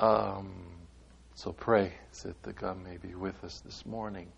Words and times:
Um, 0.00 0.48
so 1.34 1.52
pray 1.52 1.92
that 2.22 2.42
the 2.42 2.54
God 2.54 2.82
may 2.82 2.96
be 2.96 3.14
with 3.14 3.44
us 3.44 3.60
this 3.60 3.84
morning. 3.84 4.28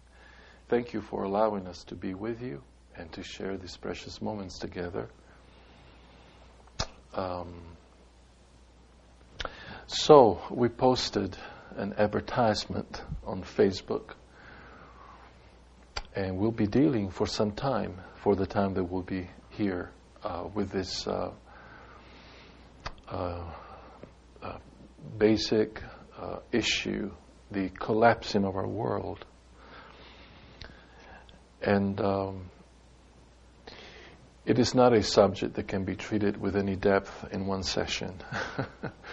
Thank 0.69 0.92
you 0.92 1.00
for 1.00 1.22
allowing 1.22 1.69
us 1.69 1.85
to 1.85 1.94
be 1.94 2.14
with 2.14 2.42
you 2.42 2.62
and 2.96 3.10
to 3.12 3.22
share 3.22 3.56
these 3.56 3.76
precious 3.76 4.21
moments 4.21 4.58
together. 4.58 5.08
Um, 7.14 7.62
so 9.87 10.40
we 10.51 10.69
posted 10.69 11.37
an 11.76 11.94
advertisement 11.97 13.01
on 13.24 13.42
Facebook, 13.42 14.15
and 16.16 16.38
we'll 16.38 16.51
be 16.51 16.66
dealing 16.66 17.09
for 17.09 17.27
some 17.29 17.52
time, 17.52 18.01
for 18.16 18.34
the 18.34 18.47
time 18.47 18.74
that 18.74 18.84
we'll 18.84 19.02
be 19.02 19.30
here, 19.51 19.92
uh, 20.24 20.48
with 20.55 20.70
this 20.73 21.06
uh, 21.06 21.30
uh, 23.08 23.44
basic 25.19 25.83
uh, 26.19 26.38
issue, 26.52 27.11
the 27.51 27.69
collapsing 27.70 28.45
of 28.45 28.56
our 28.56 28.66
world. 28.66 29.25
And 31.61 32.01
um, 32.01 32.51
it 34.45 34.59
is 34.59 34.75
not 34.75 34.92
a 34.92 35.02
subject 35.02 35.55
that 35.55 35.69
can 35.69 35.84
be 35.84 35.95
treated 35.95 36.37
with 36.41 36.56
any 36.56 36.77
depth 36.77 37.27
in 37.33 37.47
one 37.47 37.62
session. 37.62 38.20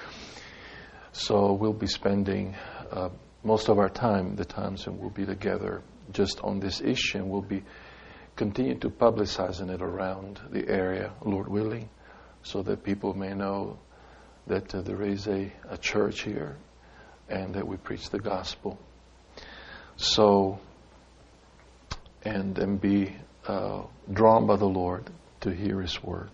so 1.12 1.54
we'll 1.54 1.74
be 1.74 1.88
spending 1.88 2.56
uh, 2.92 3.10
most 3.44 3.70
of 3.70 3.80
our 3.80 3.90
time, 3.90 4.36
the 4.36 4.46
times 4.46 4.88
when 4.88 4.98
we'll 4.98 5.10
be 5.10 5.26
together, 5.26 5.82
just 6.12 6.42
on 6.42 6.60
this 6.60 6.82
issue, 6.82 7.20
and 7.20 7.30
we'll 7.30 7.42
be 7.42 7.64
continuing 8.36 8.80
to 8.80 8.90
publicizing 8.90 9.70
it 9.70 9.82
around 9.82 10.40
the 10.50 10.68
area, 10.68 11.14
Lord 11.24 11.48
willing, 11.48 11.90
so 12.42 12.64
that 12.64 12.84
people 12.84 13.14
may 13.14 13.34
know 13.34 13.78
that 14.50 14.76
uh, 14.76 14.82
there 14.82 15.02
is 15.02 15.28
a, 15.28 15.52
a 15.70 15.78
church 15.78 16.24
here 16.24 16.58
and 17.30 17.56
that 17.56 17.66
we 17.66 17.78
preach 17.78 18.10
the 18.10 18.20
gospel. 18.20 18.78
So, 19.96 20.60
and 22.24 22.58
and 22.58 22.82
be 22.82 23.16
uh, 23.48 23.84
drawn 24.12 24.48
by 24.48 24.58
the 24.58 24.66
Lord 24.66 25.10
to 25.42 25.52
hear 25.52 25.82
His 25.82 26.04
word. 26.04 26.32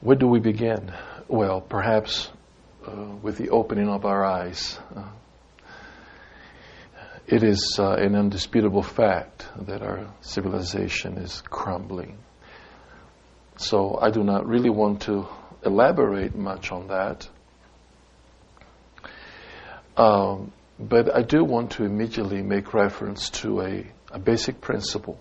Where 0.00 0.16
do 0.16 0.28
we 0.28 0.38
begin? 0.38 0.92
Well, 1.28 1.60
perhaps 1.60 2.30
uh, 2.86 3.16
with 3.22 3.38
the 3.38 3.50
opening 3.50 3.88
of 3.88 4.04
our 4.04 4.24
eyes. 4.24 4.78
Uh, 4.94 5.08
it 7.26 7.42
is 7.42 7.76
uh, 7.80 7.94
an 7.94 8.14
undisputable 8.14 8.82
fact 8.82 9.48
that 9.62 9.82
our 9.82 10.14
civilization 10.20 11.18
is 11.18 11.42
crumbling. 11.50 12.18
So 13.56 13.98
I 14.00 14.10
do 14.10 14.22
not 14.22 14.46
really 14.46 14.70
want 14.70 15.02
to 15.02 15.26
elaborate 15.64 16.34
much 16.34 16.70
on 16.72 16.88
that. 16.88 17.28
Um, 19.96 20.52
but 20.78 21.14
I 21.14 21.22
do 21.22 21.42
want 21.42 21.72
to 21.72 21.84
immediately 21.84 22.42
make 22.42 22.74
reference 22.74 23.30
to 23.30 23.62
a, 23.62 23.86
a 24.12 24.18
basic 24.18 24.60
principle 24.60 25.18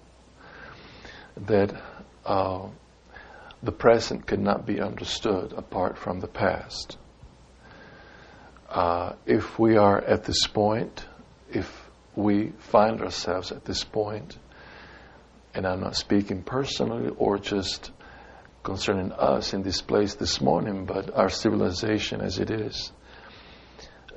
that 1.37 1.81
uh, 2.25 2.67
the 3.63 3.71
present 3.71 4.27
cannot 4.27 4.65
be 4.65 4.81
understood 4.81 5.53
apart 5.53 5.97
from 5.97 6.19
the 6.19 6.27
past. 6.27 6.97
Uh, 8.69 9.13
if 9.25 9.57
we 9.57 9.77
are 9.77 10.01
at 10.01 10.25
this 10.25 10.45
point, 10.47 11.05
if 11.49 11.89
we 12.15 12.51
find 12.57 13.01
ourselves 13.01 13.53
at 13.53 13.63
this 13.63 13.85
point, 13.85 14.37
and 15.53 15.65
I'm 15.65 15.79
not 15.79 15.95
speaking 15.95 16.43
personally 16.43 17.13
or 17.17 17.37
just 17.37 17.91
concerning 18.65 19.13
us 19.13 19.53
in 19.53 19.61
this 19.63 19.79
place 19.79 20.15
this 20.15 20.41
morning, 20.41 20.85
but 20.85 21.15
our 21.15 21.29
civilization 21.29 22.19
as 22.19 22.39
it 22.39 22.51
is, 22.51 22.91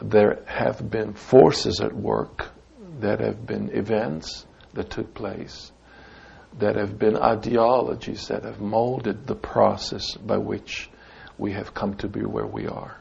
there 0.02 0.42
have 0.46 0.90
been 0.90 1.14
forces 1.14 1.80
at 1.80 1.94
work, 1.94 2.48
that 3.00 3.20
have 3.20 3.46
been 3.46 3.70
events 3.76 4.44
that 4.74 4.90
took 4.90 5.14
place 5.14 5.70
that 6.58 6.76
have 6.76 6.98
been 6.98 7.16
ideologies 7.16 8.28
that 8.28 8.44
have 8.44 8.60
molded 8.60 9.26
the 9.26 9.34
process 9.34 10.16
by 10.16 10.38
which 10.38 10.90
we 11.36 11.52
have 11.52 11.74
come 11.74 11.94
to 11.94 12.08
be 12.08 12.20
where 12.20 12.46
we 12.46 12.66
are. 12.66 12.98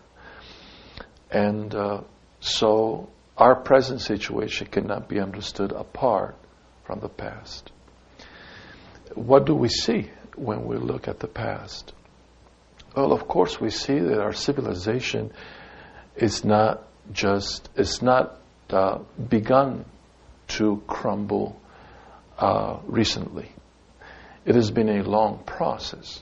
And 1.31 1.74
uh, 1.74 2.02
so 2.40 3.09
our 3.38 3.56
present 3.56 4.02
situation 4.02 4.68
cannot 4.68 5.09
be 5.09 5.19
understood 5.19 5.72
apart 5.72 6.35
from 6.85 7.00
the 7.00 7.09
past. 7.09 7.72
What 9.16 9.46
do 9.46 9.56
we 9.56 9.69
see 9.69 10.12
when 10.38 10.66
we 10.66 10.78
look 10.78 11.08
at 11.08 11.20
the 11.20 11.28
past? 11.28 11.94
Well, 12.96 13.12
of 13.12 13.28
course, 13.28 13.59
we 13.59 13.70
see 13.70 14.00
that 14.00 14.20
our 14.20 14.34
civilization 14.34 15.31
is 16.16 16.44
not 16.44 16.84
just, 17.12 17.70
it's 17.75 18.02
not 18.02 18.40
uh, 18.70 19.00
begun 19.30 19.86
to 20.47 20.81
crumble 20.88 21.59
uh, 22.38 22.80
recently. 22.86 23.52
It 24.46 24.56
has 24.56 24.72
been 24.72 24.90
a 24.90 25.03
long 25.03 25.44
process. 25.46 26.22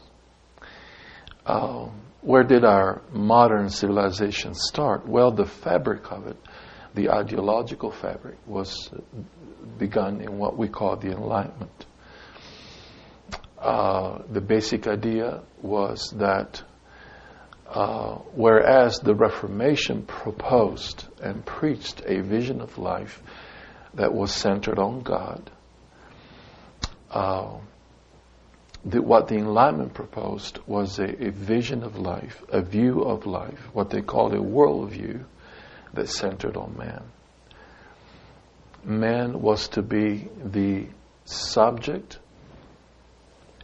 Um, 1.46 1.92
where 2.22 2.44
did 2.44 2.66
our 2.66 3.04
modern 3.12 3.70
civilization 3.70 4.56
start? 4.56 5.08
Well, 5.08 5.32
the 5.32 5.46
fabric 5.46 6.12
of 6.12 6.26
it, 6.28 6.38
the 6.96 7.12
ideological 7.12 7.92
fabric, 7.92 8.38
was 8.48 8.90
begun 9.78 10.22
in 10.22 10.40
what 10.40 10.58
we 10.58 10.68
call 10.68 10.96
the 10.98 11.12
Enlightenment. 11.12 11.86
Uh, 13.66 14.22
the 14.30 14.42
basic 14.42 14.86
idea 14.86 15.42
was 15.64 16.14
that 16.18 16.62
uh, 17.68 18.14
whereas 18.36 19.00
the 19.00 19.16
Reformation 19.16 20.04
proposed 20.04 21.08
and 21.20 21.44
preached 21.44 22.04
a 22.06 22.22
vision 22.22 22.62
of 22.62 22.78
life 22.78 23.24
that 23.96 24.14
was 24.14 24.32
centered 24.32 24.78
on 24.78 25.02
God, 25.02 25.50
uh, 27.10 27.58
the, 28.86 29.02
what 29.02 29.30
the 29.30 29.38
Enlightenment 29.38 29.96
proposed 29.96 30.60
was 30.68 31.00
a, 31.00 31.26
a, 31.26 31.32
vision 31.32 31.82
of 31.82 31.98
life, 31.98 32.44
a 32.50 32.62
view 32.62 33.02
of 33.02 33.26
life, 33.26 33.68
what 33.74 33.90
they 33.90 34.04
called 34.04 34.36
a 34.36 34.40
worldview 34.40 35.24
that 35.96 36.08
centered 36.08 36.56
on 36.56 36.78
man. 36.78 37.04
Man 38.84 39.42
was 39.42 39.70
to 39.70 39.82
be 39.82 40.30
the 40.44 40.86
subject 41.26 42.20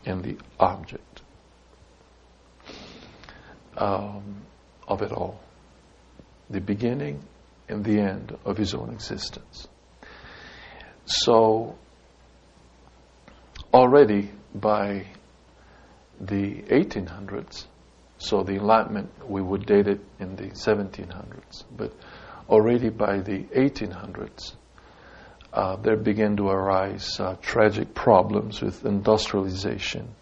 and 0.05 0.23
the 0.23 0.37
object 0.59 1.21
um, 3.77 4.41
of 4.87 5.01
it 5.01 5.11
all, 5.11 5.39
the 6.49 6.59
beginning 6.61 7.21
and 7.69 7.83
the 7.83 7.99
end 7.99 8.35
of 8.45 8.57
his 8.57 8.73
own 8.73 8.89
existence. 8.91 9.67
So 11.05 11.77
already 13.73 14.31
by 14.53 15.07
the 16.19 16.61
1800s, 16.63 17.65
so 18.17 18.43
the 18.43 18.53
Enlightenment, 18.53 19.09
we 19.27 19.41
would 19.41 19.65
date 19.65 19.87
it 19.87 20.01
in 20.19 20.35
the 20.35 20.49
1700s, 20.49 21.63
but 21.75 21.91
already 22.49 22.89
by 22.89 23.19
the 23.19 23.43
1800s, 23.55 24.53
uh, 25.53 25.75
there 25.77 25.97
began 25.97 26.37
to 26.37 26.47
arise 26.47 27.19
uh, 27.19 27.35
tragic 27.41 27.93
problems 27.93 28.61
with 28.61 28.85
industrialization, 28.85 30.15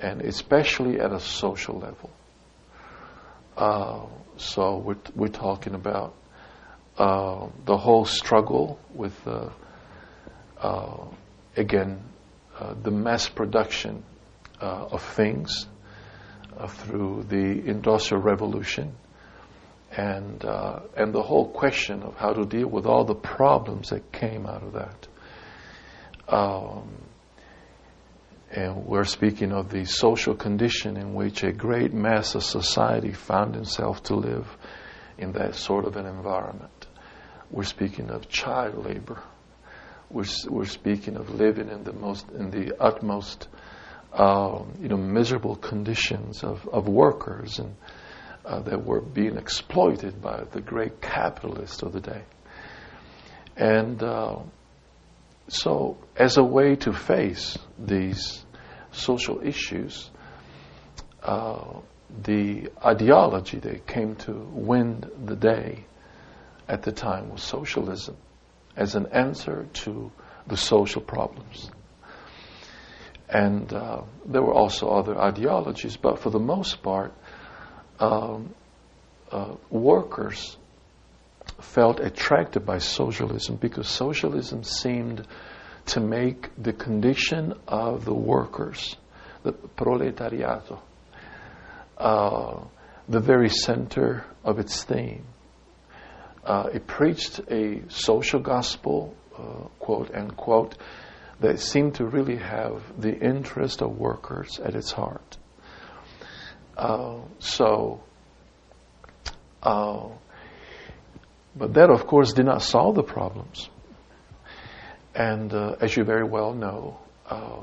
and 0.00 0.22
especially 0.22 1.00
at 1.00 1.12
a 1.12 1.20
social 1.20 1.78
level. 1.78 2.10
Uh, 3.56 4.06
so 4.36 4.78
we're, 4.78 4.96
we're 5.16 5.26
talking 5.26 5.74
about 5.74 6.14
uh, 6.98 7.48
the 7.64 7.76
whole 7.76 8.04
struggle 8.04 8.78
with, 8.94 9.26
uh, 9.26 9.50
uh, 10.60 11.04
again, 11.56 12.00
the 12.82 12.90
mass 12.90 13.28
production 13.28 14.02
of 14.60 15.00
things 15.00 15.66
through 16.68 17.24
the 17.28 17.68
Industrial 17.68 18.20
Revolution 18.20 18.96
and, 19.98 20.44
uh, 20.44 20.80
and 20.96 21.12
the 21.12 21.22
whole 21.22 21.48
question 21.48 22.02
of 22.02 22.16
how 22.16 22.32
to 22.32 22.44
deal 22.44 22.68
with 22.68 22.86
all 22.86 23.04
the 23.04 23.14
problems 23.14 23.90
that 23.90 24.12
came 24.12 24.46
out 24.46 24.62
of 24.62 24.72
that. 24.74 25.08
Um, 26.28 26.88
and 28.50 28.86
we're 28.86 29.04
speaking 29.04 29.52
of 29.52 29.70
the 29.70 29.84
social 29.84 30.34
condition 30.34 30.96
in 30.96 31.14
which 31.14 31.42
a 31.42 31.52
great 31.52 31.92
mass 31.92 32.34
of 32.34 32.44
society 32.44 33.12
found 33.12 33.56
itself 33.56 34.02
to 34.04 34.14
live 34.14 34.46
in 35.18 35.32
that 35.32 35.54
sort 35.54 35.84
of 35.84 35.96
an 35.96 36.06
environment. 36.06 36.86
We're 37.50 37.64
speaking 37.64 38.10
of 38.10 38.28
child 38.28 38.86
labor 38.86 39.22
we're, 40.10 40.24
we're 40.48 40.64
speaking 40.64 41.16
of 41.16 41.30
living 41.30 41.68
in 41.68 41.84
the 41.84 41.92
most, 41.92 42.28
in 42.30 42.50
the 42.50 42.80
utmost, 42.80 43.48
uh, 44.12 44.62
you 44.80 44.88
know, 44.88 44.96
miserable 44.96 45.56
conditions 45.56 46.42
of, 46.42 46.66
of 46.68 46.88
workers 46.88 47.58
and 47.58 47.74
uh, 48.48 48.60
that 48.60 48.84
were 48.84 49.00
being 49.00 49.36
exploited 49.36 50.22
by 50.22 50.42
the 50.52 50.60
great 50.60 51.02
capitalists 51.02 51.82
of 51.82 51.92
the 51.92 52.00
day. 52.00 52.22
And 53.56 54.02
uh, 54.02 54.38
so, 55.48 55.98
as 56.16 56.38
a 56.38 56.42
way 56.42 56.76
to 56.76 56.92
face 56.92 57.58
these 57.78 58.44
social 58.90 59.46
issues, 59.46 60.10
uh, 61.22 61.80
the 62.22 62.70
ideology 62.82 63.58
that 63.58 63.86
came 63.86 64.16
to 64.16 64.32
win 64.32 65.04
the 65.24 65.36
day 65.36 65.84
at 66.66 66.82
the 66.82 66.92
time 66.92 67.30
was 67.30 67.42
socialism 67.42 68.16
as 68.76 68.94
an 68.94 69.06
answer 69.12 69.66
to 69.74 70.10
the 70.46 70.56
social 70.56 71.02
problems. 71.02 71.70
And 73.28 73.70
uh, 73.74 74.02
there 74.24 74.40
were 74.40 74.54
also 74.54 74.88
other 74.88 75.18
ideologies, 75.18 75.98
but 75.98 76.18
for 76.18 76.30
the 76.30 76.38
most 76.38 76.82
part, 76.82 77.12
um, 78.00 78.54
uh, 79.30 79.54
workers 79.70 80.56
felt 81.60 82.00
attracted 82.00 82.64
by 82.64 82.78
socialism 82.78 83.56
because 83.56 83.88
socialism 83.88 84.62
seemed 84.62 85.26
to 85.86 86.00
make 86.00 86.50
the 86.62 86.72
condition 86.72 87.54
of 87.66 88.04
the 88.04 88.14
workers, 88.14 88.96
the 89.42 89.52
proletariato, 89.52 90.78
uh, 91.96 92.60
the 93.08 93.20
very 93.20 93.48
center 93.48 94.24
of 94.44 94.58
its 94.58 94.84
theme. 94.84 95.24
Uh, 96.44 96.68
it 96.72 96.86
preached 96.86 97.40
a 97.50 97.82
social 97.88 98.40
gospel, 98.40 99.14
uh, 99.36 99.66
quote 99.78 100.14
unquote, 100.14 100.76
that 101.40 101.58
seemed 101.60 101.94
to 101.94 102.04
really 102.04 102.36
have 102.36 102.82
the 103.00 103.14
interest 103.14 103.82
of 103.82 103.96
workers 103.96 104.58
at 104.58 104.74
its 104.74 104.92
heart. 104.92 105.36
Uh, 106.78 107.18
so, 107.40 108.00
uh, 109.64 110.06
but 111.56 111.74
that, 111.74 111.90
of 111.90 112.06
course, 112.06 112.32
did 112.32 112.46
not 112.46 112.62
solve 112.62 112.94
the 112.94 113.02
problems. 113.02 113.68
And 115.12 115.52
uh, 115.52 115.74
as 115.80 115.96
you 115.96 116.04
very 116.04 116.22
well 116.22 116.54
know, 116.54 116.98
uh, 117.28 117.62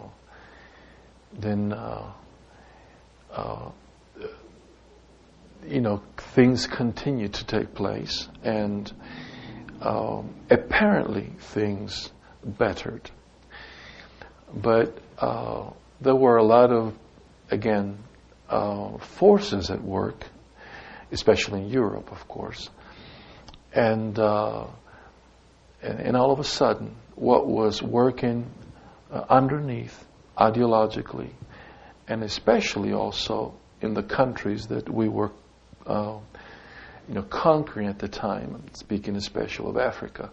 then 1.31 1.71
uh, 1.71 2.11
you 5.65 5.79
know 5.79 6.01
things 6.17 6.67
continue 6.67 7.29
to 7.29 7.45
take 7.45 7.73
place, 7.73 8.27
and 8.43 8.91
um, 9.81 10.35
apparently 10.49 11.31
things 11.39 12.11
bettered. 12.43 13.09
But 14.53 14.97
there 16.01 16.15
were 16.15 16.35
a 16.35 16.43
lot 16.43 16.71
of, 16.71 16.93
again, 17.49 17.97
uh, 18.49 18.97
forces 18.97 19.69
at 19.69 19.81
work, 19.81 20.25
especially 21.11 21.61
in 21.61 21.69
Europe, 21.69 22.11
of 22.11 22.27
course, 22.27 22.69
and, 23.73 24.17
and 24.19 24.69
and 25.81 26.17
all 26.17 26.31
of 26.31 26.39
a 26.39 26.43
sudden 26.43 26.95
what 27.15 27.47
was 27.47 27.81
working 27.81 28.45
uh, 29.11 29.23
underneath 29.29 30.05
ideologically, 30.37 31.29
and 32.07 32.23
especially 32.23 32.93
also 32.93 33.53
in 33.81 33.93
the 33.93 34.03
countries 34.03 34.67
that 34.67 34.89
we 34.89 35.07
were, 35.07 35.31
uh, 35.85 36.17
you 37.07 37.13
know, 37.15 37.23
conquering 37.23 37.87
at 37.87 37.99
the 37.99 38.07
time. 38.07 38.61
speaking 38.73 39.15
especially 39.15 39.69
of 39.69 39.77
Africa, 39.77 40.31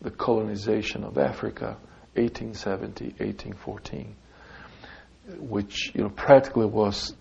the 0.00 0.10
colonization 0.10 1.04
of 1.04 1.18
Africa, 1.18 1.76
1870, 2.14 3.04
1814, 3.18 4.16
which 5.38 5.92
you 5.94 6.02
know 6.02 6.10
practically 6.10 6.66
was 6.66 7.14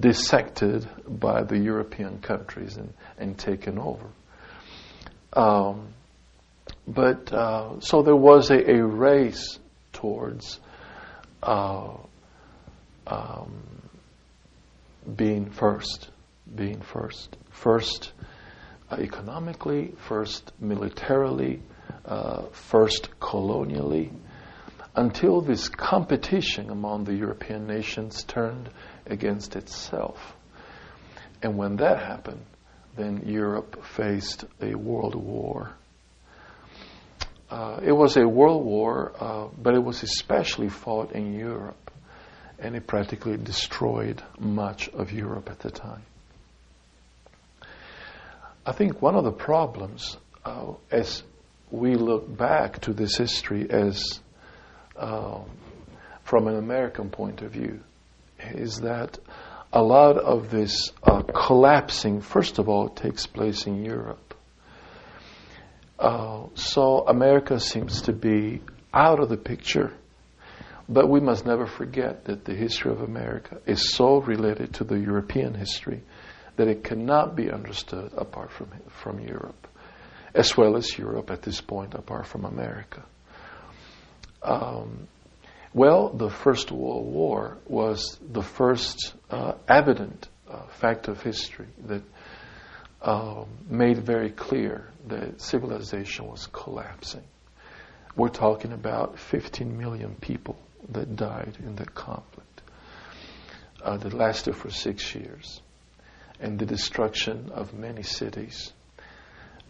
dissected 0.00 0.88
by 1.06 1.42
the 1.42 1.58
European 1.58 2.20
countries 2.20 2.76
and, 2.76 2.92
and 3.18 3.38
taken 3.38 3.78
over. 3.78 4.06
Um, 5.32 5.88
but 6.86 7.32
uh, 7.32 7.80
so 7.80 8.02
there 8.02 8.16
was 8.16 8.50
a, 8.50 8.70
a 8.70 8.84
race 8.84 9.58
towards 9.92 10.60
uh, 11.42 11.92
um, 13.06 13.62
being 15.16 15.50
first, 15.50 16.10
being 16.54 16.80
first, 16.80 17.36
first 17.50 18.12
uh, 18.90 18.96
economically, 18.96 19.94
first 20.08 20.52
militarily, 20.60 21.60
uh, 22.04 22.42
first 22.52 23.08
colonially, 23.20 24.10
until 24.96 25.40
this 25.40 25.68
competition 25.68 26.70
among 26.70 27.04
the 27.04 27.14
European 27.14 27.66
nations 27.66 28.24
turned 28.24 28.68
against 29.06 29.56
itself. 29.56 30.34
And 31.42 31.56
when 31.56 31.76
that 31.76 31.98
happened, 31.98 32.44
then 32.96 33.22
Europe 33.26 33.84
faced 33.84 34.44
a 34.60 34.74
world 34.74 35.14
war 35.14 35.74
uh, 37.50 37.80
it 37.82 37.92
was 37.92 38.16
a 38.16 38.26
world 38.26 38.64
war, 38.64 39.12
uh, 39.18 39.48
but 39.60 39.74
it 39.74 39.82
was 39.82 40.04
especially 40.04 40.68
fought 40.68 41.12
in 41.12 41.34
Europe, 41.34 41.90
and 42.60 42.76
it 42.76 42.86
practically 42.86 43.36
destroyed 43.36 44.22
much 44.38 44.88
of 44.90 45.10
Europe 45.10 45.50
at 45.50 45.58
the 45.58 45.70
time. 45.70 46.02
I 48.64 48.72
think 48.72 49.02
one 49.02 49.16
of 49.16 49.24
the 49.24 49.32
problems, 49.32 50.16
uh, 50.44 50.74
as 50.92 51.24
we 51.72 51.96
look 51.96 52.36
back 52.36 52.82
to 52.82 52.92
this 52.92 53.16
history 53.16 53.68
as 53.68 54.20
um, 54.96 55.44
from 56.22 56.46
an 56.46 56.54
American 56.54 57.10
point 57.10 57.42
of 57.42 57.50
view, 57.50 57.80
is 58.54 58.80
that 58.80 59.18
a 59.72 59.82
lot 59.82 60.16
of 60.16 60.50
this 60.50 60.92
uh, 61.02 61.22
collapsing, 61.22 62.20
first 62.20 62.58
of 62.58 62.68
all, 62.68 62.88
takes 62.88 63.26
place 63.26 63.66
in 63.66 63.84
Europe. 63.84 64.34
Uh, 65.98 66.46
so 66.54 67.04
America 67.06 67.60
seems 67.60 68.02
to 68.02 68.12
be 68.12 68.62
out 68.92 69.20
of 69.20 69.28
the 69.28 69.36
picture. 69.36 69.92
But 70.88 71.08
we 71.08 71.20
must 71.20 71.46
never 71.46 71.66
forget 71.66 72.24
that 72.24 72.44
the 72.44 72.54
history 72.54 72.90
of 72.90 73.00
America 73.00 73.58
is 73.64 73.94
so 73.94 74.20
related 74.20 74.74
to 74.74 74.84
the 74.84 74.98
European 74.98 75.54
history 75.54 76.02
that 76.56 76.66
it 76.66 76.82
cannot 76.82 77.36
be 77.36 77.50
understood 77.50 78.12
apart 78.16 78.50
from, 78.50 78.70
from 78.88 79.20
Europe, 79.20 79.68
as 80.34 80.56
well 80.56 80.76
as 80.76 80.98
Europe 80.98 81.30
at 81.30 81.42
this 81.42 81.60
point 81.60 81.94
apart 81.94 82.26
from 82.26 82.44
America. 82.44 83.04
Um, 84.42 85.06
well, 85.72 86.08
the 86.08 86.30
First 86.30 86.72
World 86.72 87.06
War 87.06 87.58
was 87.66 88.18
the 88.20 88.42
first 88.42 89.14
uh, 89.30 89.52
evident 89.68 90.28
uh, 90.48 90.66
fact 90.66 91.08
of 91.08 91.22
history 91.22 91.68
that 91.86 92.02
um, 93.02 93.46
made 93.68 93.98
very 93.98 94.30
clear 94.30 94.88
that 95.06 95.40
civilization 95.40 96.26
was 96.26 96.48
collapsing. 96.52 97.22
We're 98.16 98.28
talking 98.28 98.72
about 98.72 99.18
15 99.18 99.78
million 99.78 100.16
people 100.20 100.58
that 100.90 101.14
died 101.14 101.56
in 101.60 101.76
that 101.76 101.94
conflict 101.94 102.62
uh, 103.82 103.96
that 103.98 104.12
lasted 104.12 104.56
for 104.56 104.70
six 104.70 105.14
years, 105.14 105.62
and 106.40 106.58
the 106.58 106.66
destruction 106.66 107.50
of 107.54 107.72
many 107.72 108.02
cities. 108.02 108.72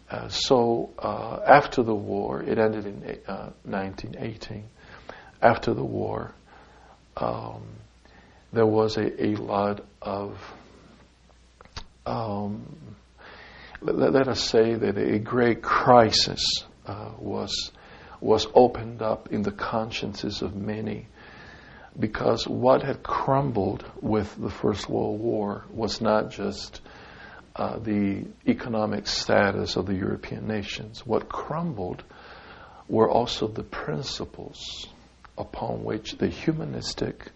Uh, 0.09 0.27
so 0.27 0.89
uh, 0.99 1.39
after 1.45 1.83
the 1.83 1.95
war, 1.95 2.41
it 2.41 2.57
ended 2.57 2.85
in 2.85 3.01
1918. 3.63 4.65
After 5.41 5.73
the 5.73 5.83
war, 5.83 6.33
um, 7.17 7.63
there 8.53 8.65
was 8.65 8.97
a, 8.97 9.25
a 9.25 9.35
lot 9.35 9.83
of 10.01 10.37
um, 12.05 12.95
let, 13.81 14.13
let, 14.13 14.27
us 14.27 14.41
say 14.41 14.73
that 14.73 14.97
a 14.97 15.19
great 15.19 15.61
crisis 15.61 16.43
uh, 16.85 17.11
was 17.19 17.71
was 18.19 18.47
opened 18.53 19.01
up 19.01 19.31
in 19.31 19.41
the 19.41 19.51
consciences 19.51 20.41
of 20.41 20.55
many 20.55 21.07
because 21.99 22.47
what 22.47 22.83
had 22.83 23.01
crumbled 23.03 23.83
with 23.99 24.35
the 24.39 24.49
First 24.49 24.87
World 24.87 25.19
War 25.19 25.65
was 25.71 26.01
not 26.01 26.29
just 26.29 26.81
uh, 27.55 27.79
the 27.79 28.25
economic 28.47 29.07
status 29.07 29.75
of 29.75 29.87
the 29.87 29.95
European 29.95 30.47
nations. 30.47 31.05
What 31.05 31.27
crumbled 31.27 32.03
were 32.87 33.09
also 33.09 33.47
the 33.47 33.63
principles 33.63 34.87
upon 35.37 35.83
which 35.83 36.17
the 36.17 36.27
humanistic, 36.27 37.31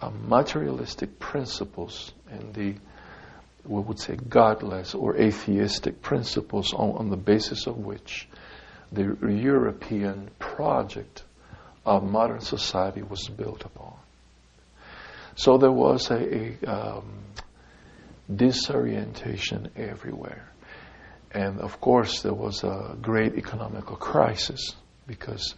uh, 0.00 0.10
materialistic 0.10 1.18
principles 1.18 2.12
and 2.30 2.54
the 2.54 2.74
we 3.64 3.80
would 3.80 3.98
say 3.98 4.16
godless 4.28 4.94
or 4.94 5.16
atheistic 5.16 6.02
principles 6.02 6.72
on, 6.74 6.90
on 6.96 7.10
the 7.10 7.16
basis 7.16 7.66
of 7.66 7.78
which 7.78 8.28
the 8.90 9.16
European 9.22 10.28
project 10.38 11.22
of 11.86 12.02
modern 12.02 12.40
society 12.40 13.02
was 13.02 13.28
built 13.28 13.64
upon. 13.64 13.94
So 15.36 15.58
there 15.58 15.72
was 15.72 16.10
a, 16.10 16.16
a 16.16 16.66
um, 16.66 17.22
disorientation 18.34 19.70
everywhere. 19.76 20.48
And 21.30 21.60
of 21.60 21.80
course, 21.80 22.20
there 22.20 22.34
was 22.34 22.62
a 22.62 22.96
great 23.00 23.36
economical 23.36 23.96
crisis 23.96 24.74
because 25.06 25.54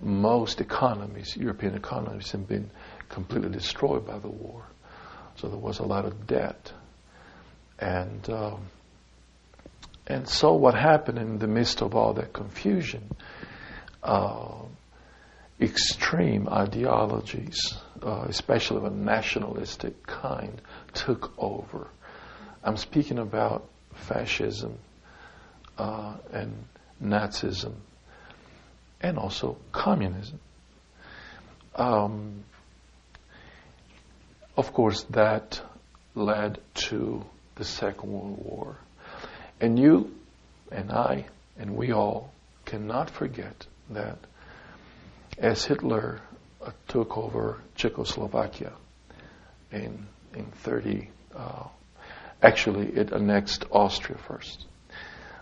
most 0.00 0.60
economies, 0.60 1.36
European 1.36 1.74
economies, 1.74 2.30
have 2.32 2.48
been 2.48 2.70
completely 3.08 3.50
destroyed 3.50 4.06
by 4.06 4.18
the 4.18 4.28
war. 4.28 4.64
So 5.36 5.48
there 5.48 5.58
was 5.58 5.78
a 5.78 5.84
lot 5.84 6.04
of 6.04 6.26
debt 6.26 6.72
and 7.78 8.28
um, 8.30 8.66
and 10.06 10.28
so 10.28 10.54
what 10.54 10.74
happened 10.74 11.18
in 11.18 11.38
the 11.38 11.46
midst 11.46 11.80
of 11.82 11.94
all 11.94 12.12
that 12.14 12.32
confusion 12.32 13.10
uh, 14.02 14.52
extreme 15.60 16.48
ideologies, 16.48 17.74
uh, 18.02 18.26
especially 18.28 18.78
of 18.78 18.84
a 18.84 18.90
nationalistic 18.90 20.06
kind, 20.06 20.60
took 20.92 21.32
over. 21.38 21.88
I'm 22.62 22.76
speaking 22.76 23.18
about 23.18 23.66
fascism 23.94 24.78
uh, 25.78 26.16
and 26.32 26.64
Nazism 27.02 27.74
and 29.04 29.18
also 29.18 29.58
communism. 29.70 30.40
Um, 31.76 32.44
of 34.56 34.72
course, 34.72 35.02
that 35.10 35.60
led 36.14 36.58
to 36.88 37.22
the 37.56 37.64
Second 37.64 38.10
World 38.10 38.38
War. 38.42 38.76
And 39.60 39.78
you 39.78 40.14
and 40.72 40.90
I 40.90 41.26
and 41.58 41.76
we 41.76 41.92
all 41.92 42.32
cannot 42.64 43.10
forget 43.10 43.66
that 43.90 44.18
as 45.36 45.64
Hitler 45.64 46.20
uh, 46.62 46.70
took 46.88 47.18
over 47.18 47.60
Czechoslovakia 47.74 48.72
in 49.70 50.06
in 50.32 50.46
30, 50.64 51.10
uh, 51.36 51.64
actually 52.42 52.86
it 52.86 53.12
annexed 53.12 53.66
Austria 53.70 54.18
first 54.26 54.64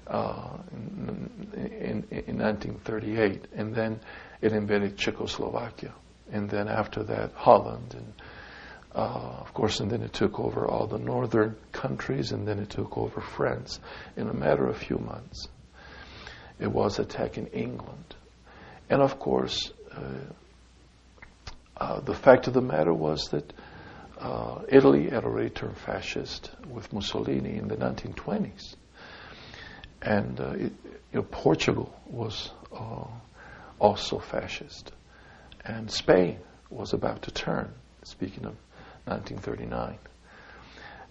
uh, 0.07 0.59
in, 0.73 1.31
in, 1.57 2.07
in 2.11 2.39
1938, 2.39 3.47
and 3.55 3.75
then 3.75 4.01
it 4.41 4.53
invaded 4.53 4.97
Czechoslovakia, 4.97 5.93
and 6.31 6.49
then 6.49 6.69
after 6.69 7.03
that 7.05 7.33
Holland, 7.35 7.95
and 7.95 8.13
uh, 8.95 9.39
of 9.41 9.55
course, 9.55 9.81
and 9.81 9.91
then 9.91 10.03
it 10.03 10.13
took 10.13 10.39
over 10.39 10.67
all 10.67 10.87
the 10.87 10.99
northern 10.99 11.57
countries, 11.73 12.33
and 12.33 12.47
then 12.47 12.59
it 12.59 12.71
took 12.71 12.99
over 12.99 13.21
France 13.21 13.81
in 14.17 14.29
a 14.29 14.35
matter 14.35 14.67
of 14.67 14.77
few 14.77 14.99
months. 14.99 15.49
It 16.61 16.71
was 16.71 16.99
attacking 16.99 17.47
England, 17.47 18.15
and 18.91 19.01
of 19.01 19.19
course, 19.19 19.73
uh, 19.91 20.33
uh, 21.77 22.01
the 22.01 22.15
fact 22.15 22.47
of 22.47 22.55
the 22.55 22.61
matter 22.61 22.93
was 22.93 23.29
that 23.31 23.53
uh, 24.21 24.61
Italy 24.69 25.09
had 25.09 25.25
already 25.25 25.51
turned 25.51 25.77
fascist 25.77 26.51
with 26.69 26.93
Mussolini 26.93 27.57
in 27.57 27.69
the 27.69 27.77
1920s. 27.77 28.77
And 30.03 30.41
uh, 30.41 30.51
it, 30.51 30.73
you 31.13 31.21
know, 31.21 31.23
Portugal 31.23 31.95
was 32.07 32.51
uh, 32.75 33.07
also 33.79 34.19
fascist. 34.19 34.93
And 35.65 35.91
Spain 35.91 36.39
was 36.71 36.93
about 36.93 37.23
to 37.23 37.31
turn, 37.31 37.73
speaking 38.03 38.45
of 38.45 38.55
1939. 39.05 39.99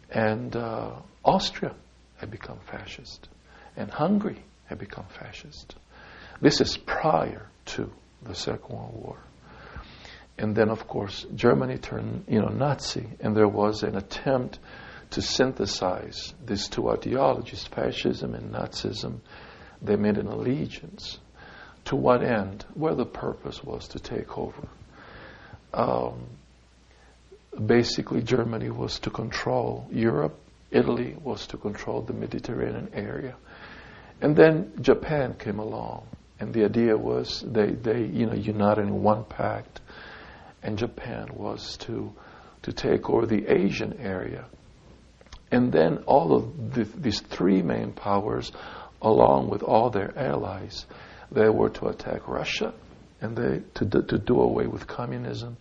And 0.09 0.55
uh, 0.55 0.91
Austria 1.23 1.73
had 2.17 2.31
become 2.31 2.59
fascist. 2.69 3.29
And 3.77 3.89
Hungary 3.89 4.43
had 4.65 4.79
become 4.79 5.05
fascist. 5.19 5.75
This 6.41 6.59
is 6.59 6.75
prior 6.77 7.47
to 7.67 7.89
the 8.23 8.35
Second 8.35 8.75
World 8.75 8.93
War. 8.93 9.17
And 10.37 10.55
then, 10.55 10.69
of 10.69 10.87
course, 10.87 11.25
Germany 11.35 11.77
turned, 11.77 12.25
you 12.27 12.41
know, 12.41 12.47
Nazi, 12.47 13.07
and 13.19 13.35
there 13.35 13.47
was 13.47 13.83
an 13.83 13.95
attempt 13.95 14.59
to 15.11 15.21
synthesize 15.21 16.33
these 16.45 16.67
two 16.69 16.89
ideologies, 16.89 17.65
fascism 17.65 18.33
and 18.33 18.53
Nazism. 18.53 19.19
They 19.81 19.95
made 19.95 20.17
an 20.17 20.27
allegiance. 20.27 21.19
To 21.85 21.95
what 21.95 22.23
end? 22.23 22.65
Where 22.73 22.95
the 22.95 23.05
purpose 23.05 23.63
was 23.63 23.89
to 23.89 23.99
take 23.99 24.37
over. 24.37 24.67
Um, 25.73 26.21
basically, 27.65 28.21
Germany 28.21 28.69
was 28.69 28.99
to 28.99 29.09
control 29.09 29.87
Europe. 29.91 30.37
Italy 30.69 31.17
was 31.21 31.47
to 31.47 31.57
control 31.57 32.01
the 32.01 32.13
Mediterranean 32.13 32.91
area. 32.93 33.35
And 34.21 34.35
then 34.35 34.71
Japan 34.79 35.35
came 35.37 35.59
along, 35.59 36.07
and 36.39 36.53
the 36.53 36.63
idea 36.63 36.95
was 36.95 37.43
they, 37.45 37.71
they 37.71 38.03
you 38.05 38.27
know, 38.27 38.35
united 38.35 38.83
in 38.83 39.03
one 39.03 39.25
pact, 39.25 39.81
and 40.63 40.77
Japan 40.77 41.27
was 41.33 41.75
to, 41.77 42.13
to 42.61 42.71
take 42.71 43.09
over 43.09 43.25
the 43.25 43.47
Asian 43.47 43.97
area 43.99 44.45
and 45.51 45.71
then 45.71 45.97
all 46.07 46.35
of 46.35 46.73
the, 46.73 46.83
these 46.83 47.19
three 47.19 47.61
main 47.61 47.91
powers, 47.91 48.51
along 49.01 49.49
with 49.49 49.63
all 49.63 49.89
their 49.89 50.17
allies, 50.17 50.85
they 51.31 51.49
were 51.49 51.69
to 51.69 51.87
attack 51.87 52.27
Russia 52.27 52.73
and 53.19 53.35
they 53.35 53.61
to 53.75 53.83
do, 53.85 54.01
to 54.01 54.17
do 54.17 54.39
away 54.39 54.67
with 54.67 54.87
communism 54.87 55.57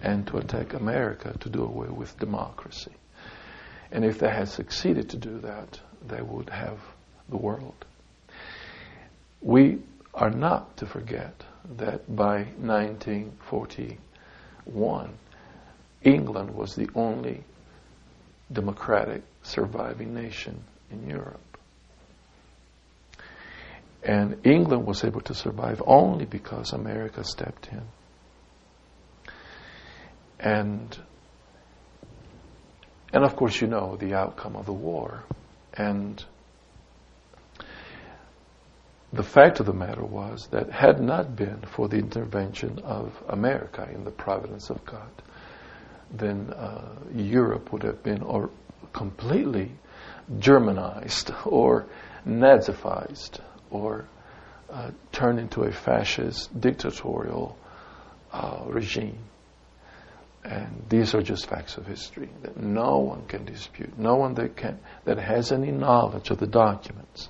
and 0.00 0.26
to 0.28 0.38
attack 0.38 0.74
America 0.74 1.36
to 1.40 1.48
do 1.48 1.64
away 1.64 1.88
with 1.88 2.16
democracy. 2.18 2.92
And 3.90 4.04
if 4.04 4.18
they 4.18 4.30
had 4.30 4.48
succeeded 4.48 5.10
to 5.10 5.18
do 5.18 5.40
that, 5.40 5.80
they 6.06 6.22
would 6.22 6.48
have 6.50 6.78
the 7.28 7.36
world. 7.36 7.84
We 9.40 9.80
are 10.14 10.30
not 10.30 10.76
to 10.78 10.86
forget 10.86 11.44
that 11.78 12.14
by 12.14 12.44
1941, 12.58 15.10
England 16.02 16.54
was 16.54 16.74
the 16.74 16.88
only 16.94 17.44
democratic 18.52 19.22
surviving 19.42 20.14
nation 20.14 20.62
in 20.90 21.08
Europe. 21.08 21.40
And 24.02 24.44
England 24.44 24.86
was 24.86 25.04
able 25.04 25.20
to 25.22 25.34
survive 25.34 25.82
only 25.86 26.24
because 26.24 26.72
America 26.72 27.22
stepped 27.24 27.68
in. 27.70 27.82
And 30.40 30.98
and 33.12 33.24
of 33.24 33.36
course 33.36 33.60
you 33.60 33.68
know 33.68 33.96
the 33.96 34.14
outcome 34.14 34.56
of 34.56 34.66
the 34.66 34.72
war. 34.72 35.22
And 35.74 36.22
the 39.12 39.22
fact 39.22 39.60
of 39.60 39.66
the 39.66 39.72
matter 39.72 40.02
was 40.04 40.48
that 40.50 40.70
had 40.70 41.00
not 41.00 41.36
been 41.36 41.60
for 41.76 41.88
the 41.88 41.98
intervention 41.98 42.80
of 42.80 43.12
America 43.28 43.88
in 43.94 44.04
the 44.04 44.10
providence 44.10 44.70
of 44.70 44.84
God, 44.86 45.10
then 46.10 46.50
uh, 46.50 46.88
Europe 47.14 47.72
would 47.72 47.82
have 47.82 48.02
been 48.02 48.22
or 48.22 48.50
completely 48.92 49.72
Germanized 50.38 51.32
or 51.44 51.86
Nazified 52.26 53.40
or 53.70 54.06
uh, 54.70 54.90
turned 55.10 55.38
into 55.38 55.62
a 55.62 55.72
fascist 55.72 56.58
dictatorial 56.58 57.56
uh, 58.32 58.62
regime. 58.66 59.18
And 60.44 60.84
these 60.88 61.14
are 61.14 61.22
just 61.22 61.46
facts 61.46 61.76
of 61.76 61.86
history 61.86 62.28
that 62.42 62.56
no 62.56 62.98
one 62.98 63.26
can 63.26 63.44
dispute. 63.44 63.98
No 63.98 64.16
one 64.16 64.34
that 64.34 64.56
can 64.56 64.80
that 65.04 65.18
has 65.18 65.52
any 65.52 65.70
knowledge 65.70 66.30
of 66.30 66.38
the 66.38 66.46
documents 66.46 67.28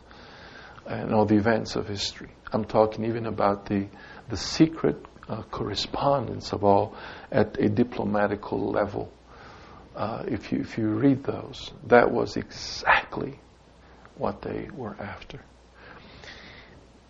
and 0.87 1.13
all 1.13 1.27
the 1.27 1.37
events 1.37 1.77
of 1.77 1.89
history. 1.89 2.31
I'm 2.53 2.65
talking 2.65 3.05
even 3.05 3.27
about 3.27 3.67
the 3.67 3.89
the 4.29 4.37
secret 4.37 4.97
uh, 5.29 5.43
correspondence 5.43 6.53
of 6.53 6.65
all 6.65 6.97
at 7.31 7.59
a 7.59 7.69
diplomatical 7.69 8.71
level. 8.71 9.13
Uh, 9.95 10.25
if 10.27 10.51
you 10.53 10.61
if 10.61 10.79
you 10.79 10.89
read 10.89 11.23
those, 11.25 11.71
that 11.87 12.11
was 12.11 12.37
exactly 12.37 13.39
what 14.17 14.41
they 14.43 14.69
were 14.75 14.97
after. 14.99 15.41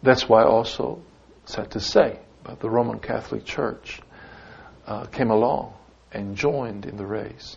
That's 0.02 0.28
why 0.28 0.42
also, 0.42 1.00
sad 1.44 1.70
to 1.72 1.80
say, 1.80 2.18
but 2.42 2.58
the 2.58 2.68
Roman 2.68 2.98
Catholic 2.98 3.44
Church 3.44 4.00
uh, 4.86 5.04
came 5.06 5.30
along 5.30 5.74
and 6.10 6.36
joined 6.36 6.86
in 6.86 6.96
the 6.96 7.06
race. 7.06 7.56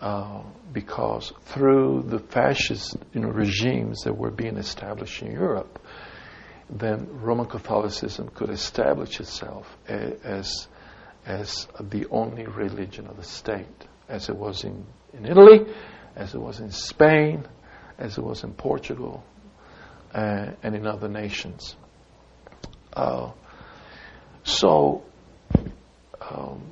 Uh, 0.00 0.42
because 0.72 1.32
through 1.46 2.04
the 2.06 2.20
fascist 2.20 2.96
you 3.12 3.20
know, 3.20 3.30
regimes 3.30 4.02
that 4.02 4.16
were 4.16 4.30
being 4.30 4.56
established 4.56 5.22
in 5.22 5.32
Europe, 5.32 5.80
then 6.70 7.08
Roman 7.20 7.46
Catholicism 7.46 8.28
could 8.28 8.50
establish 8.50 9.18
itself 9.18 9.76
as, 9.88 10.68
as 11.26 11.66
the 11.80 12.06
only 12.10 12.46
religion 12.46 13.08
of 13.08 13.16
the 13.16 13.24
state, 13.24 13.87
as 14.08 14.28
it 14.28 14.36
was 14.36 14.64
in, 14.64 14.84
in 15.12 15.26
Italy, 15.26 15.66
as 16.16 16.34
it 16.34 16.40
was 16.40 16.60
in 16.60 16.70
Spain, 16.70 17.44
as 17.98 18.18
it 18.18 18.24
was 18.24 18.44
in 18.44 18.52
Portugal, 18.52 19.22
uh, 20.14 20.46
and 20.62 20.74
in 20.74 20.86
other 20.86 21.08
nations. 21.08 21.76
Uh, 22.92 23.30
so, 24.44 25.02
um, 26.20 26.62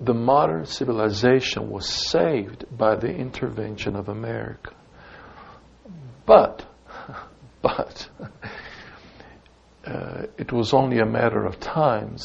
the 0.00 0.14
modern 0.14 0.66
civilization 0.66 1.70
was 1.70 1.88
saved 1.88 2.66
by 2.76 2.96
the 2.96 3.08
intervention 3.08 3.96
of 3.96 4.08
America. 4.08 4.74
But, 6.26 6.66
but, 7.62 8.08
uh, 9.86 10.26
it 10.36 10.52
was 10.52 10.74
only 10.74 10.98
a 10.98 11.06
matter 11.06 11.44
of 11.44 11.60
time 11.60 12.16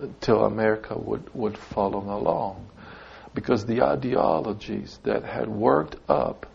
until 0.00 0.42
uh, 0.42 0.46
America 0.46 0.98
would, 0.98 1.32
would 1.34 1.56
follow 1.56 2.00
along. 2.00 2.68
Because 3.34 3.66
the 3.66 3.82
ideologies 3.82 4.98
that 5.04 5.24
had 5.24 5.48
worked 5.48 5.96
up 6.08 6.46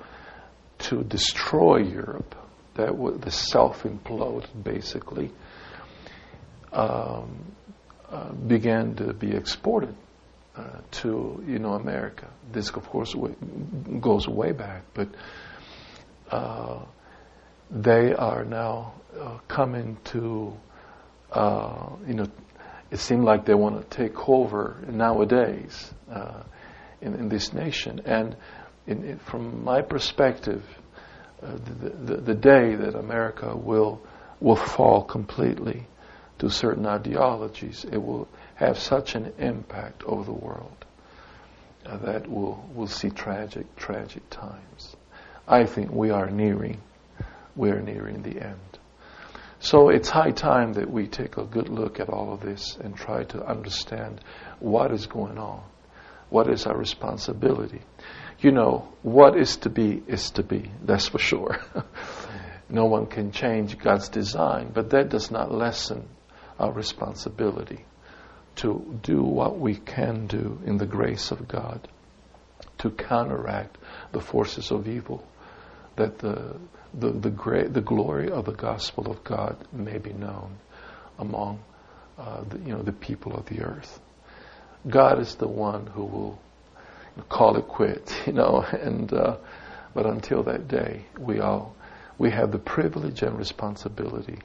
to 0.80 1.04
destroy 1.04 1.78
Europe, 1.78 2.36
that 2.76 2.98
was 2.98 3.20
the 3.20 3.32
self 3.32 3.84
implode 3.84 4.46
basically, 4.64 5.32
um, 6.72 7.54
uh, 8.10 8.32
began 8.32 8.96
to 8.96 9.14
be 9.14 9.32
exported 9.32 9.96
uh, 10.56 10.62
to 10.92 11.44
you 11.48 11.60
know 11.60 11.74
America. 11.74 12.28
This, 12.52 12.70
of 12.70 12.88
course, 12.90 13.14
w- 13.14 13.36
goes 14.00 14.28
way 14.28 14.52
back, 14.52 14.84
but 14.94 15.08
uh, 16.30 16.80
they 17.72 18.14
are 18.14 18.46
now 18.46 18.94
uh, 19.20 19.38
coming 19.48 19.98
to, 20.06 20.54
uh, 21.32 21.90
you 22.08 22.14
know, 22.14 22.28
it 22.92 22.98
seems 22.98 23.24
like 23.24 23.46
they 23.46 23.56
want 23.56 23.90
to 23.90 23.98
take 23.98 24.30
over 24.30 24.78
nowadays 24.88 25.92
uh, 26.12 26.44
in, 27.04 27.14
in, 27.16 27.30
this 27.30 27.54
nation. 27.54 28.02
And 28.06 28.36
in, 28.88 29.04
in, 29.04 29.20
from 29.20 29.64
my 29.64 29.82
perspective, 29.82 30.64
uh, 31.42 31.52
the, 31.82 31.90
the, 31.90 32.22
the, 32.22 32.36
day 32.36 32.76
that 32.76 32.96
America 32.96 33.56
will 33.56 34.02
will 34.40 34.56
fall 34.58 35.04
completely 35.04 35.88
to 36.38 36.50
certain 36.50 36.86
ideologies, 36.86 37.86
it 37.86 37.98
will 37.98 38.28
have 38.56 38.78
such 38.78 39.16
an 39.16 39.32
impact 39.40 40.04
over 40.04 40.24
the 40.24 40.34
world 40.34 40.86
uh, 41.86 41.98
that 41.98 42.28
we'll, 42.30 42.64
we'll 42.74 42.88
see 42.88 43.10
tragic, 43.10 43.74
tragic 43.78 44.30
times. 44.30 44.96
I 45.48 45.66
think 45.66 45.92
we 45.92 46.10
are 46.10 46.30
nearing, 46.30 46.82
we 47.56 47.72
are 47.72 47.82
nearing 47.82 48.22
the 48.22 48.42
end. 48.42 48.60
So 49.60 49.88
it's 49.88 50.10
high 50.10 50.32
time 50.32 50.74
that 50.74 50.90
we 50.90 51.08
take 51.08 51.38
a 51.38 51.46
good 51.46 51.70
look 51.70 52.02
at 52.02 52.10
all 52.10 52.34
of 52.34 52.42
this 52.42 52.78
and 52.84 52.96
try 52.96 53.24
to 53.26 53.46
understand 53.46 54.20
what 54.60 54.92
is 54.92 55.08
going 55.08 55.38
on. 55.38 55.64
What 56.34 56.50
is 56.50 56.66
our 56.66 56.76
responsibility? 56.76 57.84
You 58.40 58.52
know, 58.54 58.92
what 59.04 59.38
is 59.38 59.58
to 59.58 59.70
be 59.70 60.02
is 60.08 60.32
to 60.32 60.42
be, 60.42 60.72
that's 60.84 61.08
for 61.10 61.20
sure. 61.20 61.60
no 62.70 62.86
one 62.86 63.06
can 63.06 63.32
change 63.32 63.78
God's 63.78 64.10
design, 64.10 64.72
but 64.74 64.90
that 64.90 65.10
does 65.10 65.30
not 65.30 65.52
lessen 65.52 66.10
our 66.58 66.72
responsibility 66.72 67.86
to 68.56 69.00
do 69.04 69.22
what 69.22 69.60
we 69.60 69.76
can 69.76 70.26
do 70.26 70.60
in 70.66 70.80
the 70.80 70.88
grace 70.88 71.30
of 71.30 71.48
God 71.48 71.88
to 72.80 72.90
counteract 72.90 73.78
the 74.12 74.20
forces 74.20 74.72
of 74.72 74.88
evil 74.88 75.24
that 75.98 76.18
the 76.18 76.56
the, 76.96 77.12
the, 77.12 77.30
great, 77.30 77.74
the 77.74 77.82
glory 77.82 78.32
of 78.32 78.46
the 78.46 78.54
gospel 78.54 79.12
of 79.12 79.24
God 79.24 79.56
may 79.72 80.00
be 80.00 80.14
known 80.14 80.58
among 81.20 81.64
uh, 82.18 82.44
the, 82.44 82.58
you 82.58 82.74
know, 82.74 82.82
the 82.82 82.92
people 82.92 83.36
of 83.36 83.46
the 83.46 83.62
earth. 83.62 84.00
God 84.88 85.20
is 85.20 85.36
the 85.36 85.48
one 85.48 85.88
who 85.88 86.04
will 86.04 86.40
call 87.30 87.58
it 87.58 87.68
quits, 87.68 88.14
you 88.28 88.34
know, 88.34 88.62
and, 88.62 89.12
uh, 89.14 89.38
but 89.94 90.06
until 90.06 90.44
that 90.44 90.68
day, 90.68 91.06
we 91.20 91.40
all, 91.40 91.76
we 92.18 92.32
have 92.32 92.52
the 92.52 92.60
privilege 92.60 93.22
and 93.22 93.38
responsibility 93.38 94.40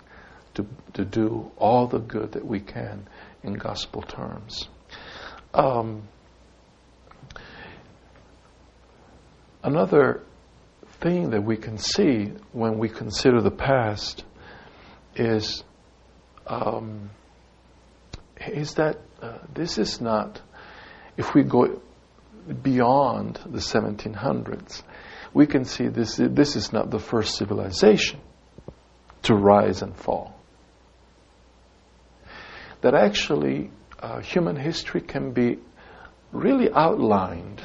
to, 0.54 0.66
to 0.95 1.04
do 1.04 1.50
all 1.57 1.87
the 1.87 1.99
good 1.99 2.33
that 2.33 2.45
we 2.45 2.61
can 2.61 3.07
in 3.42 3.54
gospel 3.54 4.02
terms. 4.02 4.68
Um, 5.54 6.02
another 9.62 10.23
thing 11.00 11.30
that 11.30 11.42
we 11.42 11.57
can 11.57 11.78
see 11.78 12.33
when 12.52 12.78
we 12.78 12.88
consider 12.88 13.40
the 13.40 13.50
past 13.50 14.25
is 15.14 15.62
um, 16.47 17.11
is 18.47 18.75
that 18.75 18.99
uh, 19.23 19.38
this 19.54 19.78
is 19.78 20.00
not 20.00 20.40
if 21.16 21.35
we 21.35 21.42
go 21.42 21.80
beyond 22.62 23.38
the 23.47 23.59
1700s 23.59 24.83
we 25.35 25.47
can 25.47 25.64
see 25.64 25.88
this 25.88 26.16
this 26.16 26.57
is 26.57 26.73
not 26.73 26.90
the 26.90 26.99
first 26.99 27.37
civilization 27.37 28.21
to 29.23 29.35
rise 29.35 29.83
and 29.83 29.95
fall 29.97 30.35
that 32.80 32.95
actually 32.95 33.71
uh, 34.00 34.21
human 34.21 34.57
history 34.57 35.00
can 35.00 35.33
be 35.33 35.59
really 36.33 36.71
outlined 36.71 37.61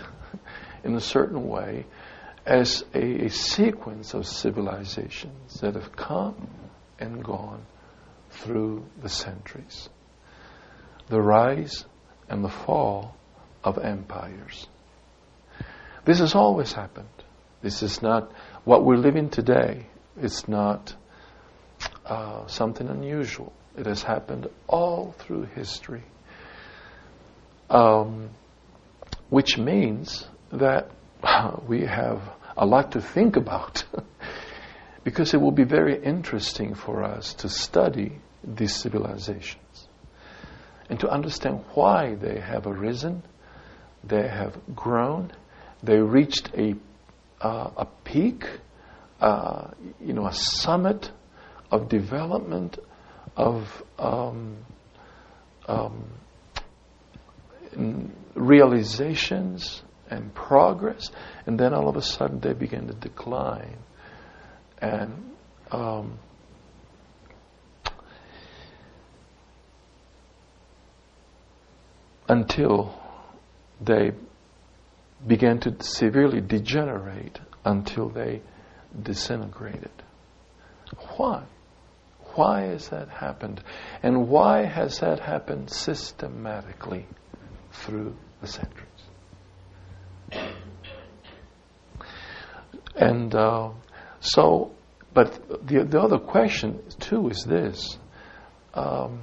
in 0.84 0.96
a 0.96 1.02
certain 1.02 1.48
way 1.48 1.86
as 2.46 2.84
a, 2.94 3.26
a 3.26 3.30
sequence 3.30 4.14
of 4.14 4.28
civilizations 4.28 5.60
that 5.62 5.76
have 5.76 5.96
come 5.96 6.50
and 7.00 7.24
gone 7.24 7.66
through 8.32 8.86
the 9.02 9.10
centuries. 9.10 9.90
The 11.10 11.22
rise 11.22 11.86
and 12.30 12.44
the 12.44 12.50
fall 12.50 13.16
of 13.64 13.78
empires. 13.78 14.68
This 16.06 16.20
has 16.20 16.36
always 16.36 16.74
happened. 16.74 17.08
This 17.62 17.82
is 17.82 18.02
not 18.02 18.32
what 18.66 18.84
we're 18.84 18.98
living 18.98 19.30
today. 19.30 19.88
It's 20.18 20.48
not 20.48 20.94
uh, 22.06 22.48
something 22.48 22.88
unusual. 22.88 23.54
It 23.78 23.86
has 23.86 24.04
happened 24.04 24.48
all 24.68 25.16
through 25.20 25.46
history. 25.56 26.04
Um, 27.70 28.30
which 29.30 29.58
means 29.58 30.28
that 30.52 30.92
we 31.68 31.86
have 31.86 32.22
a 32.56 32.66
lot 32.66 32.92
to 32.92 33.02
think 33.02 33.36
about 33.36 33.84
because 35.04 35.34
it 35.34 35.42
will 35.42 35.52
be 35.52 35.64
very 35.64 36.02
interesting 36.04 36.76
for 36.76 37.04
us 37.04 37.34
to 37.36 37.50
study 37.50 38.20
these 38.44 38.76
civilizations 38.76 39.58
and 40.90 41.00
to 41.00 41.10
understand 41.10 41.64
why 41.74 42.16
they 42.16 42.40
have 42.40 42.68
arisen, 42.68 43.24
they 44.04 44.28
have 44.28 44.58
grown, 44.76 45.32
they 45.82 45.98
reached 45.98 46.52
a, 46.56 46.76
uh, 47.42 47.70
a 47.78 47.88
peak, 48.04 48.46
uh, 49.20 49.70
you 50.02 50.14
know, 50.14 50.28
a 50.28 50.34
summit 50.34 51.12
of 51.72 51.90
development, 51.90 52.78
of 53.36 53.84
um, 53.98 54.58
um, 55.68 56.04
realizations, 58.36 59.82
and 60.10 60.34
progress, 60.34 61.10
and 61.46 61.60
then 61.60 61.74
all 61.74 61.90
of 61.90 61.96
a 61.96 62.02
sudden 62.02 62.40
they 62.40 62.54
begin 62.54 62.88
to 62.88 62.94
decline. 62.94 63.78
And 64.80 65.36
um, 65.72 66.20
until 72.28 73.00
they 73.82 74.12
began 75.26 75.60
to 75.60 75.76
severely 75.82 76.42
degenerate 76.42 77.40
until 77.66 78.10
they 78.10 78.42
disintegrated. 79.02 79.92
Why? 81.18 81.44
Why 82.36 82.62
has 82.64 82.90
that 82.90 83.10
happened? 83.10 83.64
And 84.02 84.28
why 84.28 84.66
has 84.66 85.00
that 85.00 85.20
happened 85.20 85.70
systematically 85.70 87.06
through 87.72 88.16
the 88.42 88.48
centuries? 88.48 88.88
And 92.96 93.34
uh, 93.34 93.70
so, 94.20 94.72
but 95.14 95.68
the, 95.68 95.84
the 95.84 96.00
other 96.02 96.20
question 96.20 96.82
too 97.00 97.30
is 97.30 97.44
this 97.48 97.98
um, 98.74 99.22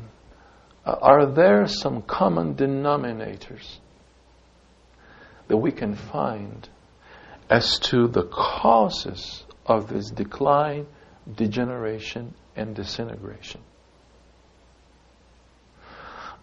Uh, 0.85 0.97
are 1.01 1.27
there 1.27 1.67
some 1.67 2.03
common 2.03 2.55
denominators 2.55 3.79
that 5.49 5.57
we 5.57 5.73
can 5.73 5.95
find 5.95 6.69
as 7.49 7.79
to 7.79 8.09
the 8.09 8.23
causes 8.23 9.45
of 9.67 9.89
this 9.89 10.11
decline, 10.11 10.87
degeneration, 11.37 12.35
and 12.57 12.75
disintegration? 12.75 13.61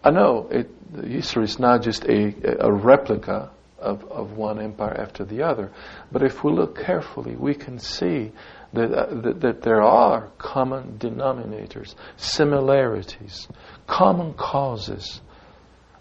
I 0.04 0.10
know 0.10 0.48
it, 0.50 0.70
history 1.04 1.44
is 1.44 1.58
not 1.58 1.82
just 1.82 2.04
a, 2.04 2.64
a 2.64 2.72
replica 2.72 3.50
of, 3.78 4.04
of 4.10 4.36
one 4.36 4.60
empire 4.60 4.94
after 4.94 5.24
the 5.24 5.42
other. 5.42 5.70
But 6.10 6.22
if 6.22 6.44
we 6.44 6.52
look 6.52 6.78
carefully, 6.78 7.36
we 7.36 7.54
can 7.54 7.78
see 7.78 8.32
that, 8.72 8.92
uh, 8.92 9.14
that, 9.22 9.40
that, 9.40 9.62
there 9.62 9.82
are 9.82 10.30
common 10.38 10.98
denominators, 10.98 11.94
similarities, 12.16 13.48
common 13.86 14.34
causes 14.34 15.20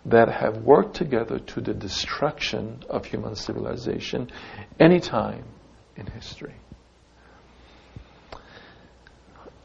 that 0.05 0.29
have 0.29 0.57
worked 0.63 0.95
together 0.95 1.39
to 1.39 1.61
the 1.61 1.73
destruction 1.73 2.83
of 2.89 3.05
human 3.05 3.35
civilization 3.35 4.29
any 4.79 4.99
time 4.99 5.43
in 5.95 6.05
history. 6.07 6.55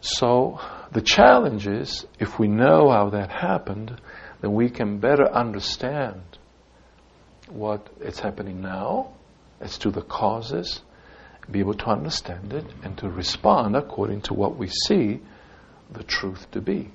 So 0.01 0.61
the 0.91 1.01
challenge 1.01 1.69
is 1.69 2.07
if 2.19 2.39
we 2.39 2.49
know 2.49 2.91
how 2.91 3.11
that 3.11 3.31
happened, 3.31 4.01
then 4.41 4.53
we 4.53 4.69
can 4.69 4.99
better 4.99 5.29
understand 5.29 6.23
what 7.49 7.89
is 8.01 8.19
happening 8.19 8.61
now 8.61 9.13
as 9.61 9.79
to 9.79 9.91
the 9.93 10.03
causes, 10.03 10.83
be 11.51 11.61
able 11.61 11.75
to 11.75 11.87
understand 11.87 12.53
it, 12.53 12.65
and 12.83 12.97
to 12.99 13.09
respond 13.09 13.77
according 13.77 14.23
to 14.23 14.35
what 14.35 14.57
we 14.57 14.69
see 14.69 15.21
the 15.91 16.03
truth 16.03 16.51
to 16.53 16.61
be. 16.61 16.91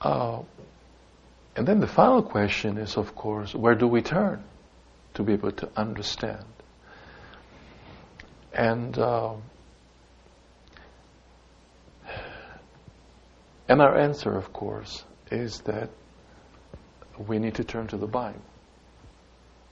Uh, 0.00 0.42
and 1.56 1.66
then 1.66 1.80
the 1.80 1.86
final 1.86 2.22
question 2.22 2.78
is, 2.78 2.96
of 2.96 3.14
course, 3.14 3.54
where 3.54 3.74
do 3.74 3.86
we 3.86 4.02
turn 4.02 4.42
to 5.14 5.22
be 5.22 5.32
able 5.32 5.52
to 5.52 5.68
understand? 5.76 6.44
And 8.52 8.98
uh, 8.98 9.34
and 13.68 13.80
our 13.80 13.96
answer, 13.96 14.36
of 14.36 14.52
course, 14.52 15.04
is 15.30 15.60
that 15.62 15.90
we 17.26 17.38
need 17.38 17.54
to 17.54 17.64
turn 17.64 17.86
to 17.88 17.96
the 17.96 18.06
Bible. 18.06 18.42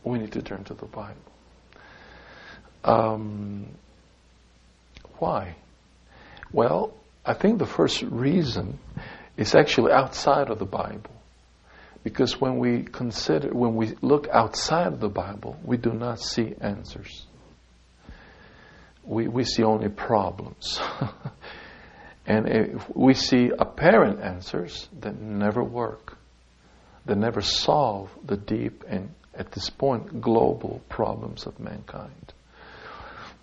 We 0.04 0.18
need 0.18 0.32
to 0.32 0.42
turn 0.42 0.64
to 0.64 0.74
the 0.74 0.86
Bible. 0.86 1.14
Um, 2.84 3.66
why? 5.18 5.56
Well, 6.52 6.94
I 7.24 7.34
think 7.34 7.58
the 7.58 7.66
first 7.66 8.02
reason 8.02 8.78
is 9.36 9.54
actually 9.54 9.92
outside 9.92 10.50
of 10.50 10.58
the 10.58 10.64
Bible. 10.64 11.10
Because 12.02 12.40
when 12.40 12.58
we 12.58 12.82
consider, 12.84 13.48
when 13.48 13.76
we 13.76 13.94
look 14.00 14.26
outside 14.28 14.86
of 14.86 15.00
the 15.00 15.10
Bible, 15.10 15.58
we 15.62 15.76
do 15.76 15.92
not 15.92 16.18
see 16.18 16.54
answers. 16.60 17.26
We, 19.04 19.28
we 19.28 19.44
see 19.44 19.62
only 19.62 19.90
problems. 19.90 20.80
and 22.26 22.80
we 22.94 23.12
see 23.12 23.50
apparent 23.58 24.22
answers 24.22 24.88
that 25.00 25.20
never 25.20 25.62
work, 25.62 26.16
that 27.04 27.18
never 27.18 27.42
solve 27.42 28.10
the 28.24 28.36
deep 28.36 28.84
and, 28.88 29.14
at 29.40 29.50
this 29.52 29.70
point, 29.70 30.20
global 30.20 30.82
problems 30.90 31.46
of 31.46 31.58
mankind. 31.58 32.34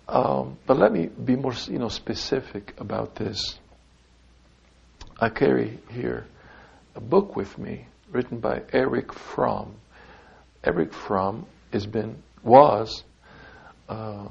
Um, 0.08 0.56
but 0.64 0.78
let 0.78 0.92
me 0.92 1.06
be 1.06 1.34
more, 1.34 1.52
you 1.66 1.80
know, 1.80 1.88
specific 1.88 2.72
about 2.78 3.16
this. 3.16 3.58
I 5.20 5.28
carry 5.28 5.80
here 5.90 6.24
a 6.94 7.00
book 7.00 7.34
with 7.34 7.58
me 7.58 7.86
written 8.12 8.38
by 8.38 8.62
Erich 8.72 9.12
Fromm. 9.12 9.74
Erich 10.62 10.94
Fromm 10.94 11.46
has 11.72 11.84
been 11.84 12.22
was 12.44 13.02
uh, 13.88 14.28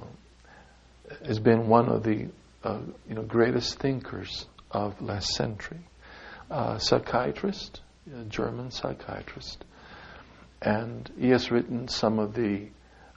has 1.26 1.40
been 1.40 1.68
one 1.68 1.90
of 1.90 2.02
the 2.04 2.28
uh, 2.64 2.80
you 3.10 3.16
know 3.16 3.24
greatest 3.24 3.78
thinkers 3.78 4.46
of 4.72 5.00
last 5.02 5.28
century, 5.36 5.82
uh, 6.50 6.78
psychiatrist, 6.78 7.82
a 8.18 8.24
German 8.24 8.72
psychiatrist, 8.72 9.66
and 10.62 11.12
he 11.20 11.30
has 11.30 11.52
written 11.52 11.88
some 11.88 12.20
of 12.20 12.34
the 12.34 12.68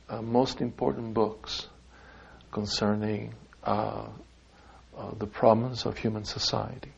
uh, 0.08 0.20
most 0.20 0.60
important 0.60 1.14
books 1.14 1.68
concerning 2.52 3.34
uh, 3.64 4.06
uh, 4.96 5.10
the 5.18 5.26
problems 5.26 5.86
of 5.86 5.96
human 5.96 6.24
society. 6.24 6.92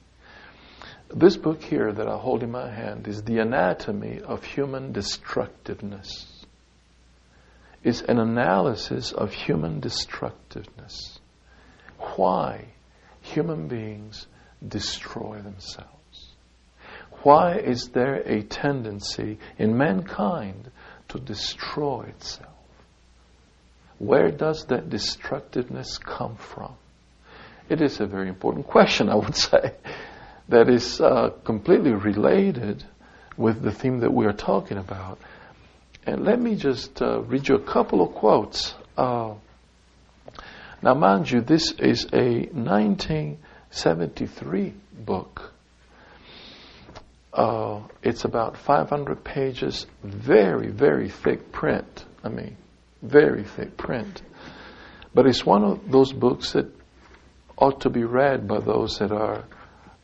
This 1.15 1.37
book 1.37 1.63
here 1.63 1.93
that 1.93 2.09
I 2.09 2.17
hold 2.17 2.43
in 2.43 2.51
my 2.51 2.71
hand 2.71 3.07
is 3.07 3.23
The 3.23 3.39
Anatomy 3.39 4.21
of 4.21 4.45
Human 4.45 4.93
Destructiveness. 4.93 6.27
It's 7.85 8.01
an 8.01 8.19
analysis 8.19 9.13
of 9.13 9.33
human 9.33 9.81
destructiveness. 9.81 11.19
Why 11.99 12.67
human 13.21 13.69
beings 13.69 14.27
destroy 14.67 15.41
themselves. 15.43 16.02
Why 17.23 17.57
is 17.57 17.89
there 17.89 18.17
a 18.17 18.43
tendency 18.43 19.39
in 19.59 19.77
mankind 19.77 20.71
to 21.09 21.19
destroy 21.19 22.05
itself? 22.09 22.49
Where 23.99 24.31
does 24.31 24.67
that 24.67 24.91
destructiveness 24.91 25.99
come 25.99 26.37
from? 26.37 26.75
It 27.69 27.81
is 27.81 28.01
a 28.01 28.07
very 28.07 28.29
important 28.29 28.67
question, 28.67 29.09
I 29.09 29.15
would 29.15 29.37
say 29.51 29.73
that 30.49 30.69
is 30.69 31.01
uh, 31.01 31.31
completely 31.45 31.93
related 31.93 32.85
with 33.37 33.63
the 33.63 33.71
theme 33.73 34.01
that 34.01 34.13
we 34.13 34.27
are 34.27 34.33
talking 34.33 34.79
about. 34.79 35.19
And 36.05 36.25
let 36.25 36.41
me 36.41 36.57
just 36.57 37.01
uh, 37.01 37.23
read 37.23 37.47
you 37.49 37.55
a 37.55 37.63
couple 37.63 38.03
of 38.03 38.15
quotes. 38.15 38.75
Uh, 38.97 39.35
now, 40.83 40.95
mind 40.95 41.31
you, 41.31 41.41
this 41.41 41.71
is 41.79 42.09
a 42.13 42.47
1973 42.47 44.75
book. 45.05 45.52
Uh, 47.33 47.81
it's 48.03 48.25
about 48.25 48.59
500 48.59 49.25
pages, 49.25 49.87
very, 50.03 50.69
very 50.69 51.09
thick 51.09 51.51
print. 51.51 52.05
I 52.23 52.29
mean, 52.29 52.57
very 53.03 53.45
thick 53.45 53.77
print. 53.77 54.21
But 55.15 55.27
it's 55.27 55.45
one 55.45 55.65
of 55.65 55.91
those 55.91 56.13
books 56.13 56.53
that 56.53 56.67
ought 57.57 57.81
to 57.83 57.91
be 57.91 58.05
read 58.05 58.47
by 58.49 58.61
those 58.61 58.99
that 58.99 59.13
are 59.13 59.45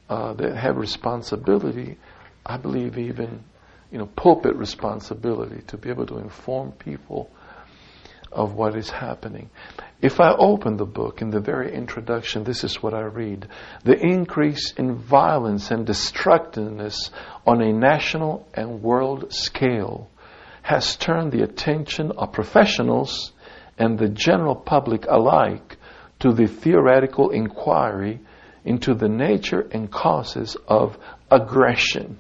uh, 0.09 0.33
that 0.35 0.57
have 0.57 0.77
responsibility, 0.79 1.99
I 2.45 2.57
believe 2.57 2.97
even, 2.97 3.45
you 3.93 3.99
know, 3.99 4.07
pulpit 4.07 4.57
responsibility 4.57 5.63
to 5.67 5.77
be 5.77 5.91
able 5.91 6.07
to 6.07 6.19
inform 6.19 6.73
people 6.73 7.31
of 8.33 8.55
what 8.55 8.77
is 8.77 8.91
happening. 8.91 9.51
If 10.01 10.21
I 10.21 10.33
open 10.33 10.77
the 10.77 10.87
book 10.87 11.23
in 11.23 11.31
the 11.31 11.41
very 11.41 11.75
introduction, 11.75 12.45
this 12.45 12.63
is 12.63 12.83
what 12.83 12.95
I 12.95 13.01
read. 13.01 13.49
The 13.85 13.99
increase 13.99 14.73
in 14.73 14.95
violence 14.95 15.71
and 15.71 15.85
destructiveness 15.85 17.11
on 17.47 17.61
a 17.61 17.73
national 17.73 18.47
and 18.55 18.83
world 18.83 19.33
scale 19.33 20.09
has 20.63 20.97
turned 20.97 21.33
the 21.33 21.43
attention 21.43 22.13
of 22.13 22.33
professionals 22.33 23.33
and 23.79 23.99
the 23.99 24.09
general 24.09 24.55
public 24.55 25.07
alike 25.09 25.77
to 26.21 26.33
the 26.33 26.47
theoretical 26.47 27.31
inquiry 27.31 28.21
into 28.65 28.95
the 28.95 29.09
nature 29.09 29.67
and 29.73 29.91
causes 29.91 30.57
of 30.67 30.99
aggression. 31.31 32.19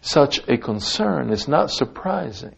Such 0.00 0.40
a 0.48 0.56
concern 0.56 1.30
is 1.30 1.46
not 1.46 1.70
surprising. 1.70 2.56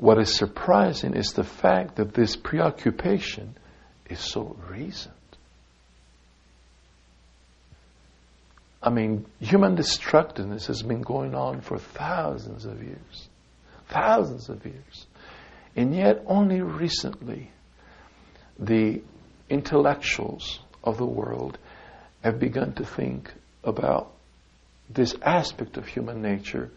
What 0.00 0.18
is 0.18 0.34
surprising 0.34 1.14
is 1.14 1.34
the 1.34 1.44
fact 1.44 1.96
that 1.96 2.14
this 2.14 2.34
preoccupation 2.34 3.54
is 4.08 4.18
so 4.18 4.56
recent. 4.70 5.14
I 8.82 8.88
mean, 8.88 9.26
human 9.40 9.74
destructiveness 9.74 10.68
has 10.68 10.80
been 10.82 11.02
going 11.02 11.34
on 11.34 11.60
for 11.60 11.76
thousands 11.76 12.64
of 12.64 12.82
years. 12.82 13.28
Thousands 13.90 14.48
of 14.48 14.64
years. 14.64 15.06
And 15.76 15.94
yet, 15.94 16.22
only 16.26 16.62
recently, 16.62 17.50
the 18.58 19.02
intellectuals 19.50 20.60
of 20.82 20.96
the 20.96 21.04
world 21.04 21.58
have 22.22 22.38
begun 22.38 22.72
to 22.76 22.86
think 22.86 23.30
about 23.62 24.12
this 24.88 25.14
aspect 25.20 25.76
of 25.76 25.86
human 25.86 26.22
nature, 26.22 26.70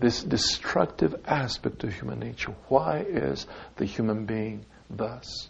this 0.00 0.22
destructive 0.22 1.14
aspect 1.26 1.84
of 1.84 1.92
human 1.92 2.18
nature. 2.18 2.54
Why 2.68 3.00
is 3.00 3.46
the 3.76 3.84
human 3.84 4.24
being 4.24 4.64
thus? 4.88 5.48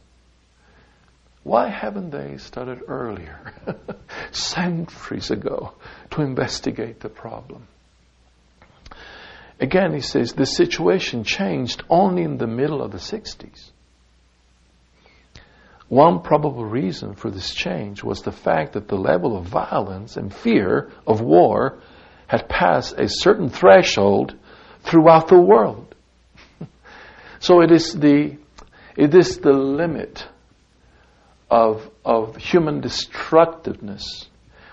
Why 1.43 1.69
haven't 1.69 2.11
they 2.11 2.37
started 2.37 2.83
earlier, 2.87 3.55
centuries 4.31 5.31
ago, 5.31 5.73
to 6.11 6.23
investigate 6.23 7.01
the 7.01 7.09
problem? 7.09 7.67
Again, 9.59 9.95
he 9.95 10.01
says 10.01 10.33
the 10.33 10.47
situation 10.47 11.25
changed 11.25 11.83
only 11.89 12.23
in 12.23 12.39
the 12.39 12.47
middle 12.47 12.83
of 12.83 12.93
the 12.93 12.99
60s. 12.99 13.71
One 15.89 16.23
probable 16.23 16.65
reason 16.65 17.15
for 17.15 17.31
this 17.31 17.53
change 17.53 18.05
was 18.05 18.23
the 18.23 18.33
fact 18.33 18.75
that 18.75 18.87
the 18.87 18.97
level 18.97 19.37
of 19.37 19.47
violence 19.47 20.17
and 20.17 20.33
fear 20.33 20.91
of 21.07 21.21
war 21.21 21.81
had 22.29 22.49
passed 22.49 22.95
a 22.97 23.09
certain 23.09 23.49
threshold 23.49 24.37
throughout 24.83 25.29
the 25.29 25.41
world. 25.41 25.95
so 27.41 27.63
it 27.63 27.71
is 27.71 27.93
the, 27.93 28.37
it 28.97 29.15
is 29.15 29.39
the 29.39 29.53
limit 29.53 30.27
of, 31.51 31.89
of 32.05 32.37
human 32.37 32.81
destructiveness. 32.81 34.27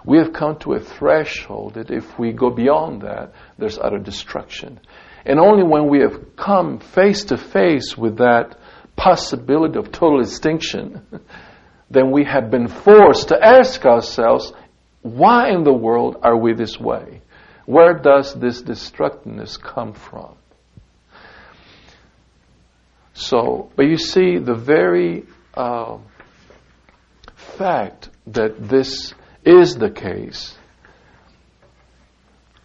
We 0.06 0.20
have 0.20 0.32
come 0.32 0.58
to 0.60 0.74
a 0.74 0.80
threshold 0.80 1.74
that 1.74 1.92
if 1.92 2.18
we 2.18 2.32
go 2.32 2.50
beyond 2.50 3.02
that, 3.02 3.34
there's 3.58 3.78
utter 3.78 4.00
destruction. 4.00 4.80
And 5.26 5.40
only 5.40 5.64
when 5.64 5.90
we 5.90 6.00
have 6.00 6.38
come 6.38 6.80
face 6.80 7.26
to 7.26 7.38
face 7.38 7.98
with 7.98 8.18
that 8.18 8.58
possibility 8.96 9.78
of 9.78 9.92
total 9.92 10.22
extinction, 10.22 11.02
then 11.90 12.12
we 12.12 12.24
have 12.24 12.50
been 12.50 12.68
forced 12.68 13.30
to 13.30 13.38
ask 13.44 13.86
ourselves, 13.86 14.54
why 15.02 15.50
in 15.50 15.64
the 15.64 15.74
world 15.74 16.18
are 16.24 16.38
we 16.38 16.54
this 16.54 16.80
way? 16.80 17.17
Where 17.68 17.96
does 17.96 18.34
this 18.34 18.62
destructiveness 18.62 19.58
come 19.58 19.92
from? 19.92 20.38
So, 23.14 23.70
but 23.76 23.88
you 23.88 23.98
see, 23.98 24.38
the 24.38 24.56
very 24.56 25.26
uh, 25.54 25.98
fact 27.36 28.10
that 28.28 28.70
this 28.70 29.14
is 29.44 29.76
the 29.76 29.90
case, 29.90 30.58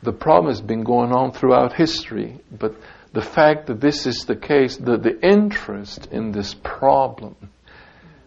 the 0.05 0.12
problem 0.12 0.53
has 0.53 0.61
been 0.61 0.85
going 0.85 1.11
on 1.11 1.33
throughout 1.33 1.73
history, 1.73 2.38
but 2.57 2.77
the 3.12 3.23
fact 3.23 3.67
that 3.67 3.81
this 3.81 4.07
is 4.07 4.25
the 4.25 4.37
case, 4.37 4.77
the, 4.77 4.99
the 4.99 5.19
interest 5.21 6.07
in 6.12 6.31
this 6.31 6.55
problem 6.62 7.35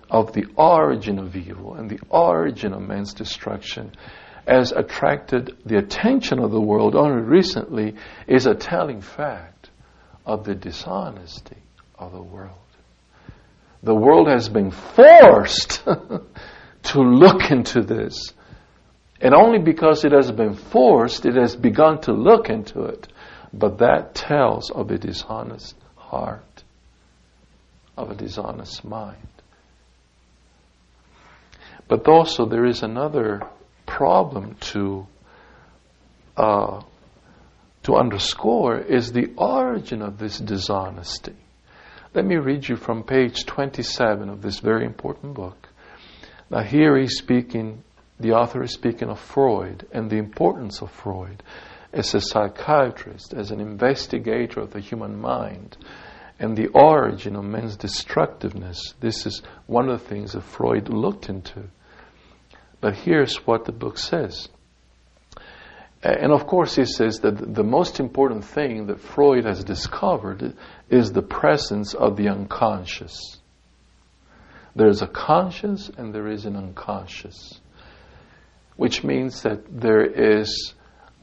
of 0.10 0.34
the 0.34 0.48
origin 0.58 1.20
of 1.20 1.38
evil 1.38 1.76
and 1.76 1.90
the 1.90 2.02
origin 2.10 2.74
of 2.74 2.82
man's 2.82 3.14
destruction 3.14 3.94
has 4.47 4.71
attracted 4.71 5.58
the 5.65 5.77
attention 5.77 6.39
of 6.39 6.51
the 6.51 6.62
world 6.62 6.95
only 6.95 7.21
recently 7.21 7.95
is 8.27 8.45
a 8.45 8.53
telling 8.53 9.01
fact 9.01 9.69
of 10.25 10.43
the 10.43 10.55
dishonesty 10.55 11.58
of 11.97 12.12
the 12.12 12.21
world. 12.21 12.51
The 13.84 13.95
world 13.95 14.27
has 14.27 14.49
been 14.49 14.71
forced 14.71 15.84
to 16.84 16.99
look 16.99 17.51
into 17.51 17.81
this. 17.81 18.34
And 19.21 19.34
only 19.34 19.60
because 19.60 20.03
it 20.03 20.12
has 20.12 20.31
been 20.31 20.55
forced, 20.55 21.25
it 21.25 21.36
has 21.36 21.55
begun 21.55 22.01
to 22.01 22.13
look 22.13 22.49
into 22.49 22.84
it. 22.84 23.08
But 23.53 23.77
that 23.77 24.13
tells 24.15 24.69
of 24.69 24.91
a 24.91 24.97
dishonest 24.97 25.75
heart, 25.95 26.63
of 27.95 28.12
a 28.12 28.15
dishonest 28.15 28.84
mind. 28.84 29.27
But 31.88 32.08
also, 32.08 32.45
there 32.45 32.65
is 32.65 32.81
another 32.81 33.41
problem 33.86 34.56
to 34.60 35.08
uh, 36.38 36.82
to 37.84 37.95
underscore 37.95 38.80
is 38.80 39.12
the 39.12 39.32
origin 39.38 40.02
of 40.02 40.17
this 40.17 40.39
dishonesty. 40.39 41.36
Let 42.15 42.26
me 42.26 42.38
read 42.38 42.67
you 42.67 42.78
from 42.78 43.04
page 43.04 43.45
27 43.45 44.28
of 44.28 44.41
this 44.41 44.60
very 44.60 44.86
important 44.86 45.36
book. 45.36 45.69
Now, 46.50 46.62
here 46.62 46.98
he's 46.98 47.17
speaking, 47.17 47.84
the 48.19 48.32
author 48.32 48.63
is 48.63 48.74
speaking 48.74 49.10
of 49.10 49.19
Freud 49.19 49.86
and 49.91 50.10
the 50.10 50.17
importance 50.17 50.82
of 50.82 50.89
Freud 50.89 51.43
as 51.93 52.15
a 52.15 52.21
psychiatrist, 52.21 53.34
as 53.34 53.52
an 53.52 53.60
investigator 53.60 54.62
of 54.62 54.71
the 54.71 54.80
human 54.80 55.19
mind 55.19 55.78
and 56.39 56.58
the 56.58 56.67
origin 56.67 57.36
of 57.36 57.43
man's 57.43 57.78
destructiveness. 57.78 58.95
This 59.00 59.26
is 59.26 59.41
one 59.67 59.89
of 59.89 60.02
the 60.02 60.08
things 60.08 60.34
that 60.34 60.41
Freud 60.41 60.89
looked 60.89 61.30
into. 61.30 61.63
But 62.86 62.98
here's 62.98 63.38
what 63.48 63.65
the 63.65 63.71
book 63.71 63.98
says. 63.98 64.48
And 66.04 66.32
of 66.32 66.45
course, 66.45 66.76
he 66.76 66.86
says 66.86 67.21
that 67.21 67.56
the 67.56 67.63
most 67.63 68.00
important 68.00 68.45
thing 68.45 68.86
that 68.86 69.00
Freud 69.00 69.45
has 69.45 69.63
discovered 69.63 70.54
is 70.88 71.12
the 71.12 71.24
presence 71.24 71.95
of 71.95 72.15
the 72.15 72.30
unconscious. 72.30 73.39
There's 74.76 75.02
a 75.02 75.08
conscious 75.08 75.89
and 75.98 76.13
there 76.13 76.28
is 76.28 76.45
an 76.45 76.56
unconscious, 76.56 77.60
which 78.76 79.04
means 79.04 79.41
that 79.41 79.63
there 79.67 80.06
is 80.06 80.76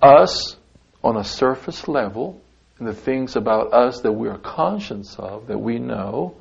us 0.02 0.56
on 1.04 1.16
a 1.16 1.22
surface 1.22 1.86
level, 1.86 2.40
and 2.80 2.88
the 2.88 2.92
things 2.92 3.36
about 3.36 3.72
us 3.72 4.00
that 4.00 4.10
we 4.10 4.28
are 4.28 4.38
conscious 4.38 5.14
of, 5.16 5.46
that 5.46 5.60
we 5.60 5.78
know, 5.78 6.34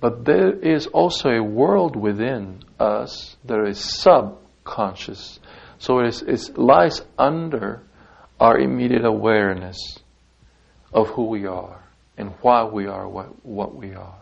but 0.00 0.24
there 0.24 0.52
is 0.52 0.86
also 0.88 1.28
a 1.28 1.42
world 1.42 1.96
within 1.96 2.62
us 2.78 3.36
that 3.44 3.64
is 3.66 3.78
subconscious. 3.78 5.40
So 5.78 6.00
it, 6.00 6.08
is, 6.08 6.22
it 6.22 6.58
lies 6.58 7.02
under 7.18 7.82
our 8.38 8.58
immediate 8.58 9.04
awareness 9.04 9.98
of 10.92 11.08
who 11.08 11.24
we 11.24 11.46
are 11.46 11.82
and 12.16 12.30
why 12.42 12.64
we 12.64 12.86
are 12.86 13.08
what, 13.08 13.44
what 13.44 13.74
we 13.74 13.94
are. 13.94 14.18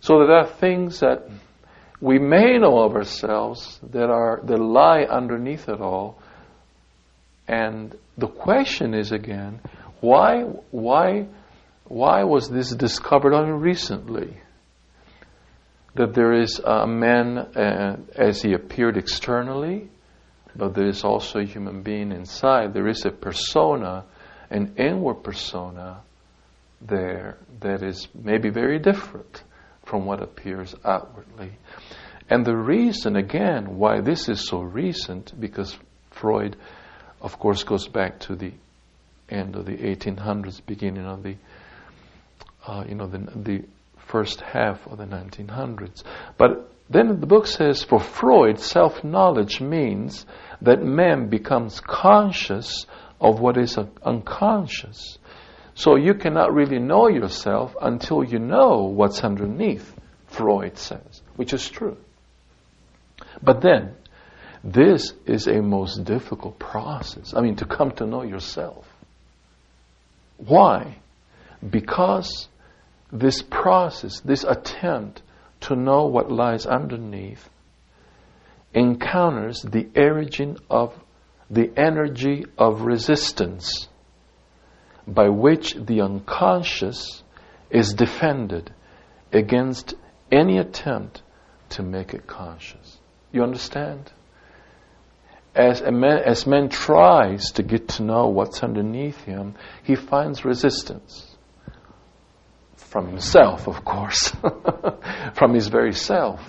So 0.00 0.26
there 0.26 0.38
are 0.38 0.46
things 0.46 1.00
that 1.00 1.28
we 2.00 2.18
may 2.18 2.58
know 2.58 2.78
of 2.78 2.96
ourselves 2.96 3.78
that 3.92 4.10
are 4.10 4.40
that 4.42 4.58
lie 4.58 5.04
underneath 5.04 5.68
it 5.68 5.80
all, 5.80 6.18
and 7.46 7.96
the 8.18 8.26
question 8.26 8.94
is 8.94 9.12
again, 9.12 9.60
why, 10.00 10.42
why, 10.72 11.26
why 11.84 12.24
was 12.24 12.50
this 12.50 12.70
discovered 12.70 13.32
only 13.32 13.52
recently? 13.52 14.41
That 15.94 16.14
there 16.14 16.32
is 16.32 16.58
a 16.58 16.86
man 16.86 17.38
uh, 17.38 17.96
as 18.14 18.42
he 18.42 18.54
appeared 18.54 18.96
externally, 18.96 19.88
but 20.56 20.74
there 20.74 20.86
is 20.86 21.04
also 21.04 21.40
a 21.40 21.44
human 21.44 21.82
being 21.82 22.12
inside. 22.12 22.72
There 22.72 22.88
is 22.88 23.04
a 23.04 23.10
persona, 23.10 24.04
an 24.50 24.74
inward 24.76 25.22
persona 25.22 26.00
there 26.80 27.38
that 27.60 27.82
is 27.82 28.08
maybe 28.14 28.48
very 28.48 28.78
different 28.78 29.44
from 29.84 30.06
what 30.06 30.22
appears 30.22 30.74
outwardly. 30.84 31.52
And 32.30 32.44
the 32.44 32.56
reason, 32.56 33.16
again, 33.16 33.76
why 33.76 34.00
this 34.00 34.28
is 34.28 34.46
so 34.46 34.60
recent, 34.60 35.38
because 35.38 35.76
Freud 36.10 36.56
of 37.22 37.38
course, 37.38 37.62
goes 37.62 37.86
back 37.86 38.18
to 38.18 38.34
the 38.34 38.52
end 39.28 39.54
of 39.54 39.64
the 39.64 39.76
1800s, 39.76 40.60
beginning 40.66 41.06
of 41.06 41.22
the, 41.22 41.36
uh, 42.66 42.84
you 42.86 42.96
know, 42.96 43.06
the, 43.06 43.18
the 43.36 43.64
first 44.12 44.42
half 44.42 44.86
of 44.86 44.98
the 44.98 45.06
1900s. 45.06 46.04
But 46.36 46.70
then 46.90 47.20
the 47.20 47.26
book 47.26 47.46
says, 47.46 47.82
for 47.82 47.98
Freud, 47.98 48.60
self-knowledge 48.60 49.62
means 49.62 50.26
that 50.60 50.84
man 50.84 51.28
becomes 51.30 51.80
conscious 51.80 52.84
of 53.18 53.40
what 53.40 53.56
is 53.56 53.78
unconscious. 54.04 55.18
So 55.74 55.96
you 55.96 56.12
cannot 56.14 56.52
really 56.52 56.78
know 56.78 57.08
yourself 57.08 57.74
until 57.80 58.22
you 58.22 58.38
know 58.38 58.92
what's 58.94 59.24
underneath, 59.24 59.94
Freud 60.26 60.76
says, 60.76 61.22
which 61.36 61.54
is 61.54 61.66
true. 61.66 61.96
But 63.42 63.62
then, 63.62 63.94
this 64.62 65.14
is 65.24 65.46
a 65.46 65.62
most 65.62 66.04
difficult 66.04 66.58
process. 66.58 67.32
I 67.34 67.40
mean, 67.40 67.56
to 67.56 67.64
come 67.64 67.92
to 67.92 68.06
know 68.06 68.22
yourself. 68.22 68.86
Why? 70.36 70.98
Because 71.68 72.48
this 73.12 73.42
process, 73.42 74.20
this 74.20 74.42
attempt 74.42 75.22
to 75.60 75.76
know 75.76 76.06
what 76.06 76.32
lies 76.32 76.66
underneath, 76.66 77.48
encounters 78.74 79.62
the 79.62 79.88
origin 79.94 80.56
of 80.70 80.98
the 81.50 81.70
energy 81.76 82.46
of 82.56 82.82
resistance 82.82 83.88
by 85.06 85.28
which 85.28 85.74
the 85.74 86.00
unconscious 86.00 87.22
is 87.70 87.92
defended 87.92 88.72
against 89.32 89.94
any 90.30 90.58
attempt 90.58 91.22
to 91.68 91.82
make 91.82 92.14
it 92.14 92.26
conscious. 92.26 92.98
You 93.30 93.42
understand? 93.42 94.10
as 95.54 95.82
man, 95.82 96.22
as 96.24 96.46
man 96.46 96.68
tries 96.70 97.52
to 97.52 97.62
get 97.62 97.86
to 97.86 98.02
know 98.02 98.28
what's 98.28 98.62
underneath 98.62 99.20
him, 99.24 99.54
he 99.82 99.94
finds 99.94 100.46
resistance 100.46 101.31
from 102.82 103.08
himself, 103.08 103.68
of 103.68 103.84
course, 103.84 104.32
from 105.34 105.54
his 105.54 105.68
very 105.68 105.92
self. 105.92 106.40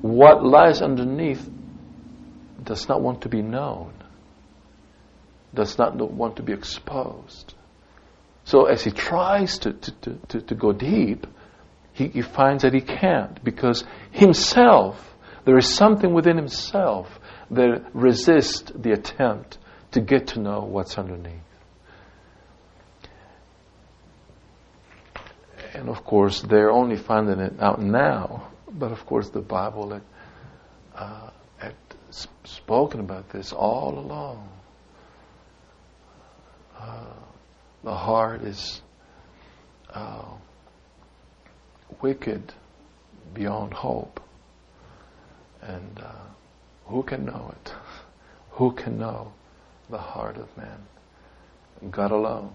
What 0.00 0.44
lies 0.44 0.82
underneath 0.82 1.48
does 2.62 2.88
not 2.88 3.00
want 3.00 3.22
to 3.22 3.28
be 3.28 3.42
known, 3.42 3.92
does 5.54 5.78
not 5.78 5.96
want 5.96 6.36
to 6.36 6.42
be 6.42 6.52
exposed. 6.52 7.54
So 8.44 8.66
as 8.66 8.84
he 8.84 8.90
tries 8.90 9.58
to, 9.60 9.72
to, 9.72 10.18
to, 10.28 10.40
to 10.40 10.54
go 10.54 10.72
deep, 10.72 11.26
he, 11.92 12.08
he 12.08 12.22
finds 12.22 12.62
that 12.62 12.74
he 12.74 12.80
can't 12.80 13.42
because 13.42 13.84
himself, 14.10 15.14
there 15.44 15.56
is 15.56 15.72
something 15.72 16.12
within 16.12 16.36
himself 16.36 17.18
that 17.50 17.84
resists 17.94 18.72
the 18.74 18.92
attempt 18.92 19.58
to 19.92 20.00
get 20.00 20.28
to 20.28 20.40
know 20.40 20.60
what's 20.64 20.98
underneath. 20.98 21.43
And 25.74 25.88
of 25.88 26.04
course, 26.04 26.40
they're 26.40 26.70
only 26.70 26.96
finding 26.96 27.40
it 27.40 27.60
out 27.60 27.82
now. 27.82 28.48
But 28.70 28.92
of 28.92 29.04
course, 29.06 29.28
the 29.30 29.40
Bible 29.40 29.90
had, 29.90 30.02
uh, 30.94 31.30
had 31.58 31.74
spoken 32.44 33.00
about 33.00 33.28
this 33.30 33.52
all 33.52 33.98
along. 33.98 34.48
Uh, 36.78 37.06
the 37.82 37.94
heart 37.94 38.42
is 38.42 38.82
uh, 39.92 40.24
wicked 42.00 42.52
beyond 43.34 43.74
hope. 43.74 44.20
And 45.60 45.98
uh, 45.98 46.12
who 46.86 47.02
can 47.02 47.24
know 47.24 47.52
it? 47.52 47.72
Who 48.52 48.70
can 48.70 48.98
know 49.00 49.32
the 49.90 49.98
heart 49.98 50.36
of 50.36 50.56
man? 50.56 50.78
God 51.90 52.12
alone, 52.12 52.52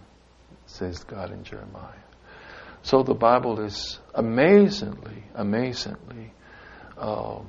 says 0.66 1.04
God 1.04 1.32
in 1.34 1.44
Jeremiah. 1.44 2.09
So 2.82 3.04
the 3.04 3.14
Bible 3.14 3.60
is 3.60 4.00
amazingly, 4.14 5.24
amazingly 5.36 6.34
um, 6.98 7.48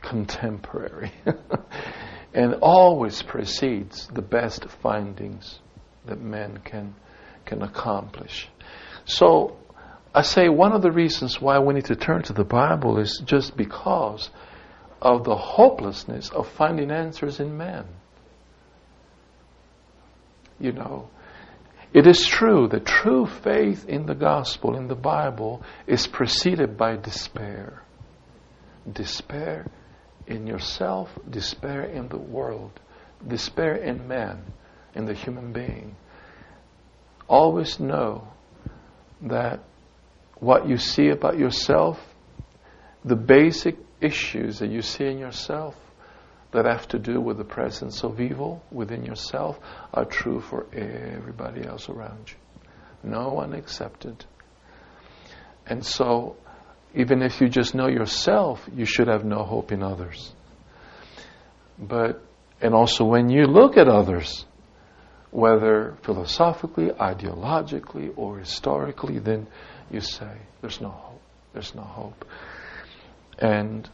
contemporary 0.00 1.12
and 2.34 2.54
always 2.62 3.22
precedes 3.22 4.08
the 4.08 4.22
best 4.22 4.66
findings 4.82 5.60
that 6.06 6.20
men 6.20 6.58
can, 6.64 6.94
can 7.44 7.62
accomplish. 7.62 8.48
So 9.04 9.56
I 10.14 10.22
say 10.22 10.48
one 10.48 10.72
of 10.72 10.82
the 10.82 10.90
reasons 10.90 11.40
why 11.40 11.58
we 11.58 11.74
need 11.74 11.86
to 11.86 11.96
turn 11.96 12.22
to 12.24 12.32
the 12.32 12.44
Bible 12.44 12.98
is 12.98 13.22
just 13.24 13.56
because 13.56 14.30
of 15.00 15.24
the 15.24 15.36
hopelessness 15.36 16.30
of 16.30 16.48
finding 16.48 16.90
answers 16.90 17.40
in 17.40 17.56
man. 17.56 17.86
You 20.60 20.72
know, 20.72 21.08
it 21.92 22.06
is 22.06 22.26
true 22.26 22.68
that 22.68 22.86
true 22.86 23.26
faith 23.26 23.86
in 23.88 24.06
the 24.06 24.14
gospel, 24.14 24.76
in 24.76 24.88
the 24.88 24.94
Bible, 24.94 25.62
is 25.86 26.06
preceded 26.06 26.76
by 26.76 26.96
despair. 26.96 27.82
Despair 28.90 29.66
in 30.26 30.46
yourself, 30.46 31.10
despair 31.28 31.82
in 31.82 32.08
the 32.08 32.18
world, 32.18 32.80
despair 33.26 33.76
in 33.76 34.08
man, 34.08 34.42
in 34.94 35.04
the 35.04 35.14
human 35.14 35.52
being. 35.52 35.96
Always 37.28 37.78
know 37.78 38.28
that 39.22 39.60
what 40.36 40.68
you 40.68 40.78
see 40.78 41.08
about 41.08 41.38
yourself, 41.38 41.98
the 43.04 43.16
basic 43.16 43.76
issues 44.00 44.58
that 44.58 44.70
you 44.70 44.82
see 44.82 45.06
in 45.06 45.18
yourself 45.18 45.76
that 46.52 46.66
have 46.66 46.86
to 46.88 46.98
do 46.98 47.20
with 47.20 47.38
the 47.38 47.44
presence 47.44 48.04
of 48.04 48.20
evil 48.20 48.62
within 48.70 49.04
yourself 49.04 49.58
are 49.92 50.04
true 50.04 50.40
for 50.40 50.66
everybody 50.74 51.66
else 51.66 51.88
around 51.88 52.28
you. 52.28 53.10
No 53.10 53.30
one 53.30 53.52
accepted. 53.54 54.24
And 55.66 55.84
so, 55.84 56.36
even 56.94 57.22
if 57.22 57.40
you 57.40 57.48
just 57.48 57.74
know 57.74 57.88
yourself, 57.88 58.68
you 58.74 58.84
should 58.84 59.08
have 59.08 59.24
no 59.24 59.42
hope 59.42 59.72
in 59.72 59.82
others. 59.82 60.34
But, 61.78 62.22
and 62.60 62.74
also 62.74 63.04
when 63.04 63.30
you 63.30 63.46
look 63.46 63.76
at 63.76 63.88
others, 63.88 64.44
whether 65.30 65.96
philosophically, 66.02 66.90
ideologically, 66.90 68.12
or 68.16 68.38
historically, 68.38 69.18
then 69.18 69.46
you 69.90 70.00
say, 70.00 70.36
there's 70.60 70.80
no 70.80 70.90
hope. 70.90 71.22
There's 71.54 71.74
no 71.74 71.82
hope. 71.82 72.24
And, 73.38 73.88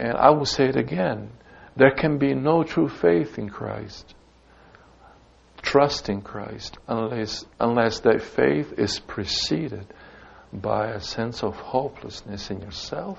and 0.00 0.16
I 0.16 0.30
will 0.30 0.46
say 0.46 0.64
it 0.64 0.76
again 0.76 1.30
there 1.76 1.90
can 1.90 2.18
be 2.18 2.34
no 2.34 2.64
true 2.64 2.88
faith 2.88 3.38
in 3.38 3.48
Christ, 3.48 4.14
trust 5.62 6.08
in 6.08 6.20
Christ, 6.20 6.78
unless, 6.88 7.44
unless 7.60 8.00
that 8.00 8.22
faith 8.22 8.72
is 8.76 8.98
preceded 8.98 9.86
by 10.52 10.88
a 10.88 11.00
sense 11.00 11.44
of 11.44 11.54
hopelessness 11.54 12.50
in 12.50 12.60
yourself 12.60 13.18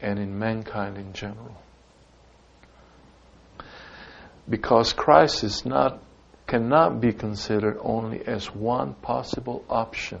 and 0.00 0.18
in 0.18 0.38
mankind 0.38 0.96
in 0.96 1.12
general. 1.12 1.56
Because 4.48 4.92
Christ 4.92 5.44
is 5.44 5.64
not, 5.64 6.02
cannot 6.46 7.00
be 7.00 7.12
considered 7.12 7.78
only 7.80 8.26
as 8.26 8.46
one 8.46 8.94
possible 8.94 9.64
option 9.68 10.20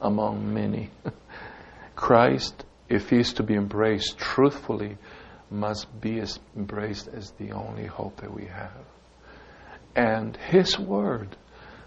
among 0.00 0.54
many. 0.54 0.90
Christ, 1.96 2.64
if 2.88 3.10
he 3.10 3.18
is 3.18 3.32
to 3.34 3.42
be 3.42 3.54
embraced 3.54 4.18
truthfully, 4.18 4.98
must 5.50 6.00
be 6.00 6.20
as 6.20 6.38
embraced 6.56 7.08
as 7.08 7.30
the 7.32 7.52
only 7.52 7.86
hope 7.86 8.16
that 8.20 8.32
we 8.32 8.46
have. 8.46 8.84
And 9.94 10.36
his 10.36 10.78
word 10.78 11.36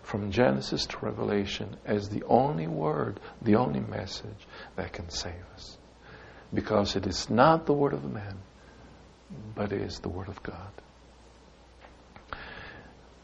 from 0.03 0.31
Genesis 0.31 0.85
to 0.85 0.97
Revelation 1.01 1.75
is 1.85 2.09
the 2.09 2.23
only 2.23 2.67
word, 2.67 3.19
the 3.41 3.55
only 3.55 3.81
message 3.81 4.47
that 4.75 4.93
can 4.93 5.09
save 5.09 5.43
us. 5.53 5.77
Because 6.53 6.95
it 6.95 7.05
is 7.05 7.29
not 7.29 7.65
the 7.65 7.73
word 7.73 7.93
of 7.93 8.05
man, 8.05 8.37
but 9.53 9.73
it 9.73 9.81
is 9.81 9.99
the 9.99 10.09
word 10.09 10.29
of 10.29 10.41
God. 10.41 10.71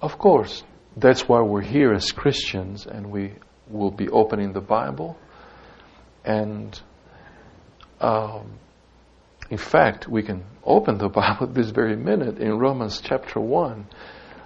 Of 0.02 0.18
course, 0.18 0.64
that's 0.98 1.30
why 1.30 1.42
we're 1.42 1.62
here 1.62 1.94
as 1.94 2.12
Christians 2.12 2.86
and 2.86 3.10
we 3.10 3.36
will 3.70 3.92
be 3.92 4.10
opening 4.10 4.52
the 4.52 4.60
Bible. 4.60 5.18
And 6.26 6.80
um, 8.04 8.60
in 9.50 9.58
fact, 9.58 10.08
we 10.08 10.24
can 10.24 10.44
open 10.64 10.98
the 10.98 11.10
Bible 11.20 11.48
this 11.48 11.70
very 11.70 11.96
minute 11.96 12.38
in 12.40 12.58
Romans 12.58 13.02
chapter 13.04 13.40
1 13.40 13.88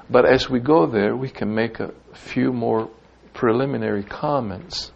but 0.10 0.26
as 0.26 0.50
we 0.50 0.60
go 0.60 0.86
there, 0.86 1.15
we 1.15 1.30
can 1.30 1.54
make 1.54 1.80
a 1.80 1.93
few 2.13 2.54
more 2.54 2.89
preliminary 3.34 4.04
comments. 4.04 4.91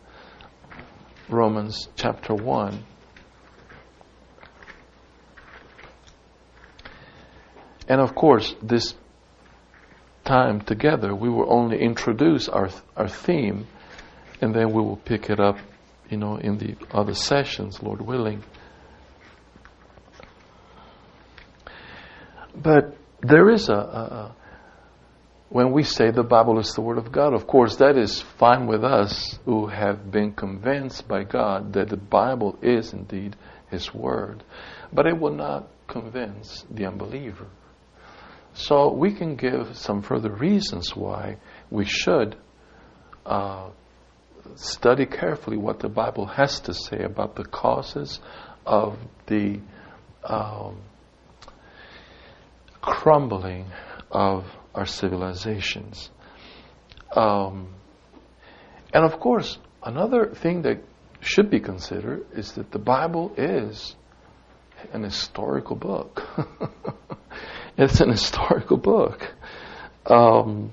Romans 1.27 1.89
chapter 1.95 2.33
1. 2.33 2.83
And 7.89 7.99
of 7.99 8.15
course, 8.15 8.55
this 8.61 8.95
time 10.23 10.61
together, 10.61 11.13
we 11.13 11.29
will 11.29 11.51
only 11.51 11.81
introduce 11.81 12.47
our, 12.47 12.69
our 12.95 13.09
theme, 13.09 13.67
and 14.39 14.55
then 14.55 14.71
we 14.71 14.81
will 14.81 14.97
pick 14.97 15.29
it 15.29 15.41
up, 15.41 15.57
you 16.09 16.17
know, 16.17 16.37
in 16.37 16.57
the 16.57 16.75
other 16.91 17.13
sessions, 17.13 17.83
Lord 17.83 18.01
willing. 18.01 18.43
But 22.55 22.95
there 23.21 23.49
is 23.49 23.69
a, 23.69 23.73
a, 23.73 24.35
when 25.49 25.71
we 25.71 25.83
say 25.83 26.11
the 26.11 26.23
Bible 26.23 26.59
is 26.59 26.73
the 26.73 26.81
Word 26.81 26.97
of 26.97 27.11
God, 27.11 27.33
of 27.33 27.47
course, 27.47 27.77
that 27.77 27.97
is 27.97 28.21
fine 28.21 28.67
with 28.67 28.83
us 28.83 29.37
who 29.45 29.67
have 29.67 30.11
been 30.11 30.33
convinced 30.33 31.07
by 31.07 31.23
God 31.23 31.73
that 31.73 31.89
the 31.89 31.97
Bible 31.97 32.57
is 32.61 32.93
indeed 32.93 33.35
His 33.69 33.93
Word. 33.93 34.43
But 34.93 35.07
it 35.07 35.19
will 35.19 35.33
not 35.33 35.67
convince 35.87 36.65
the 36.69 36.85
unbeliever. 36.85 37.47
So 38.53 38.91
we 38.91 39.13
can 39.13 39.35
give 39.35 39.77
some 39.77 40.01
further 40.01 40.31
reasons 40.31 40.95
why 40.95 41.37
we 41.69 41.85
should 41.85 42.35
uh, 43.25 43.69
study 44.55 45.05
carefully 45.05 45.57
what 45.57 45.79
the 45.79 45.89
Bible 45.89 46.25
has 46.25 46.59
to 46.61 46.73
say 46.73 47.03
about 47.03 47.35
the 47.35 47.45
causes 47.45 48.19
of 48.65 48.97
the 49.27 49.59
um, 50.23 50.77
crumbling 52.81 53.67
of 54.09 54.45
our 54.73 54.85
civilizations. 54.85 56.09
Um, 57.15 57.73
and 58.93 59.05
of 59.05 59.19
course, 59.19 59.57
another 59.83 60.33
thing 60.33 60.63
that 60.63 60.83
should 61.19 61.49
be 61.49 61.59
considered 61.59 62.25
is 62.33 62.53
that 62.53 62.71
the 62.71 62.79
Bible 62.79 63.33
is 63.37 63.95
an 64.93 65.03
historical 65.03 65.75
book. 65.75 66.23
it's 67.77 68.01
an 68.01 68.09
historical 68.09 68.77
book. 68.77 69.33
Um, 70.05 70.71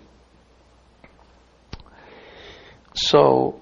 so, 2.95 3.61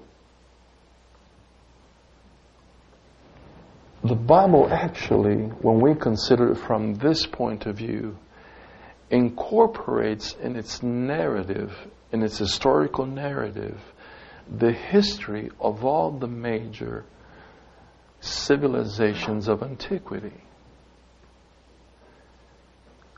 the 4.03 4.15
Bible 4.15 4.69
actually, 4.71 5.35
when 5.35 5.81
we 5.81 5.93
consider 5.93 6.53
it 6.53 6.55
from 6.55 6.95
this 6.95 7.25
point 7.25 7.65
of 7.65 7.75
view, 7.77 8.17
incorporates 9.09 10.35
in 10.41 10.55
its 10.55 10.83
narrative, 10.83 11.71
in 12.11 12.23
its 12.23 12.37
historical 12.37 13.05
narrative, 13.05 13.79
the 14.49 14.71
history 14.71 15.49
of 15.59 15.85
all 15.85 16.11
the 16.11 16.27
major 16.27 17.05
civilizations 18.19 19.47
of 19.47 19.63
antiquity. 19.63 20.33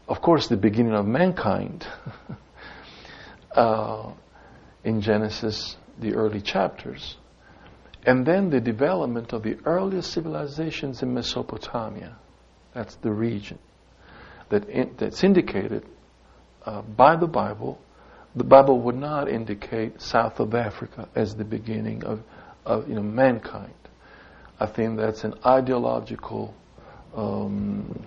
Of 0.08 0.21
course, 0.21 0.47
the 0.47 0.58
beginning 0.58 0.93
of 0.93 1.06
mankind 1.06 1.86
uh, 3.56 4.12
in 4.84 5.02
Genesis, 5.02 5.78
the 5.99 6.15
early 6.15 6.41
chapters, 6.41 7.17
and 8.06 8.25
then 8.25 8.49
the 8.49 8.60
development 8.60 9.34
of 9.34 9.43
the 9.43 9.58
earliest 9.65 10.12
civilizations 10.12 11.04
in 11.04 11.13
Mesopotamia. 11.13 12.15
That's 12.73 12.95
the 12.95 13.12
region 13.12 13.60
that 14.50 14.68
in, 14.70 14.96
that's 14.98 15.24
indicated 15.24 15.86
uh, 16.66 16.82
by 16.82 17.16
the 17.16 17.28
Bible, 17.28 17.80
the 18.36 18.44
Bible 18.44 18.80
would 18.82 18.96
not 18.96 19.30
indicate 19.30 20.02
south 20.02 20.40
of 20.40 20.54
Africa 20.54 21.08
as 21.16 21.36
the 21.36 21.46
beginning 21.46 22.04
of, 22.04 22.22
of 22.66 22.88
you 22.88 22.96
know, 22.96 23.02
mankind. 23.02 23.74
I 24.60 24.66
think 24.66 24.98
that's 24.98 25.24
an 25.24 25.36
ideological 25.46 26.54
um, 27.16 28.06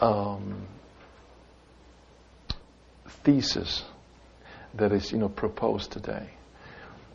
um, 0.00 0.66
thesis 3.24 3.84
that 4.74 4.92
is 4.92 5.12
you 5.12 5.18
know 5.18 5.28
proposed 5.28 5.92
today. 5.92 6.30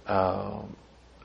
Um, 0.05 0.75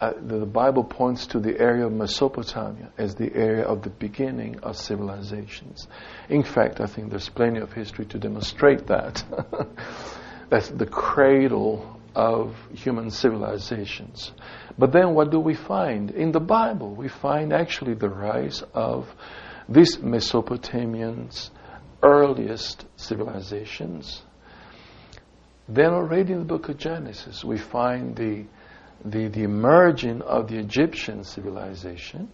uh, 0.02 0.14
the 0.20 0.44
Bible 0.44 0.82
points 0.82 1.28
to 1.28 1.38
the 1.38 1.60
area 1.60 1.86
of 1.86 1.92
Mesopotamia 1.92 2.90
as 2.98 3.14
the 3.14 3.32
area 3.36 3.62
of 3.62 3.82
the 3.82 3.90
beginning 3.90 4.58
of 4.58 4.76
civilizations. 4.76 5.86
In 6.28 6.42
fact, 6.42 6.80
I 6.80 6.86
think 6.86 7.10
there's 7.10 7.28
plenty 7.28 7.60
of 7.60 7.72
history 7.72 8.06
to 8.06 8.18
demonstrate 8.18 8.88
that. 8.88 9.22
That's 10.50 10.70
the 10.70 10.86
cradle 10.86 12.00
of 12.16 12.56
human 12.74 13.12
civilizations. 13.12 14.32
But 14.76 14.90
then 14.90 15.14
what 15.14 15.30
do 15.30 15.38
we 15.38 15.54
find? 15.54 16.10
In 16.10 16.32
the 16.32 16.40
Bible, 16.40 16.96
we 16.96 17.06
find 17.06 17.52
actually 17.52 17.94
the 17.94 18.08
rise 18.08 18.64
of 18.74 19.08
these 19.68 19.98
Mesopotamians' 19.98 21.50
earliest 22.02 22.86
civilizations. 22.96 24.20
Then 25.68 25.92
already 25.92 26.32
in 26.32 26.40
the 26.40 26.44
book 26.44 26.68
of 26.68 26.76
Genesis, 26.76 27.44
we 27.44 27.56
find 27.56 28.16
the 28.16 28.46
the, 29.04 29.28
the 29.28 29.42
emerging 29.42 30.22
of 30.22 30.48
the 30.48 30.58
Egyptian 30.58 31.24
civilization. 31.24 32.30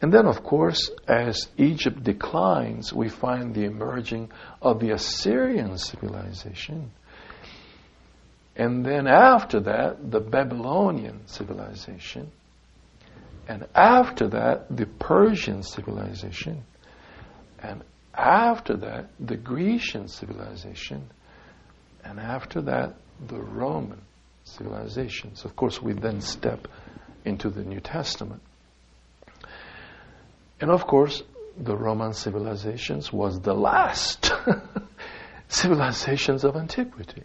And 0.00 0.12
then, 0.12 0.26
of 0.26 0.44
course, 0.44 0.90
as 1.08 1.48
Egypt 1.56 2.02
declines, 2.04 2.92
we 2.92 3.08
find 3.08 3.54
the 3.54 3.64
emerging 3.64 4.30
of 4.62 4.78
the 4.78 4.90
Assyrian 4.90 5.76
civilization. 5.76 6.92
And 8.54 8.84
then 8.84 9.06
after 9.06 9.60
that, 9.60 10.10
the 10.10 10.20
Babylonian 10.20 11.26
civilization. 11.26 12.30
And 13.48 13.66
after 13.74 14.28
that, 14.28 14.76
the 14.76 14.86
Persian 14.86 15.62
civilization. 15.62 16.62
And 17.60 17.82
after 18.14 18.76
that, 18.76 19.10
the 19.18 19.36
Grecian 19.36 20.06
civilization. 20.08 21.08
And 22.04 22.20
after 22.20 22.60
that, 22.62 22.94
the 23.26 23.40
Roman 23.40 24.00
civilizations. 24.48 25.44
Of 25.44 25.56
course, 25.56 25.82
we 25.82 25.92
then 25.92 26.20
step 26.20 26.68
into 27.24 27.50
the 27.50 27.62
New 27.62 27.80
Testament. 27.80 28.42
And 30.60 30.70
of 30.70 30.86
course, 30.86 31.22
the 31.56 31.76
Roman 31.76 32.12
civilizations 32.14 33.12
was 33.12 33.40
the 33.40 33.54
last 33.54 34.32
civilizations 35.48 36.44
of 36.44 36.56
antiquity. 36.56 37.22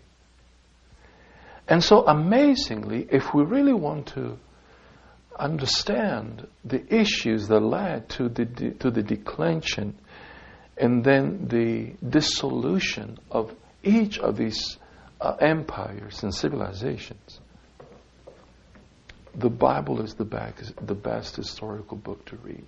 And 1.67 1.83
so, 1.83 2.05
amazingly, 2.05 3.07
if 3.09 3.33
we 3.33 3.43
really 3.43 3.73
want 3.73 4.07
to 4.07 4.37
understand 5.39 6.47
the 6.63 6.83
issues 6.93 7.47
that 7.47 7.59
led 7.59 8.09
to 8.09 8.29
the, 8.29 8.45
de- 8.45 8.71
to 8.71 8.91
the 8.91 9.01
declension 9.01 9.97
and 10.77 11.03
then 11.03 11.47
the 11.47 11.93
dissolution 12.07 13.17
of 13.31 13.55
each 13.83 14.19
of 14.19 14.37
these 14.37 14.77
uh, 15.23 15.37
empires 15.39 16.21
and 16.21 16.35
civilizations. 16.35 17.39
The 19.35 19.49
Bible 19.49 20.01
is 20.01 20.15
the, 20.15 20.25
back, 20.25 20.57
the 20.81 20.93
best 20.93 21.37
historical 21.37 21.97
book 21.97 22.25
to 22.25 22.35
read. 22.37 22.65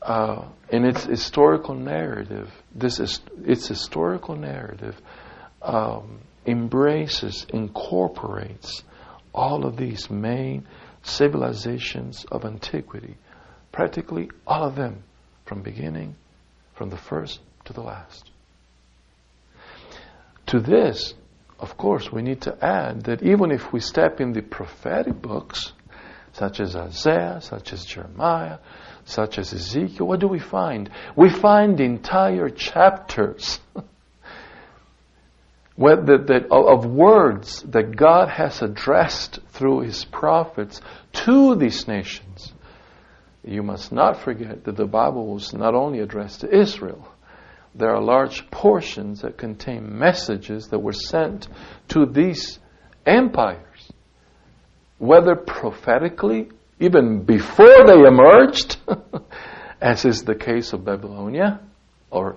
Uh, 0.00 0.46
in 0.70 0.84
its 0.84 1.04
historical 1.04 1.74
narrative, 1.74 2.50
this 2.72 3.00
is 3.00 3.20
its 3.44 3.66
historical 3.66 4.36
narrative 4.36 4.96
um, 5.60 6.20
embraces, 6.46 7.44
incorporates 7.52 8.84
all 9.34 9.66
of 9.66 9.76
these 9.76 10.08
main 10.08 10.66
civilizations 11.02 12.24
of 12.30 12.44
antiquity, 12.44 13.16
practically 13.72 14.30
all 14.46 14.64
of 14.64 14.76
them, 14.76 15.02
from 15.46 15.62
beginning, 15.62 16.14
from 16.74 16.90
the 16.90 16.96
first 16.96 17.40
to 17.64 17.72
the 17.72 17.82
last. 17.82 18.30
To 20.48 20.60
this, 20.60 21.14
of 21.58 21.76
course, 21.76 22.10
we 22.10 22.22
need 22.22 22.40
to 22.42 22.64
add 22.64 23.04
that 23.04 23.22
even 23.22 23.50
if 23.50 23.72
we 23.72 23.80
step 23.80 24.20
in 24.20 24.32
the 24.32 24.40
prophetic 24.40 25.20
books, 25.20 25.72
such 26.32 26.60
as 26.60 26.74
Isaiah, 26.74 27.40
such 27.42 27.74
as 27.74 27.84
Jeremiah, 27.84 28.58
such 29.04 29.38
as 29.38 29.52
Ezekiel, 29.52 30.06
what 30.06 30.20
do 30.20 30.28
we 30.28 30.38
find? 30.38 30.88
We 31.16 31.28
find 31.28 31.78
entire 31.80 32.48
chapters 32.48 33.60
of 35.76 36.86
words 36.86 37.62
that 37.68 37.96
God 37.96 38.30
has 38.30 38.62
addressed 38.62 39.40
through 39.50 39.80
His 39.80 40.06
prophets 40.06 40.80
to 41.24 41.56
these 41.56 41.86
nations. 41.86 42.54
You 43.44 43.62
must 43.62 43.92
not 43.92 44.22
forget 44.22 44.64
that 44.64 44.76
the 44.76 44.86
Bible 44.86 45.34
was 45.34 45.52
not 45.52 45.74
only 45.74 46.00
addressed 46.00 46.40
to 46.40 46.54
Israel, 46.54 47.06
there 47.74 47.94
are 47.94 48.02
large 48.02 48.50
portions 48.50 49.22
that 49.22 49.36
contain 49.36 49.98
messages 49.98 50.68
that 50.68 50.78
were 50.78 50.92
sent 50.92 51.48
to 51.88 52.06
these 52.06 52.58
empires, 53.06 53.92
whether 54.98 55.36
prophetically, 55.36 56.50
even 56.80 57.24
before 57.24 57.86
they 57.86 58.00
emerged, 58.00 58.78
as 59.80 60.04
is 60.04 60.22
the 60.22 60.34
case 60.34 60.72
of 60.72 60.84
Babylonia 60.84 61.60
or 62.10 62.36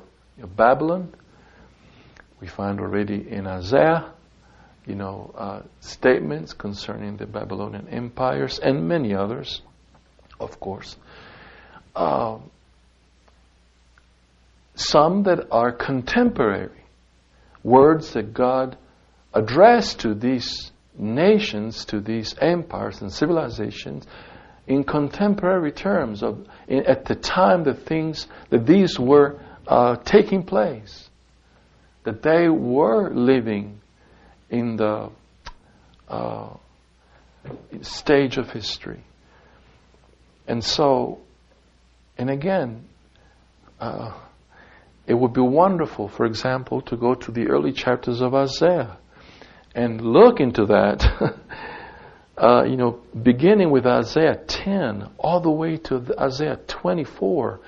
Babylon. 0.55 1.13
We 2.39 2.47
find 2.47 2.79
already 2.79 3.27
in 3.29 3.47
Isaiah, 3.47 4.13
you 4.85 4.95
know, 4.95 5.33
uh, 5.37 5.61
statements 5.79 6.53
concerning 6.53 7.17
the 7.17 7.25
Babylonian 7.25 7.87
empires 7.89 8.59
and 8.59 8.87
many 8.87 9.13
others, 9.13 9.61
of 10.39 10.59
course. 10.59 10.97
Uh, 11.95 12.39
some 14.81 15.23
that 15.23 15.47
are 15.51 15.71
contemporary, 15.71 16.83
words 17.63 18.13
that 18.13 18.33
God 18.33 18.77
addressed 19.33 19.99
to 20.01 20.13
these 20.13 20.71
nations, 20.97 21.85
to 21.85 21.99
these 21.99 22.35
empires 22.39 23.01
and 23.01 23.11
civilizations, 23.11 24.05
in 24.67 24.83
contemporary 24.83 25.71
terms 25.71 26.23
of 26.23 26.47
in, 26.67 26.85
at 26.85 27.05
the 27.05 27.15
time 27.15 27.63
that 27.63 27.85
things 27.85 28.27
that 28.49 28.65
these 28.65 28.99
were 28.99 29.39
uh, 29.67 29.95
taking 29.97 30.43
place, 30.43 31.09
that 32.03 32.21
they 32.21 32.47
were 32.49 33.09
living 33.13 33.79
in 34.49 34.75
the 34.75 35.09
uh, 36.07 36.49
stage 37.81 38.37
of 38.37 38.49
history, 38.49 39.03
and 40.47 40.63
so, 40.63 41.19
and 42.17 42.29
again. 42.29 42.87
Uh, 43.79 44.13
it 45.11 45.19
would 45.19 45.33
be 45.33 45.41
wonderful, 45.41 46.07
for 46.07 46.25
example, 46.25 46.79
to 46.83 46.95
go 46.95 47.15
to 47.15 47.31
the 47.33 47.47
early 47.47 47.73
chapters 47.73 48.21
of 48.21 48.33
Isaiah 48.33 48.97
and 49.75 49.99
look 49.99 50.39
into 50.39 50.67
that. 50.67 51.03
uh, 52.37 52.63
you 52.63 52.77
know, 52.77 53.01
beginning 53.21 53.71
with 53.71 53.85
Isaiah 53.85 54.39
10 54.47 55.09
all 55.19 55.41
the 55.41 55.51
way 55.51 55.75
to 55.75 56.01
Isaiah 56.17 56.59
24, 56.65 57.59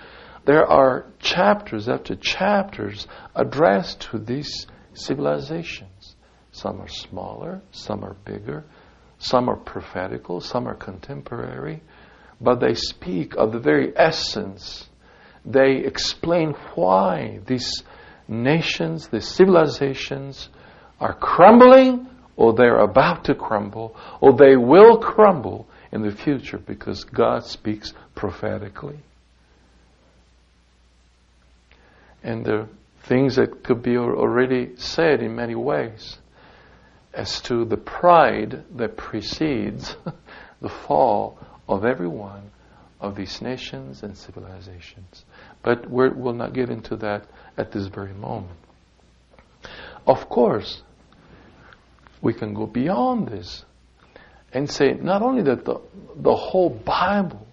there 0.46 0.66
are 0.66 1.06
chapters 1.20 1.90
after 1.90 2.16
chapters 2.16 3.08
addressed 3.36 4.00
to 4.12 4.20
these 4.20 4.66
civilizations. 4.94 6.16
Some 6.54 6.80
are 6.80 6.88
smaller, 6.88 7.62
some 7.72 8.06
are 8.06 8.16
bigger, 8.24 8.64
some 9.18 9.50
are 9.50 9.58
prophetical, 9.58 10.40
some 10.40 10.66
are 10.66 10.76
contemporary, 10.76 11.84
but 12.40 12.62
they 12.62 12.76
speak 12.76 13.36
of 13.36 13.52
the 13.52 13.60
very 13.60 13.92
essence 13.98 14.88
they 15.46 15.78
explain 15.78 16.52
why 16.76 17.40
these 17.46 17.84
nations, 18.28 19.08
these 19.08 19.28
civilizations 19.28 20.50
are 21.00 21.14
crumbling 21.14 22.08
or 22.36 22.54
they're 22.54 22.80
about 22.80 23.26
to 23.26 23.36
crumble 23.36 23.96
or 24.22 24.34
they 24.34 24.56
will 24.56 24.98
crumble 24.98 25.68
in 25.92 26.02
the 26.02 26.12
future 26.12 26.58
because 26.58 27.04
God 27.04 27.46
speaks 27.46 27.94
prophetically. 28.16 29.00
And 32.24 32.46
the 32.46 32.68
things 33.04 33.36
that 33.36 33.64
could 33.64 33.84
be 33.84 33.98
already 33.98 34.78
said 34.78 35.22
in 35.22 35.36
many 35.36 35.56
ways 35.56 36.18
as 37.14 37.42
to 37.42 37.66
the 37.66 37.78
pride 37.78 38.64
that 38.76 38.98
precedes 38.98 39.96
the 40.62 40.70
fall 40.70 41.38
of 41.68 41.86
everyone 41.86 42.50
of 43.04 43.16
these 43.16 43.42
nations 43.42 44.02
and 44.02 44.18
civilizations. 44.18 45.26
But 45.62 45.90
we 45.92 46.10
will 46.10 46.34
not 46.34 46.54
get 46.54 46.70
into 46.70 46.96
that 46.98 47.28
at 47.58 47.74
this 47.74 47.88
very 47.88 48.14
moment. 48.14 48.58
Of 50.08 50.30
course, 50.30 50.82
we 52.22 52.34
can 52.34 52.54
go 52.54 52.66
beyond 52.66 53.28
this 53.28 53.66
and 54.54 54.70
say 54.72 54.94
not 54.94 55.22
only 55.22 55.44
that 55.44 55.66
the, 55.66 55.82
the 56.16 56.34
whole 56.34 56.70
Bible 56.70 57.46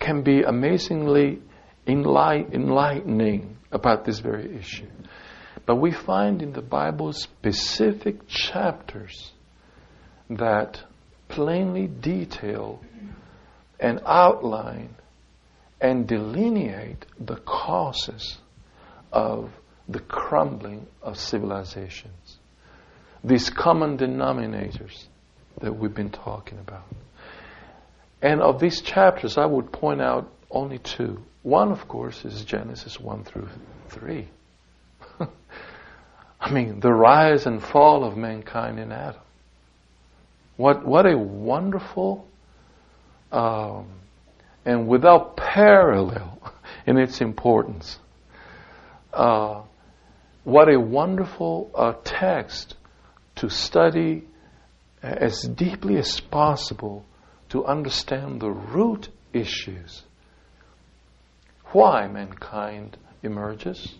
can 0.00 0.22
be 0.22 0.42
amazingly 0.42 1.38
enlight, 1.86 2.52
enlightening 2.52 3.56
about 3.70 4.04
this 4.04 4.18
very 4.18 4.56
issue, 4.56 4.88
but 5.66 5.76
we 5.76 5.92
find 5.92 6.42
in 6.42 6.52
the 6.52 6.62
Bible 6.62 7.12
specific 7.12 8.26
chapters 8.26 9.32
that 10.30 10.82
plainly 11.28 11.86
detail 11.86 12.80
and 13.80 14.00
outline 14.04 14.94
and 15.80 16.06
delineate 16.06 17.04
the 17.18 17.36
causes 17.36 18.38
of 19.12 19.50
the 19.88 20.00
crumbling 20.00 20.86
of 21.02 21.18
civilizations. 21.18 22.38
These 23.24 23.50
common 23.50 23.98
denominators 23.98 25.04
that 25.60 25.72
we've 25.72 25.94
been 25.94 26.10
talking 26.10 26.58
about. 26.58 26.84
And 28.20 28.40
of 28.40 28.60
these 28.60 28.80
chapters, 28.80 29.38
I 29.38 29.46
would 29.46 29.72
point 29.72 30.00
out 30.00 30.30
only 30.50 30.78
two. 30.78 31.22
One, 31.42 31.72
of 31.72 31.88
course, 31.88 32.24
is 32.24 32.44
Genesis 32.44 32.98
1 32.98 33.24
through 33.24 33.48
3. 33.88 34.28
I 36.40 36.50
mean, 36.50 36.80
the 36.80 36.92
rise 36.92 37.46
and 37.46 37.62
fall 37.62 38.04
of 38.04 38.16
mankind 38.16 38.78
in 38.78 38.92
Adam. 38.92 39.20
What, 40.56 40.84
what 40.84 41.06
a 41.06 41.16
wonderful 41.16 42.27
um, 43.32 43.86
and 44.64 44.88
without 44.88 45.36
parallel 45.36 46.52
in 46.86 46.98
its 46.98 47.20
importance. 47.20 47.98
Uh, 49.12 49.62
what 50.44 50.72
a 50.72 50.78
wonderful 50.78 51.70
uh, 51.74 51.92
text 52.04 52.76
to 53.36 53.48
study 53.48 54.24
as 55.02 55.42
deeply 55.42 55.96
as 55.96 56.20
possible 56.20 57.04
to 57.50 57.64
understand 57.64 58.40
the 58.40 58.50
root 58.50 59.08
issues. 59.32 60.02
Why 61.72 62.08
mankind 62.08 62.96
emerges? 63.22 63.94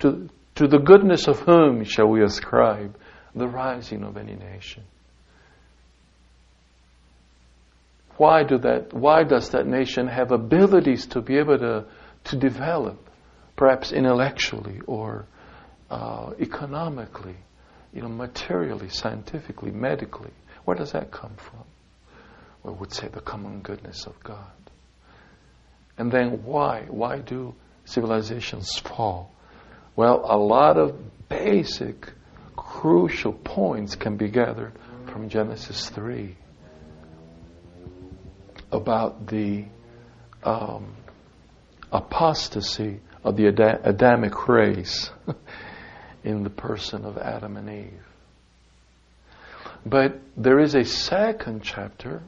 To, 0.00 0.28
to 0.56 0.66
the 0.66 0.78
goodness 0.78 1.28
of 1.28 1.40
whom 1.40 1.84
shall 1.84 2.08
we 2.08 2.22
ascribe 2.22 2.96
the 3.34 3.46
rising 3.46 4.04
of 4.04 4.16
any 4.16 4.34
nation? 4.34 4.84
Why 8.16 8.44
do 8.44 8.58
that? 8.58 8.92
Why 8.92 9.24
does 9.24 9.50
that 9.50 9.66
nation 9.66 10.06
have 10.08 10.30
abilities 10.30 11.06
to 11.06 11.20
be 11.20 11.38
able 11.38 11.58
to 11.58 11.84
to 12.24 12.36
develop, 12.36 12.98
perhaps 13.56 13.92
intellectually 13.92 14.80
or 14.86 15.26
uh, 15.90 16.32
economically, 16.40 17.36
you 17.92 18.02
know, 18.02 18.08
materially, 18.08 18.88
scientifically, 18.88 19.70
medically? 19.70 20.32
Where 20.64 20.76
does 20.76 20.92
that 20.92 21.10
come 21.10 21.34
from? 21.36 21.64
Well, 22.62 22.76
would 22.76 22.92
say 22.92 23.08
the 23.08 23.20
common 23.20 23.60
goodness 23.60 24.06
of 24.06 24.18
God. 24.22 24.52
And 25.98 26.10
then 26.10 26.44
why? 26.44 26.86
Why 26.88 27.18
do 27.18 27.54
civilizations 27.84 28.78
fall? 28.78 29.30
Well, 29.96 30.24
a 30.24 30.36
lot 30.36 30.78
of 30.78 30.96
basic, 31.28 32.10
crucial 32.56 33.32
points 33.32 33.94
can 33.94 34.16
be 34.16 34.28
gathered 34.28 34.72
from 35.06 35.28
Genesis 35.28 35.90
3 35.90 36.36
about 38.74 39.26
the 39.26 39.64
um, 40.42 40.94
apostasy 41.92 43.00
of 43.22 43.36
the 43.36 43.46
Adamic 43.46 44.48
race 44.48 45.10
in 46.24 46.42
the 46.42 46.50
person 46.50 47.04
of 47.04 47.16
Adam 47.16 47.56
and 47.56 47.70
Eve. 47.70 48.06
But 49.86 50.18
there 50.36 50.60
is 50.60 50.74
a 50.74 50.84
second 50.84 51.62
chapter 51.62 52.22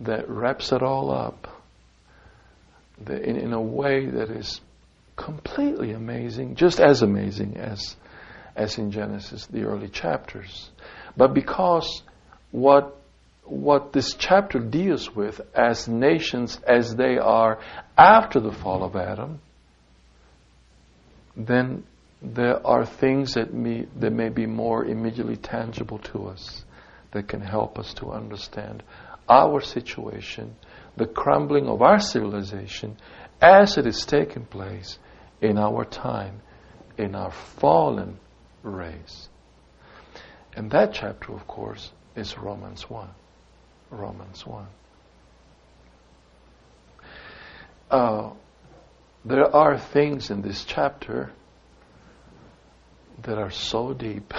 that 0.00 0.28
wraps 0.28 0.72
it 0.72 0.82
all 0.82 1.10
up 1.10 1.62
in, 3.06 3.36
in 3.36 3.52
a 3.52 3.60
way 3.60 4.06
that 4.06 4.30
is 4.30 4.60
completely 5.16 5.92
amazing, 5.92 6.56
just 6.56 6.80
as 6.80 7.02
amazing 7.02 7.56
as, 7.56 7.96
as 8.56 8.78
in 8.78 8.90
Genesis, 8.90 9.46
the 9.46 9.62
early 9.62 9.88
chapters. 9.88 10.70
But 11.16 11.34
because 11.34 12.02
what, 12.50 12.96
what 13.50 13.92
this 13.92 14.14
chapter 14.14 14.58
deals 14.58 15.14
with 15.14 15.40
as 15.54 15.88
nations 15.88 16.60
as 16.66 16.94
they 16.94 17.18
are 17.18 17.58
after 17.98 18.38
the 18.40 18.52
fall 18.52 18.84
of 18.84 18.94
Adam, 18.94 19.40
then 21.36 21.84
there 22.22 22.64
are 22.66 22.84
things 22.84 23.34
that 23.34 23.52
may, 23.52 23.86
that 23.96 24.12
may 24.12 24.28
be 24.28 24.46
more 24.46 24.84
immediately 24.84 25.36
tangible 25.36 25.98
to 25.98 26.28
us 26.28 26.64
that 27.12 27.28
can 27.28 27.40
help 27.40 27.78
us 27.78 27.94
to 27.94 28.10
understand 28.10 28.82
our 29.28 29.60
situation, 29.60 30.54
the 30.96 31.06
crumbling 31.06 31.66
of 31.68 31.82
our 31.82 31.98
civilization 31.98 32.96
as 33.40 33.78
it 33.78 33.86
is 33.86 34.04
taking 34.04 34.44
place 34.44 34.98
in 35.40 35.58
our 35.58 35.84
time, 35.84 36.40
in 36.98 37.14
our 37.14 37.30
fallen 37.30 38.18
race. 38.62 39.28
And 40.54 40.70
that 40.72 40.92
chapter, 40.92 41.32
of 41.32 41.46
course, 41.46 41.90
is 42.14 42.36
Romans 42.36 42.88
1. 42.90 43.08
Romans 43.90 44.46
1. 44.46 44.66
Uh, 47.90 48.30
there 49.24 49.54
are 49.54 49.78
things 49.78 50.30
in 50.30 50.42
this 50.42 50.64
chapter 50.64 51.30
that 53.22 53.36
are 53.36 53.50
so 53.50 53.92
deep. 53.92 54.32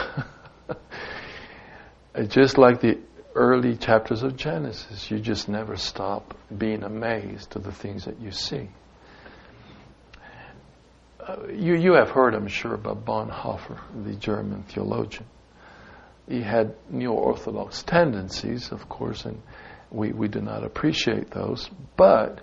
just 2.28 2.58
like 2.58 2.82
the 2.82 2.97
early 3.36 3.76
chapters 3.78 4.24
of 4.24 4.36
Genesis, 4.36 5.10
you 5.12 5.20
just 5.20 5.47
never 5.47 5.78
stop 5.78 6.36
being 6.56 6.84
amazed 6.84 7.52
to 7.52 7.60
the 7.60 7.72
things 7.72 8.06
that 8.06 8.20
you 8.20 8.32
see. 8.32 8.70
Uh, 11.20 11.47
you, 11.54 11.76
you 11.76 11.93
have 11.93 12.10
heard, 12.10 12.34
I'm 12.34 12.47
sure, 12.47 12.74
about 12.74 13.06
Bonhoeffer, 13.06 13.80
the 14.04 14.16
German 14.16 14.64
theologian. 14.64 15.26
He 16.32 16.41
had 16.41 16.75
neo 16.89 17.11
Orthodox 17.11 17.84
tendencies, 17.84 18.71
of 18.71 18.88
course, 18.88 19.25
and 19.25 19.41
we, 19.91 20.13
we 20.13 20.29
do 20.29 20.39
not 20.39 20.63
appreciate 20.63 21.29
those, 21.29 21.69
but 21.97 22.39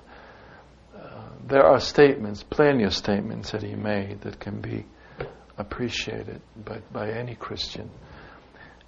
uh, 0.94 1.22
there 1.46 1.64
are 1.64 1.80
statements, 1.80 2.42
plenty 2.42 2.84
of 2.84 2.92
statements 2.92 3.52
that 3.52 3.62
he 3.62 3.74
made 3.74 4.20
that 4.20 4.38
can 4.38 4.60
be 4.60 4.84
appreciated 5.56 6.42
by, 6.66 6.80
by 6.92 7.10
any 7.10 7.34
Christian. 7.34 7.88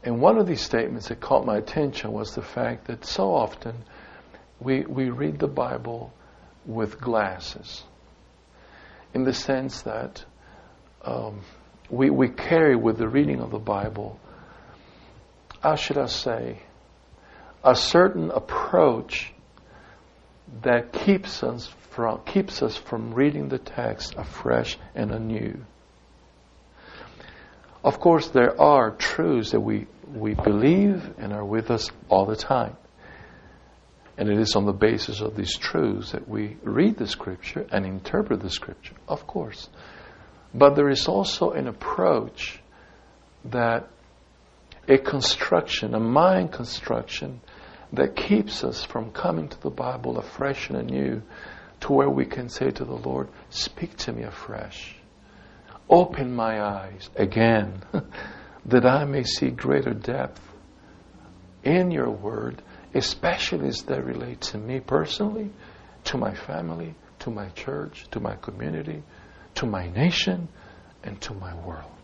And 0.04 0.20
one 0.20 0.36
of 0.36 0.46
these 0.46 0.60
statements 0.60 1.08
that 1.08 1.18
caught 1.18 1.46
my 1.46 1.56
attention 1.56 2.12
was 2.12 2.34
the 2.34 2.42
fact 2.42 2.86
that 2.88 3.06
so 3.06 3.34
often 3.34 3.76
we, 4.60 4.82
we 4.82 5.08
read 5.08 5.38
the 5.38 5.48
Bible 5.48 6.12
with 6.66 7.00
glasses, 7.00 7.84
in 9.14 9.24
the 9.24 9.32
sense 9.32 9.80
that 9.80 10.22
um, 11.06 11.40
we, 11.88 12.10
we 12.10 12.28
carry 12.28 12.76
with 12.76 12.98
the 12.98 13.08
reading 13.08 13.40
of 13.40 13.50
the 13.50 13.58
Bible, 13.58 14.20
how 15.60 15.76
should 15.76 15.98
I 15.98 16.06
say, 16.06 16.58
a 17.62 17.74
certain 17.74 18.30
approach 18.30 19.32
that 20.62 20.92
keeps 20.92 21.42
us 21.42 21.70
from, 21.90 22.20
keeps 22.24 22.62
us 22.62 22.76
from 22.76 23.12
reading 23.14 23.48
the 23.48 23.58
text 23.58 24.14
afresh 24.16 24.78
and 24.94 25.10
anew. 25.12 25.64
Of 27.84 28.00
course, 28.00 28.28
there 28.28 28.60
are 28.60 28.90
truths 28.90 29.52
that 29.52 29.60
we, 29.60 29.86
we 30.12 30.34
believe 30.34 31.14
and 31.18 31.32
are 31.32 31.44
with 31.44 31.70
us 31.70 31.90
all 32.08 32.26
the 32.26 32.36
time. 32.36 32.76
And 34.18 34.28
it 34.28 34.38
is 34.38 34.54
on 34.54 34.66
the 34.66 34.72
basis 34.72 35.20
of 35.20 35.34
these 35.34 35.56
truths 35.56 36.12
that 36.12 36.28
we 36.28 36.56
read 36.62 36.98
the 36.98 37.06
scripture 37.06 37.66
and 37.72 37.86
interpret 37.86 38.40
the 38.40 38.50
scripture, 38.50 38.96
of 39.08 39.26
course. 39.26 39.68
But 40.54 40.74
there 40.74 40.90
is 40.90 41.08
also 41.08 41.52
an 41.52 41.68
approach 41.68 42.60
that 43.46 43.88
a 44.90 44.98
construction, 44.98 45.94
a 45.94 46.00
mind 46.00 46.52
construction, 46.52 47.40
that 47.92 48.16
keeps 48.16 48.64
us 48.64 48.84
from 48.84 49.12
coming 49.12 49.48
to 49.48 49.60
the 49.62 49.70
Bible 49.70 50.18
afresh 50.18 50.68
and 50.68 50.78
anew 50.78 51.22
to 51.80 51.92
where 51.92 52.10
we 52.10 52.26
can 52.26 52.48
say 52.48 52.70
to 52.70 52.84
the 52.84 52.94
Lord, 52.94 53.28
Speak 53.50 53.96
to 53.98 54.12
me 54.12 54.24
afresh. 54.24 54.96
Open 55.88 56.34
my 56.34 56.62
eyes 56.62 57.08
again 57.16 57.82
that 58.66 58.84
I 58.84 59.04
may 59.04 59.22
see 59.22 59.50
greater 59.50 59.94
depth 59.94 60.42
in 61.62 61.90
your 61.90 62.10
word, 62.10 62.60
especially 62.94 63.68
as 63.68 63.82
they 63.82 64.00
relate 64.00 64.40
to 64.40 64.58
me 64.58 64.80
personally, 64.80 65.50
to 66.04 66.18
my 66.18 66.34
family, 66.34 66.94
to 67.20 67.30
my 67.30 67.48
church, 67.50 68.06
to 68.10 68.20
my 68.20 68.34
community, 68.36 69.02
to 69.56 69.66
my 69.66 69.88
nation, 69.90 70.48
and 71.04 71.20
to 71.20 71.34
my 71.34 71.54
world. 71.64 71.99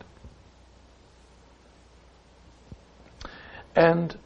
And 3.77 4.16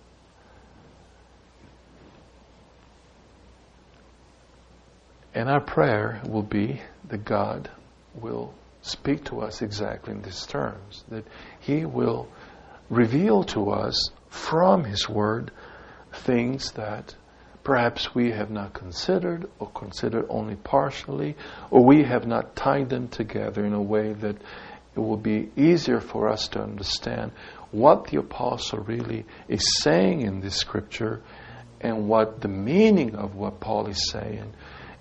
and 5.35 5.49
our 5.49 5.61
prayer 5.61 6.23
will 6.27 6.45
be 6.45 6.81
that 7.09 7.25
God 7.25 7.69
will 8.15 8.55
speak 8.83 9.25
to 9.25 9.41
us 9.41 9.61
exactly 9.61 10.15
in 10.15 10.23
these 10.23 10.47
terms 10.47 11.05
that 11.09 11.25
He 11.59 11.85
will 11.85 12.29
reveal 12.89 13.43
to 13.45 13.71
us 13.71 14.11
from 14.29 14.85
His 14.85 15.09
Word 15.09 15.51
things 16.13 16.73
that 16.73 17.15
perhaps 17.65 18.15
we 18.15 18.31
have 18.31 18.51
not 18.51 18.73
considered 18.73 19.49
or 19.59 19.69
considered 19.71 20.27
only 20.29 20.57
partially, 20.57 21.37
or 21.71 21.85
we 21.85 22.05
have 22.05 22.27
not 22.27 22.57
tied 22.57 22.89
them 22.89 23.09
together 23.09 23.65
in 23.65 23.73
a 23.73 23.83
way 23.83 24.13
that 24.13 24.37
it 24.37 24.99
will 24.99 25.17
be 25.17 25.51
easier 25.57 26.01
for 26.01 26.29
us 26.29 26.49
to 26.49 26.63
understand 26.63 27.33
what 27.71 28.07
the 28.07 28.19
apostle 28.19 28.81
really 28.81 29.25
is 29.49 29.65
saying 29.81 30.23
in 30.23 30.41
this 30.41 30.57
scripture 30.57 31.23
and 31.81 32.09
what 32.09 32.41
the 32.41 32.49
meaning 32.49 33.15
of 33.15 33.35
what 33.35 33.61
Paul 33.61 33.87
is 33.87 34.11
saying 34.11 34.53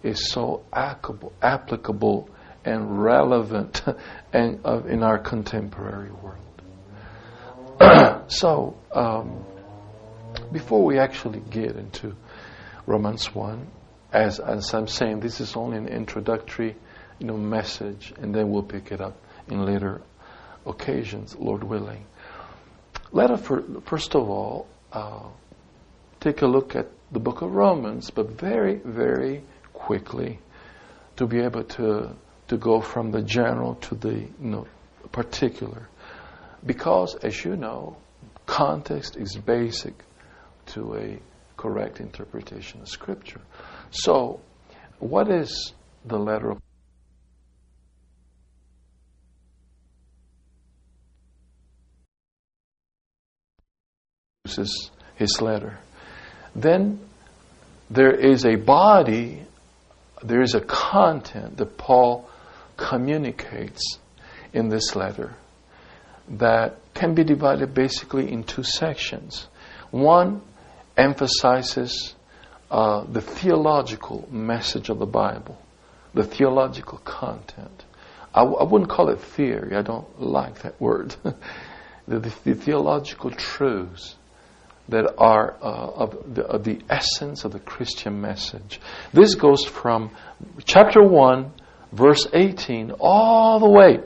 is 0.03 0.31
so 0.31 0.63
applicable 0.71 2.29
and 2.63 3.03
relevant 3.03 3.83
and, 4.33 4.65
in 4.87 5.03
our 5.03 5.17
contemporary 5.17 6.11
world. 6.11 6.39
so, 8.31 8.77
um, 8.93 9.45
before 10.51 10.83
we 10.85 10.99
actually 10.99 11.39
get 11.39 11.75
into 11.75 12.15
Romans 12.85 13.33
1, 13.33 13.67
as, 14.11 14.39
as 14.39 14.73
I'm 14.73 14.87
saying, 14.87 15.19
this 15.19 15.39
is 15.39 15.55
only 15.55 15.77
an 15.77 15.87
introductory 15.87 16.75
you 17.19 17.27
know, 17.27 17.37
message, 17.37 18.13
and 18.19 18.33
then 18.33 18.49
we'll 18.49 18.63
pick 18.63 18.91
it 18.91 19.01
up 19.01 19.17
in 19.49 19.65
later 19.65 20.01
occasions, 20.65 21.35
Lord 21.35 21.63
willing. 21.63 22.05
Let 23.11 23.31
us, 23.31 23.41
first 23.85 24.15
of 24.15 24.29
all, 24.29 24.67
uh, 24.91 25.23
take 26.19 26.41
a 26.41 26.47
look 26.47 26.75
at 26.75 26.87
the 27.11 27.19
book 27.19 27.41
of 27.41 27.51
Romans, 27.51 28.11
but 28.11 28.29
very, 28.29 28.75
very 28.83 29.43
quickly 29.73 30.39
to 31.15 31.25
be 31.25 31.39
able 31.39 31.63
to 31.63 32.15
to 32.49 32.57
go 32.57 32.81
from 32.81 33.11
the 33.11 33.21
general 33.21 33.75
to 33.75 33.95
the 33.95 34.13
you 34.15 34.29
know, 34.39 34.67
particular. 35.11 35.87
Because, 36.65 37.15
as 37.23 37.45
you 37.45 37.55
know, 37.55 37.95
context 38.45 39.15
is 39.15 39.37
basic 39.37 39.93
to 40.67 40.95
a 40.95 41.19
correct 41.55 41.99
interpretation 41.99 42.81
of 42.81 42.89
Scripture. 42.89 43.41
So, 43.91 44.41
what 44.97 45.29
is 45.29 45.73
the 46.05 46.17
letter 46.17 46.49
of 46.51 46.59
his, 54.55 54.91
his 55.15 55.41
letter. 55.41 55.77
Then 56.55 56.99
there 57.89 58.13
is 58.13 58.45
a 58.45 58.55
body, 58.55 59.43
there 60.23 60.41
is 60.41 60.55
a 60.55 60.61
content 60.61 61.57
that 61.57 61.77
Paul 61.77 62.29
communicates 62.77 63.97
in 64.53 64.69
this 64.69 64.95
letter 64.95 65.35
that 66.29 66.77
can 66.93 67.15
be 67.15 67.23
divided 67.23 67.73
basically 67.73 68.31
in 68.31 68.43
two 68.43 68.63
sections. 68.63 69.47
One 69.91 70.41
emphasizes 70.95 72.15
uh, 72.69 73.03
the 73.05 73.21
theological 73.21 74.27
message 74.31 74.89
of 74.89 74.99
the 74.99 75.05
Bible, 75.05 75.57
the 76.13 76.23
theological 76.23 76.99
content. 76.99 77.85
I 78.33 78.41
w- 78.41 78.57
I 78.57 78.63
wouldn't 78.63 78.91
call 78.91 79.09
it 79.09 79.19
theory, 79.19 79.75
I 79.75 79.81
don't 79.81 80.21
like 80.21 80.61
that 80.61 80.79
word. 80.79 81.15
the, 81.23 82.19
the, 82.19 82.33
the 82.43 82.53
theological 82.53 83.31
truths 83.31 84.15
that 84.89 85.13
are 85.17 85.55
uh, 85.61 86.03
of, 86.03 86.35
the, 86.35 86.45
of 86.45 86.63
the 86.63 86.79
essence 86.89 87.45
of 87.45 87.51
the 87.51 87.59
Christian 87.59 88.19
message. 88.21 88.79
This 89.13 89.35
goes 89.35 89.65
from 89.65 90.11
chapter 90.65 91.01
1, 91.01 91.51
verse 91.91 92.27
18, 92.33 92.93
all 92.99 93.59
the 93.59 93.69
way 93.69 93.99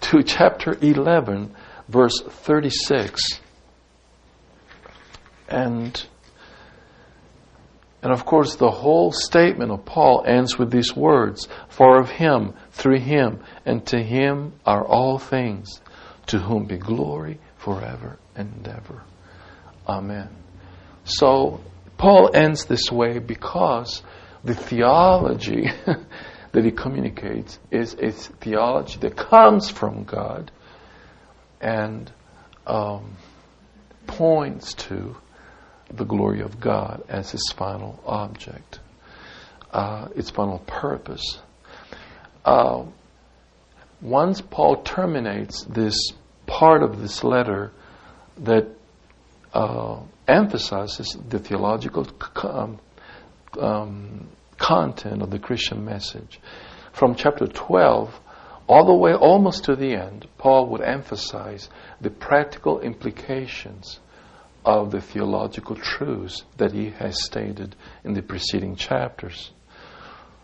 to 0.00 0.22
chapter 0.22 0.76
11, 0.80 1.54
verse 1.88 2.20
36. 2.22 3.20
And 5.48 6.06
and 8.00 8.12
of 8.12 8.24
course, 8.24 8.54
the 8.54 8.70
whole 8.70 9.10
statement 9.12 9.72
of 9.72 9.84
Paul 9.84 10.22
ends 10.24 10.56
with 10.56 10.70
these 10.70 10.94
words 10.94 11.48
For 11.68 12.00
of 12.00 12.10
him, 12.10 12.54
through 12.70 13.00
him, 13.00 13.40
and 13.66 13.84
to 13.86 14.00
him 14.00 14.52
are 14.64 14.84
all 14.84 15.18
things, 15.18 15.80
to 16.26 16.38
whom 16.38 16.66
be 16.66 16.76
glory 16.76 17.40
forever 17.56 18.18
and 18.36 18.66
ever. 18.68 19.02
Amen. 19.88 20.28
So, 21.04 21.60
Paul 21.96 22.30
ends 22.34 22.66
this 22.66 22.92
way 22.92 23.18
because 23.18 24.02
the 24.44 24.54
theology 24.54 25.70
that 26.52 26.64
he 26.64 26.70
communicates 26.70 27.58
is 27.70 27.94
a 27.94 28.10
theology 28.10 28.98
that 29.00 29.16
comes 29.16 29.70
from 29.70 30.04
God 30.04 30.50
and 31.60 32.10
um, 32.66 33.16
points 34.06 34.74
to 34.74 35.16
the 35.90 36.04
glory 36.04 36.42
of 36.42 36.60
God 36.60 37.02
as 37.08 37.30
his 37.30 37.52
final 37.56 37.98
object, 38.06 38.80
uh, 39.72 40.08
its 40.14 40.30
final 40.30 40.58
purpose. 40.60 41.38
Uh, 42.44 42.84
once 44.00 44.40
Paul 44.40 44.82
terminates 44.82 45.64
this 45.64 46.12
part 46.46 46.82
of 46.82 47.00
this 47.00 47.24
letter 47.24 47.72
that 48.38 48.77
uh, 49.52 50.00
emphasizes 50.26 51.16
the 51.28 51.38
theological 51.38 52.06
um, 52.42 52.78
um, 53.58 54.28
content 54.58 55.22
of 55.22 55.30
the 55.30 55.38
Christian 55.38 55.84
message, 55.84 56.40
from 56.92 57.14
chapter 57.14 57.46
12 57.46 58.20
all 58.68 58.84
the 58.84 58.94
way 58.94 59.14
almost 59.14 59.64
to 59.64 59.76
the 59.76 59.94
end, 59.94 60.28
Paul 60.36 60.68
would 60.68 60.82
emphasize 60.82 61.70
the 62.02 62.10
practical 62.10 62.80
implications 62.80 63.98
of 64.64 64.90
the 64.90 65.00
theological 65.00 65.74
truths 65.74 66.44
that 66.58 66.72
he 66.72 66.90
has 66.90 67.24
stated 67.24 67.74
in 68.04 68.12
the 68.12 68.20
preceding 68.20 68.76
chapters. 68.76 69.52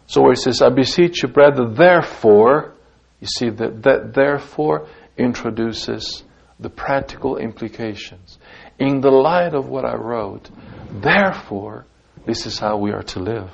So 0.06 0.22
where 0.22 0.32
he 0.32 0.36
says, 0.36 0.62
I 0.62 0.70
beseech 0.70 1.22
you, 1.22 1.28
brother, 1.28 1.68
therefore, 1.68 2.74
you 3.20 3.26
see 3.26 3.50
that, 3.50 3.82
that 3.82 4.14
therefore 4.14 4.88
introduces 5.18 6.22
the 6.58 6.70
practical 6.70 7.36
implications. 7.36 8.38
In 8.78 9.00
the 9.00 9.10
light 9.10 9.54
of 9.54 9.68
what 9.68 9.84
I 9.84 9.94
wrote, 9.94 10.50
therefore, 10.90 11.86
this 12.26 12.46
is 12.46 12.58
how 12.58 12.78
we 12.78 12.92
are 12.92 13.02
to 13.02 13.20
live. 13.20 13.50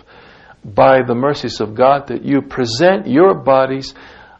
By 0.64 1.02
the 1.02 1.14
mercies 1.14 1.60
of 1.60 1.74
God, 1.74 2.08
that 2.08 2.24
you 2.24 2.42
present 2.42 3.06
your 3.06 3.34
bodies 3.34 3.94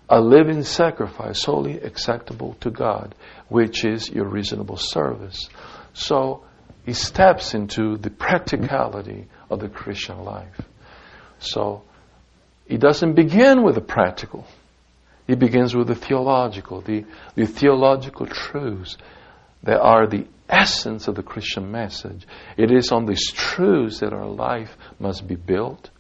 a 0.09 0.21
living 0.21 0.65
sacrifice, 0.65 1.45
wholly 1.45 1.79
acceptable 1.79 2.57
to 2.61 2.71
God, 2.71 3.15
which 3.49 3.85
is 3.85 4.11
your 4.11 4.29
reasonable 4.29 4.77
service. 4.77 5.49
So 5.95 6.43
he 6.85 6.95
steps 6.95 7.55
into 7.55 7.97
the 7.97 8.11
practicality 8.11 9.29
of 9.49 9.61
the 9.61 9.69
Christian 9.69 10.25
life. 10.25 10.61
So 11.39 11.83
he 12.67 12.77
doesn't 12.77 13.15
begin 13.15 13.63
with 13.63 13.77
the 13.77 13.81
practical. 13.81 14.47
He 15.29 15.37
begins 15.37 15.77
with 15.77 15.87
the 15.87 15.95
theological, 15.95 16.81
the, 16.81 17.05
the 17.37 17.47
theological 17.47 18.27
truths 18.27 18.97
that 19.63 19.81
are 19.81 20.09
the 20.09 20.27
essence 20.51 21.09
of 21.09 21.15
the 21.15 21.23
Christian 21.23 21.71
message. 21.71 22.27
It 22.57 22.71
is 22.71 22.93
on 22.93 23.07
these 23.07 23.31
truths 23.33 24.01
that 24.01 24.13
our 24.13 24.27
life 24.27 24.77
must 24.99 25.27
be 25.27 25.37
built 25.37 25.91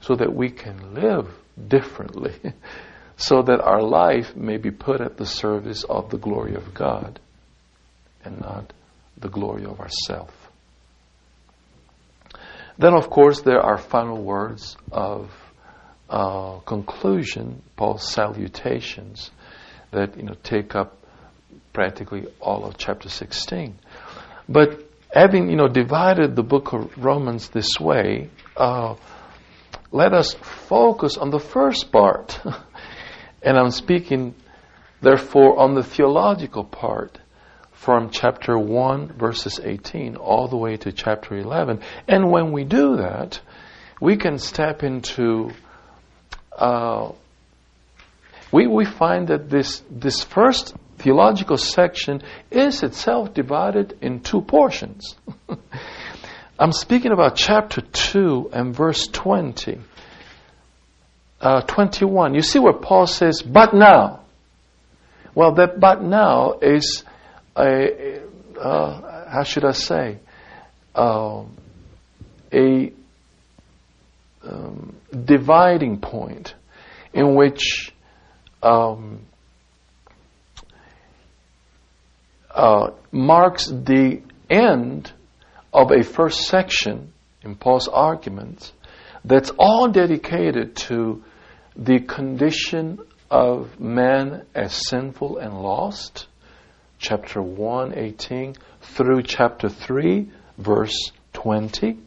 so 0.00 0.14
that 0.16 0.34
we 0.34 0.50
can 0.50 0.94
live 0.94 1.28
differently, 1.68 2.34
so 3.16 3.42
that 3.42 3.60
our 3.60 3.82
life 3.82 4.34
may 4.36 4.56
be 4.56 4.70
put 4.70 5.00
at 5.00 5.16
the 5.16 5.26
service 5.26 5.84
of 5.84 6.10
the 6.10 6.18
glory 6.18 6.54
of 6.54 6.74
God 6.74 7.20
and 8.24 8.40
not 8.40 8.72
the 9.18 9.28
glory 9.28 9.64
of 9.64 9.80
ourself. 9.80 10.30
Then, 12.78 12.94
of 12.94 13.10
course, 13.10 13.42
there 13.42 13.60
are 13.60 13.78
final 13.78 14.22
words 14.22 14.76
of 14.90 15.30
uh, 16.08 16.58
conclusion, 16.60 17.62
Paul's 17.76 18.06
salutations, 18.06 19.30
that 19.92 20.16
you 20.16 20.24
know 20.24 20.34
take 20.42 20.74
up 20.74 21.01
practically 21.72 22.26
all 22.40 22.64
of 22.64 22.76
chapter 22.76 23.08
16. 23.08 23.78
But 24.48 24.80
having 25.12 25.50
you 25.50 25.56
know 25.56 25.68
divided 25.68 26.36
the 26.36 26.42
book 26.42 26.72
of 26.72 26.96
Romans 26.96 27.48
this 27.48 27.78
way, 27.80 28.30
uh, 28.56 28.94
let 29.90 30.12
us 30.12 30.34
focus 30.34 31.16
on 31.16 31.30
the 31.30 31.38
first 31.38 31.92
part, 31.92 32.40
and 33.42 33.58
I'm 33.58 33.70
speaking 33.70 34.34
therefore 35.00 35.58
on 35.58 35.74
the 35.74 35.82
theological 35.82 36.64
part 36.64 37.18
from 37.72 38.10
chapter 38.10 38.56
1, 38.56 39.18
verses 39.18 39.58
18, 39.62 40.14
all 40.14 40.46
the 40.46 40.56
way 40.56 40.76
to 40.76 40.92
chapter 40.92 41.36
11. 41.36 41.80
And 42.06 42.30
when 42.30 42.52
we 42.52 42.62
do 42.62 42.96
that, 42.98 43.40
we 44.00 44.16
can 44.16 44.38
step 44.38 44.84
into. 44.84 45.50
Uh, 46.56 47.10
we, 48.52 48.66
we 48.66 48.84
find 48.84 49.28
that 49.28 49.48
this, 49.48 49.82
this 49.90 50.22
first 50.22 50.76
theological 51.02 51.56
section 51.56 52.22
is 52.50 52.82
itself 52.82 53.34
divided 53.34 53.98
in 54.00 54.20
two 54.20 54.40
portions. 54.40 55.16
I'm 56.58 56.72
speaking 56.72 57.12
about 57.12 57.34
chapter 57.36 57.80
2 57.80 58.50
and 58.52 58.74
verse 58.74 59.08
20. 59.08 59.78
Uh, 61.40 61.60
21. 61.62 62.34
You 62.34 62.42
see 62.42 62.60
where 62.60 62.72
Paul 62.72 63.06
says, 63.06 63.42
but 63.42 63.74
now. 63.74 64.20
Well, 65.34 65.54
that 65.54 65.80
but 65.80 66.02
now 66.02 66.58
is 66.62 67.04
a, 67.56 68.20
uh, 68.60 69.28
how 69.28 69.42
should 69.42 69.64
I 69.64 69.72
say, 69.72 70.18
uh, 70.94 71.42
a 72.52 72.92
um, 74.44 74.96
dividing 75.24 75.98
point 76.00 76.54
in 77.12 77.34
which 77.34 77.92
um, 78.62 79.26
uh, 82.54 82.90
marks 83.10 83.66
the 83.66 84.22
end 84.50 85.12
of 85.72 85.90
a 85.90 86.02
first 86.02 86.42
section 86.42 87.12
in 87.42 87.56
Paul's 87.56 87.88
arguments 87.88 88.72
that's 89.24 89.50
all 89.58 89.88
dedicated 89.88 90.76
to 90.76 91.22
the 91.76 92.00
condition 92.00 92.98
of 93.30 93.80
man 93.80 94.44
as 94.54 94.74
sinful 94.88 95.38
and 95.38 95.54
lost 95.54 96.26
chapter 96.98 97.40
1, 97.40 97.98
18, 97.98 98.54
through 98.80 99.22
chapter 99.22 99.68
3, 99.68 100.30
verse 100.58 101.10
20. 101.32 101.98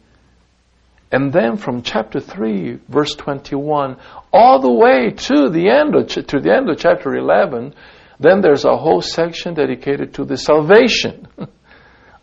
And 1.12 1.32
then 1.32 1.56
from 1.56 1.82
chapter 1.82 2.20
3, 2.20 2.78
verse 2.88 3.14
21, 3.14 3.96
all 4.32 4.60
the 4.60 4.72
way 4.72 5.10
to 5.10 5.50
the 5.50 5.68
end 5.68 5.94
of, 5.94 6.08
to 6.08 6.40
the 6.40 6.54
end 6.54 6.70
of 6.70 6.78
chapter 6.78 7.14
11, 7.14 7.74
then 8.18 8.40
there's 8.40 8.64
a 8.64 8.76
whole 8.76 9.02
section 9.02 9.54
dedicated 9.54 10.14
to 10.14 10.24
the 10.24 10.36
salvation 10.36 11.28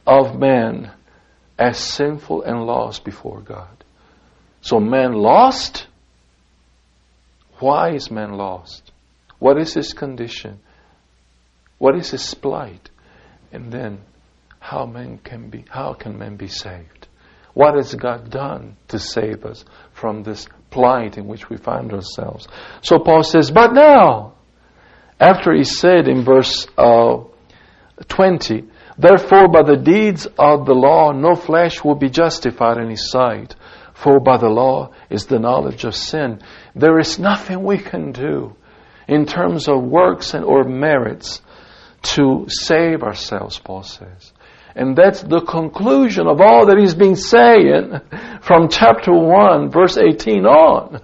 of 0.07 0.37
man 0.39 0.91
as 1.57 1.77
sinful 1.77 2.43
and 2.43 2.65
lost 2.65 3.03
before 3.03 3.41
God. 3.41 3.83
So 4.61 4.79
man 4.79 5.13
lost. 5.13 5.87
Why 7.59 7.91
is 7.91 8.09
man 8.09 8.33
lost? 8.33 8.91
What 9.39 9.59
is 9.59 9.73
his 9.73 9.93
condition? 9.93 10.59
What 11.77 11.95
is 11.95 12.11
his 12.11 12.33
plight? 12.33 12.89
And 13.51 13.71
then 13.71 13.99
how 14.59 14.85
man 14.85 15.19
can 15.19 15.49
be 15.49 15.65
how 15.69 15.93
can 15.93 16.17
man 16.17 16.37
be 16.37 16.47
saved? 16.47 17.07
What 17.53 17.75
has 17.75 17.93
God 17.93 18.31
done 18.31 18.77
to 18.87 18.97
save 18.97 19.45
us 19.45 19.63
from 19.91 20.23
this 20.23 20.47
plight 20.71 21.17
in 21.17 21.27
which 21.27 21.49
we 21.49 21.57
find 21.57 21.93
ourselves? 21.93 22.47
So 22.81 22.97
Paul 22.99 23.23
says, 23.23 23.51
But 23.51 23.73
now, 23.73 24.32
after 25.23 25.53
he 25.53 25.63
said 25.63 26.07
in 26.07 26.25
verse 26.25 26.67
uh, 26.77 27.23
20, 28.07 28.63
Therefore, 28.97 29.47
by 29.47 29.63
the 29.63 29.77
deeds 29.77 30.27
of 30.37 30.65
the 30.65 30.73
law, 30.73 31.11
no 31.11 31.35
flesh 31.35 31.83
will 31.83 31.95
be 31.95 32.09
justified 32.09 32.77
in 32.77 32.89
his 32.89 33.09
sight. 33.09 33.55
For 33.93 34.19
by 34.19 34.37
the 34.37 34.49
law 34.49 34.91
is 35.09 35.25
the 35.25 35.39
knowledge 35.39 35.85
of 35.85 35.95
sin. 35.95 36.41
There 36.75 36.99
is 36.99 37.19
nothing 37.19 37.63
we 37.63 37.77
can 37.77 38.11
do 38.11 38.55
in 39.07 39.25
terms 39.25 39.67
of 39.67 39.83
works 39.83 40.33
and 40.33 40.43
or 40.43 40.63
merits 40.63 41.41
to 42.15 42.45
save 42.49 43.01
ourselves, 43.01 43.59
Paul 43.59 43.83
says. 43.83 44.33
And 44.75 44.95
that's 44.95 45.21
the 45.21 45.41
conclusion 45.41 46.27
of 46.27 46.41
all 46.41 46.65
that 46.65 46.77
he's 46.77 46.95
been 46.95 47.15
saying 47.15 48.01
from 48.41 48.69
chapter 48.69 49.13
1, 49.13 49.69
verse 49.69 49.97
18 49.97 50.45
on. 50.45 51.01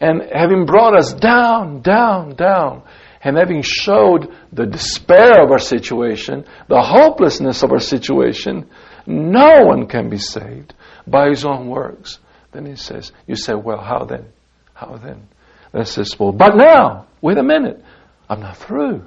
And 0.00 0.22
having 0.32 0.66
brought 0.66 0.96
us 0.96 1.12
down, 1.12 1.82
down, 1.82 2.34
down, 2.34 2.82
and 3.24 3.38
having 3.38 3.62
showed 3.62 4.32
the 4.52 4.66
despair 4.66 5.42
of 5.42 5.50
our 5.50 5.58
situation, 5.58 6.44
the 6.68 6.80
hopelessness 6.80 7.62
of 7.62 7.72
our 7.72 7.80
situation, 7.80 8.68
no 9.06 9.62
one 9.64 9.86
can 9.86 10.10
be 10.10 10.18
saved 10.18 10.74
by 11.06 11.30
his 11.30 11.44
own 11.44 11.68
works. 11.68 12.18
Then 12.52 12.66
he 12.66 12.76
says, 12.76 13.12
You 13.26 13.34
say, 13.34 13.54
Well, 13.54 13.80
how 13.80 14.04
then? 14.04 14.26
How 14.74 14.96
then? 14.96 15.26
Then 15.72 15.86
says, 15.86 16.18
Well, 16.18 16.32
but 16.32 16.54
now, 16.56 17.06
wait 17.20 17.38
a 17.38 17.42
minute. 17.42 17.82
I'm 18.28 18.40
not 18.40 18.56
through. 18.58 19.06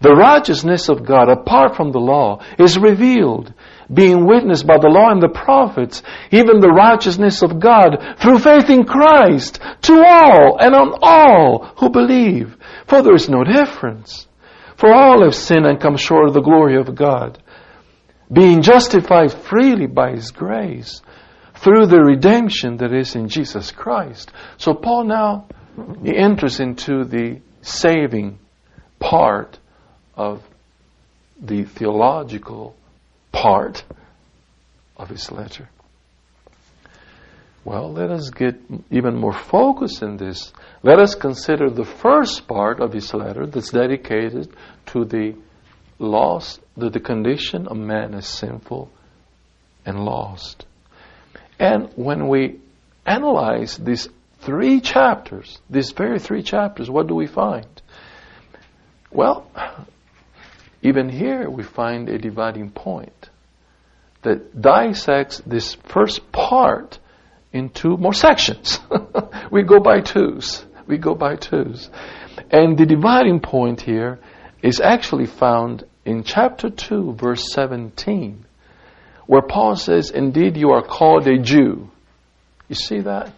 The 0.00 0.14
righteousness 0.14 0.88
of 0.88 1.06
God 1.06 1.28
apart 1.28 1.76
from 1.76 1.92
the 1.92 2.00
law 2.00 2.42
is 2.58 2.76
revealed, 2.76 3.54
being 3.92 4.26
witnessed 4.26 4.66
by 4.66 4.78
the 4.78 4.88
law 4.88 5.10
and 5.10 5.22
the 5.22 5.28
prophets, 5.28 6.02
even 6.30 6.60
the 6.60 6.72
righteousness 6.72 7.42
of 7.42 7.60
God 7.60 8.16
through 8.18 8.38
faith 8.38 8.70
in 8.70 8.84
Christ 8.84 9.60
to 9.82 10.04
all 10.06 10.58
and 10.58 10.74
on 10.74 10.98
all 11.02 11.72
who 11.78 11.90
believe. 11.90 12.56
For 12.86 13.02
there 13.02 13.14
is 13.14 13.28
no 13.28 13.44
difference. 13.44 14.26
For 14.76 14.92
all 14.92 15.22
have 15.22 15.34
sinned 15.34 15.66
and 15.66 15.80
come 15.80 15.96
short 15.96 16.28
of 16.28 16.34
the 16.34 16.40
glory 16.40 16.76
of 16.76 16.94
God, 16.94 17.40
being 18.32 18.62
justified 18.62 19.32
freely 19.32 19.86
by 19.86 20.12
His 20.12 20.30
grace 20.30 21.02
through 21.54 21.86
the 21.86 22.02
redemption 22.02 22.78
that 22.78 22.92
is 22.92 23.14
in 23.14 23.28
Jesus 23.28 23.70
Christ. 23.70 24.32
So 24.56 24.74
Paul 24.74 25.04
now 25.04 25.46
he 26.02 26.16
enters 26.16 26.60
into 26.60 27.04
the 27.04 27.40
saving 27.62 28.38
part 28.98 29.58
of 30.16 30.42
the 31.40 31.64
theological 31.64 32.76
part 33.32 33.84
of 34.96 35.08
his 35.08 35.32
letter. 35.32 35.68
Well, 37.64 37.92
let 37.92 38.10
us 38.10 38.30
get 38.30 38.56
even 38.90 39.16
more 39.16 39.32
focused 39.32 40.02
in 40.02 40.16
this. 40.16 40.52
Let 40.82 40.98
us 40.98 41.14
consider 41.14 41.70
the 41.70 41.84
first 41.84 42.48
part 42.48 42.80
of 42.80 42.92
his 42.92 43.14
letter 43.14 43.46
that's 43.46 43.70
dedicated 43.70 44.52
to 44.86 45.04
the 45.04 45.36
loss, 45.98 46.58
that 46.76 46.92
the 46.92 47.00
condition 47.00 47.68
of 47.68 47.76
man 47.76 48.14
is 48.14 48.26
sinful 48.26 48.90
and 49.86 50.04
lost. 50.04 50.66
And 51.58 51.90
when 51.94 52.28
we 52.28 52.58
analyze 53.06 53.76
these 53.76 54.08
three 54.40 54.80
chapters, 54.80 55.60
these 55.70 55.92
very 55.92 56.18
three 56.18 56.42
chapters, 56.42 56.90
what 56.90 57.06
do 57.06 57.14
we 57.14 57.28
find? 57.28 57.66
Well, 59.12 59.46
even 60.82 61.08
here 61.08 61.48
we 61.48 61.62
find 61.62 62.08
a 62.08 62.18
dividing 62.18 62.70
point 62.70 63.30
that 64.22 64.60
dissects 64.60 65.40
this 65.46 65.74
first 65.86 66.30
part 66.32 66.98
into 67.52 67.96
more 67.96 68.14
sections. 68.14 68.78
we 69.50 69.62
go 69.62 69.80
by 69.80 70.00
twos. 70.00 70.64
We 70.86 70.98
go 70.98 71.14
by 71.14 71.36
twos. 71.36 71.90
And 72.50 72.76
the 72.76 72.86
dividing 72.86 73.40
point 73.40 73.80
here 73.80 74.18
is 74.62 74.80
actually 74.80 75.26
found 75.26 75.84
in 76.04 76.24
chapter 76.24 76.70
2, 76.70 77.14
verse 77.14 77.52
17, 77.52 78.44
where 79.26 79.42
Paul 79.42 79.76
says, 79.76 80.10
Indeed, 80.10 80.56
you 80.56 80.70
are 80.70 80.82
called 80.82 81.26
a 81.26 81.38
Jew. 81.38 81.90
You 82.68 82.74
see 82.74 83.00
that? 83.00 83.32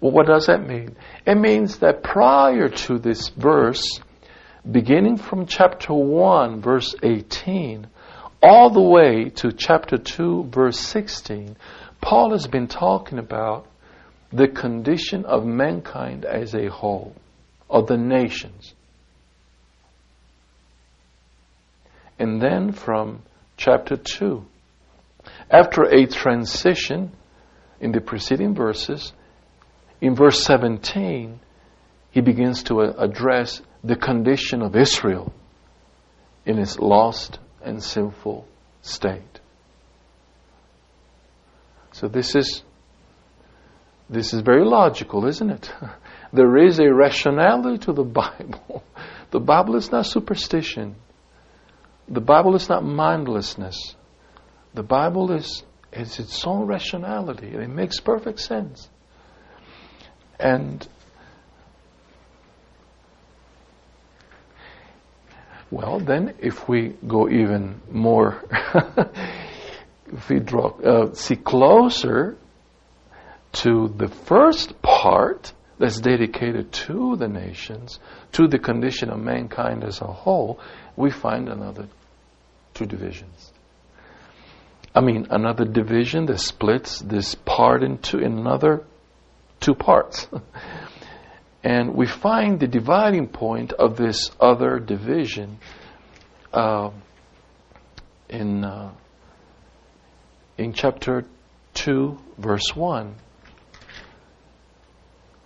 Well, 0.00 0.12
what 0.12 0.26
does 0.26 0.46
that 0.46 0.66
mean? 0.66 0.96
It 1.26 1.36
means 1.36 1.78
that 1.78 2.02
prior 2.02 2.68
to 2.68 2.98
this 2.98 3.28
verse, 3.28 4.00
beginning 4.70 5.16
from 5.16 5.46
chapter 5.46 5.92
1, 5.92 6.60
verse 6.60 6.94
18, 7.02 7.86
all 8.42 8.70
the 8.70 8.80
way 8.80 9.30
to 9.30 9.52
chapter 9.52 9.98
2, 9.98 10.44
verse 10.44 10.78
16, 10.78 11.56
Paul 12.00 12.32
has 12.32 12.46
been 12.46 12.68
talking 12.68 13.18
about 13.18 13.66
the 14.32 14.48
condition 14.48 15.24
of 15.24 15.44
mankind 15.44 16.24
as 16.24 16.54
a 16.54 16.68
whole, 16.68 17.14
of 17.68 17.86
the 17.86 17.96
nations. 17.96 18.74
And 22.18 22.40
then 22.40 22.72
from 22.72 23.22
chapter 23.56 23.96
2, 23.96 24.44
after 25.50 25.82
a 25.82 26.06
transition 26.06 27.12
in 27.80 27.92
the 27.92 28.00
preceding 28.00 28.54
verses, 28.54 29.12
in 30.00 30.14
verse 30.14 30.42
17, 30.44 31.40
he 32.10 32.20
begins 32.20 32.62
to 32.64 32.80
address 32.80 33.60
the 33.84 33.96
condition 33.96 34.62
of 34.62 34.76
Israel 34.76 35.32
in 36.44 36.58
its 36.58 36.78
lost 36.78 37.38
and 37.62 37.82
sinful 37.82 38.46
state. 38.82 39.40
So 41.92 42.08
this 42.08 42.34
is 42.34 42.62
this 44.08 44.34
is 44.34 44.40
very 44.42 44.64
logical, 44.64 45.26
isn't 45.26 45.50
it? 45.50 45.72
There 46.34 46.56
is 46.56 46.78
a 46.80 46.90
rationality 46.90 47.76
to 47.84 47.92
the 47.92 48.04
Bible. 48.22 48.82
The 49.30 49.40
Bible 49.40 49.76
is 49.76 49.92
not 49.92 50.06
superstition. 50.06 50.96
The 52.08 52.22
Bible 52.22 52.54
is 52.54 52.70
not 52.70 52.82
mindlessness. 52.84 53.94
The 54.72 54.82
Bible 54.82 55.32
is, 55.32 55.62
is 55.92 56.18
its 56.18 56.46
own 56.46 56.66
rationality. 56.66 57.48
It 57.48 57.68
makes 57.68 58.00
perfect 58.00 58.40
sense. 58.40 58.88
And 60.40 60.86
Well, 65.72 66.00
then, 66.00 66.34
if 66.38 66.68
we 66.68 66.94
go 67.06 67.30
even 67.30 67.80
more, 67.90 68.44
if 70.12 70.28
we 70.28 70.38
draw, 70.38 70.68
uh, 70.68 71.14
see 71.14 71.36
closer 71.36 72.36
to 73.52 73.88
the 73.88 74.08
first 74.08 74.82
part 74.82 75.54
that's 75.78 75.98
dedicated 75.98 76.72
to 76.72 77.16
the 77.16 77.26
nations, 77.26 78.00
to 78.32 78.48
the 78.48 78.58
condition 78.58 79.08
of 79.08 79.18
mankind 79.20 79.82
as 79.82 80.02
a 80.02 80.06
whole, 80.06 80.60
we 80.94 81.10
find 81.10 81.48
another 81.48 81.88
two 82.74 82.84
divisions. 82.84 83.50
I 84.94 85.00
mean, 85.00 85.28
another 85.30 85.64
division 85.64 86.26
that 86.26 86.40
splits 86.40 87.00
this 87.00 87.34
part 87.34 87.82
into 87.82 88.18
another 88.18 88.84
two 89.60 89.74
parts. 89.74 90.28
And 91.64 91.94
we 91.94 92.06
find 92.06 92.58
the 92.58 92.66
dividing 92.66 93.28
point 93.28 93.72
of 93.72 93.96
this 93.96 94.30
other 94.40 94.80
division 94.80 95.58
uh, 96.52 96.90
in, 98.28 98.64
uh, 98.64 98.92
in 100.58 100.72
chapter 100.72 101.24
2, 101.74 102.18
verse 102.38 102.74
1, 102.74 103.14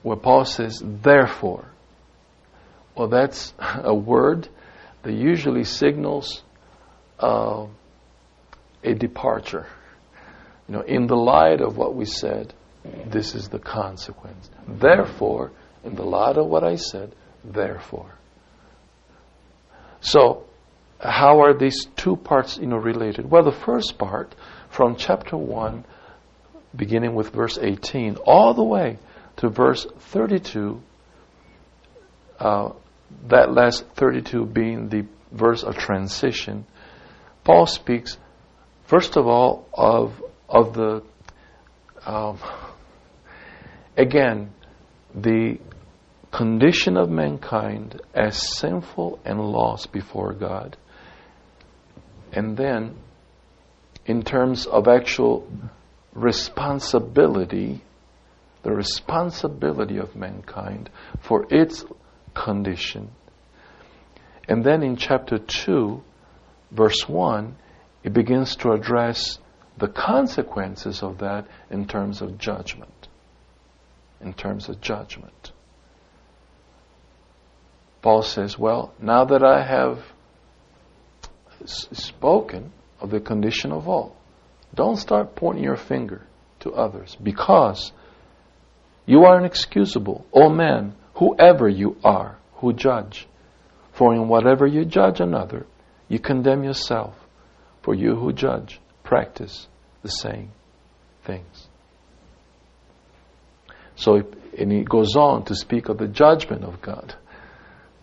where 0.03 0.17
Paul 0.17 0.45
says, 0.45 0.83
Therefore. 0.83 1.71
Well, 2.97 3.09
that's 3.09 3.53
a 3.59 3.95
word 3.95 4.49
that 5.03 5.13
usually 5.13 5.65
signals 5.65 6.43
uh, 7.21 7.67
a 8.83 8.95
departure. 8.95 9.67
You 10.69 10.77
know, 10.77 10.81
in 10.81 11.07
the 11.07 11.17
light 11.17 11.61
of 11.61 11.77
what 11.77 11.95
we 11.95 12.07
said, 12.07 12.55
this 13.07 13.35
is 13.35 13.49
the 13.49 13.59
consequence. 13.59 14.51
Therefore, 14.67 15.53
in 15.87 15.95
the 15.95 16.05
light 16.05 16.37
of 16.37 16.47
what 16.47 16.65
I 16.65 16.77
said, 16.77 17.15
therefore. 17.45 18.13
So, 20.01 20.45
how 21.01 21.43
are 21.43 21.57
these 21.57 21.87
two 21.97 22.17
parts 22.17 22.59
you 22.59 22.67
know, 22.67 22.77
related? 22.77 23.31
Well, 23.31 23.45
the 23.45 23.53
first 23.53 23.99
part, 23.99 24.35
from 24.71 24.97
chapter 24.97 25.37
1, 25.37 25.85
beginning 26.75 27.15
with 27.15 27.31
verse 27.31 27.59
18, 27.61 28.17
all 28.27 28.55
the 28.55 28.65
way 28.65 28.99
to 29.37 29.49
verse 29.49 29.87
32, 30.13 30.83
uh, 32.39 32.71
that 33.29 33.53
last 33.53 33.85
32 33.97 34.45
being 34.47 34.89
the 34.89 35.07
verse 35.33 35.63
of 35.63 35.77
transition, 35.77 36.67
Paul 37.45 37.67
speaks, 37.67 38.17
first 38.85 39.17
of 39.17 39.27
all, 39.27 39.69
of, 39.73 40.23
of 40.49 40.75
the, 40.75 41.03
um, 42.05 42.39
again, 43.97 44.51
the 45.15 45.59
condition 46.37 46.99
of 46.99 47.09
mankind 47.09 47.99
as 48.13 48.37
sinful 48.59 49.19
and 49.25 49.41
lost 49.41 49.91
before 49.91 50.35
God. 50.35 50.77
And 52.31 52.59
then, 52.59 52.95
in 54.05 54.23
terms 54.23 54.67
of 54.67 54.87
actual 54.87 55.49
responsibility, 56.13 57.83
the 58.63 58.71
responsibility 58.71 59.97
of 59.97 60.15
mankind 60.15 60.91
for 61.21 61.47
its 61.49 61.87
condition. 62.35 63.11
And 64.47 64.63
then 64.63 64.83
in 64.83 64.97
chapter 64.97 65.39
2, 65.39 66.03
verse 66.71 67.09
1, 67.09 67.57
it 68.05 68.13
begins 68.13 68.57
to 68.57 68.73
address 68.73 69.39
the 69.79 69.89
consequences 69.89 71.03
of 71.03 71.19
that 71.19 71.47
in 71.71 71.87
terms 71.87 72.21
of 72.21 72.37
judgment. 72.37 73.09
In 74.21 74.35
terms 74.35 74.69
of 74.69 74.83
judgment. 74.83 75.53
Paul 78.07 78.23
says, 78.23 78.57
Well, 78.57 78.95
now 79.01 79.25
that 79.25 79.43
I 79.43 79.67
have 79.67 79.99
spoken 81.67 82.71
of 83.01 83.11
the 83.11 83.19
condition 83.19 83.73
of 83.73 83.89
all, 83.89 84.15
don't 84.73 84.95
start 84.95 85.35
pointing 85.35 85.65
your 85.65 85.77
finger 85.77 86.23
to 86.61 86.71
others 86.71 87.17
because 87.21 87.91
you 89.07 89.25
are 89.25 89.41
inexcusable. 89.41 90.25
O 90.33 90.49
man, 90.49 90.95
whoever 91.15 91.69
you 91.69 91.97
are, 92.05 92.39
who 92.59 92.73
judge. 92.73 93.27
For 93.91 94.15
in 94.15 94.29
whatever 94.29 94.69
you 94.69 94.85
judge 94.85 95.19
another, 95.19 95.67
you 96.07 96.21
condemn 96.21 96.63
yourself. 96.63 97.17
For 97.83 97.93
you 97.93 98.15
who 98.15 98.33
judge 98.33 98.81
practice 99.03 99.67
the 100.03 100.11
same 100.11 100.53
things. 101.25 101.67
So, 103.97 104.23
and 104.57 104.71
he 104.71 104.85
goes 104.85 105.17
on 105.17 105.45
to 105.47 105.57
speak 105.57 105.89
of 105.89 105.99
the 105.99 106.07
judgment 106.07 106.63
of 106.63 106.81
God. 106.81 107.17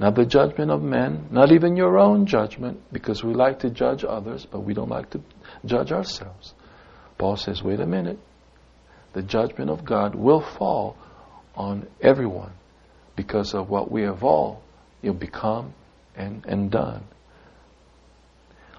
Not 0.04 0.16
the 0.16 0.26
judgment 0.26 0.70
of 0.70 0.82
men, 0.82 1.30
not 1.32 1.54
even 1.54 1.78
your 1.78 1.98
own 1.98 2.26
judgment, 2.26 2.82
because 2.92 3.24
we 3.24 3.34
like 3.34 3.60
to 3.60 3.70
judge 3.70 4.04
others, 4.04 4.46
but 4.46 4.60
we 4.60 4.74
don't 4.74 4.90
like 4.90 5.10
to 5.12 5.22
judge 5.64 5.94
ourselves. 5.94 6.54
Paul 7.18 7.38
says, 7.38 7.64
wait 7.64 7.80
a 7.80 7.86
minute. 7.86 8.20
The 9.14 9.22
judgment 9.22 9.70
of 9.70 9.86
God 9.86 10.14
will 10.14 10.42
fall 10.42 10.98
on 11.56 11.88
everyone 12.02 12.52
because 13.16 13.54
of 13.54 13.70
what 13.70 13.90
we 13.90 14.02
have 14.02 14.26
all 14.26 14.62
become 15.18 15.74
and, 16.18 16.46
and 16.48 16.70
done. 16.70 17.06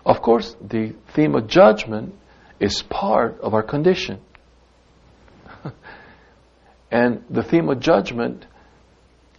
Of 0.05 0.21
course, 0.21 0.55
the 0.61 0.95
theme 1.15 1.37
of 1.37 1.47
judgment 1.49 2.15
is 2.61 2.83
part 2.83 3.41
of 3.41 3.55
our 3.55 3.63
condition. 3.63 4.21
and 6.91 7.25
the 7.31 7.43
theme 7.43 7.71
of 7.71 7.81
judgment, 7.81 8.45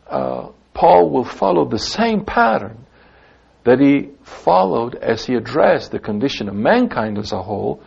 uh, 0.08 0.50
Paul 0.76 1.10
will 1.10 1.24
follow 1.24 1.68
the 1.68 1.80
same 1.80 2.26
pattern 2.26 2.86
that 3.64 3.80
he 3.80 4.12
followed 4.24 4.94
as 4.96 5.26
he 5.26 5.34
addressed 5.34 5.92
the 5.92 6.00
condition 6.00 6.50
of 6.50 6.54
mankind 6.54 7.18
as 7.18 7.32
a 7.32 7.42
whole, 7.42 7.82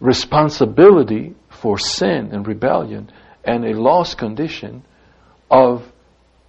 responsibility 0.00 1.34
for 1.48 1.78
sin 1.78 2.30
and 2.32 2.46
rebellion, 2.46 3.12
and 3.44 3.64
a 3.64 3.78
lost 3.80 4.18
condition 4.18 4.82
of 5.50 5.84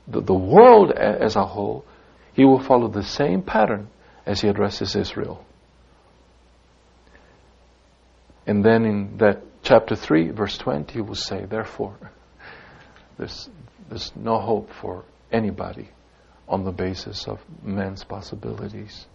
the, 0.07 0.21
the 0.21 0.33
world 0.33 0.91
as 0.91 1.35
a 1.35 1.45
whole, 1.45 1.85
he 2.33 2.45
will 2.45 2.63
follow 2.63 2.87
the 2.87 3.03
same 3.03 3.41
pattern 3.41 3.89
as 4.25 4.41
he 4.41 4.47
addresses 4.47 4.95
Israel. 4.95 5.45
And 8.47 8.63
then 8.63 8.85
in 8.85 9.17
that 9.17 9.43
chapter 9.63 9.95
3, 9.95 10.29
verse 10.29 10.57
20, 10.57 10.93
he 10.93 11.01
will 11.01 11.15
say, 11.15 11.45
Therefore, 11.45 11.97
there's, 13.17 13.49
there's 13.89 14.13
no 14.15 14.39
hope 14.39 14.71
for 14.71 15.03
anybody 15.31 15.89
on 16.47 16.63
the 16.63 16.71
basis 16.71 17.27
of 17.27 17.39
man's 17.61 18.03
possibilities. 18.03 19.05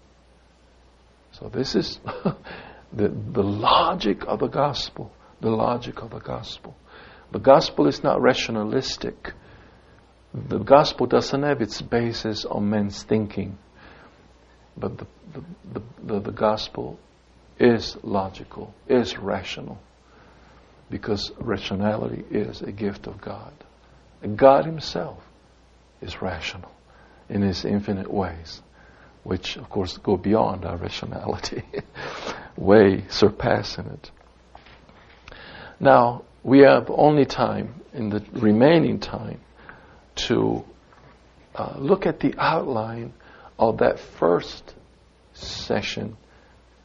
So 1.33 1.49
this 1.49 1.75
is 1.75 1.99
the, 2.93 3.09
the 3.09 3.43
logic 3.43 4.25
of 4.27 4.41
the 4.41 4.49
gospel. 4.49 5.11
The 5.41 5.51
logic 5.51 6.03
of 6.03 6.11
the 6.11 6.21
gospel. 6.21 6.77
The 7.33 7.39
gospel 7.39 7.89
is 7.89 8.05
not 8.05 8.21
rationalistic. 8.21 9.33
The 10.35 10.59
gospel 10.59 11.07
doesn't 11.07 11.43
have 11.43 11.63
its 11.63 11.81
basis 11.81 12.45
on 12.45 12.69
men's 12.69 13.03
thinking. 13.03 13.59
But 14.77 14.99
the, 14.99 15.07
the, 15.33 15.83
the, 16.05 16.21
the, 16.21 16.33
gospel 16.33 16.99
is 17.59 17.97
logical, 18.03 18.75
is 18.89 19.19
rational. 19.19 19.79
Because 20.91 21.33
rationality 21.39 22.25
is 22.31 22.61
a 22.63 22.73
gift 22.73 23.07
of 23.07 23.21
God. 23.21 23.53
And 24.23 24.39
God 24.39 24.65
Himself 24.67 25.23
is 26.03 26.21
rational 26.21 26.71
in 27.29 27.43
His 27.43 27.65
infinite 27.65 28.13
ways, 28.13 28.61
which, 29.23 29.57
of 29.57 29.71
course, 29.71 29.97
go 29.99 30.17
beyond 30.17 30.65
our 30.65 30.77
rationality, 30.77 31.63
way 32.57 33.05
surpassing 33.09 33.87
it. 33.87 34.11
Now, 35.81 36.25
we 36.43 36.61
have 36.61 36.91
only 36.91 37.25
time, 37.25 37.81
in 37.93 38.11
the 38.11 38.25
remaining 38.33 39.01
time, 39.01 39.41
to 40.15 40.65
uh, 41.55 41.75
look 41.79 42.07
at 42.07 42.21
the 42.21 42.35
outline 42.39 43.13
of 43.59 43.79
that 43.79 43.99
first 43.99 44.75
session 45.35 46.17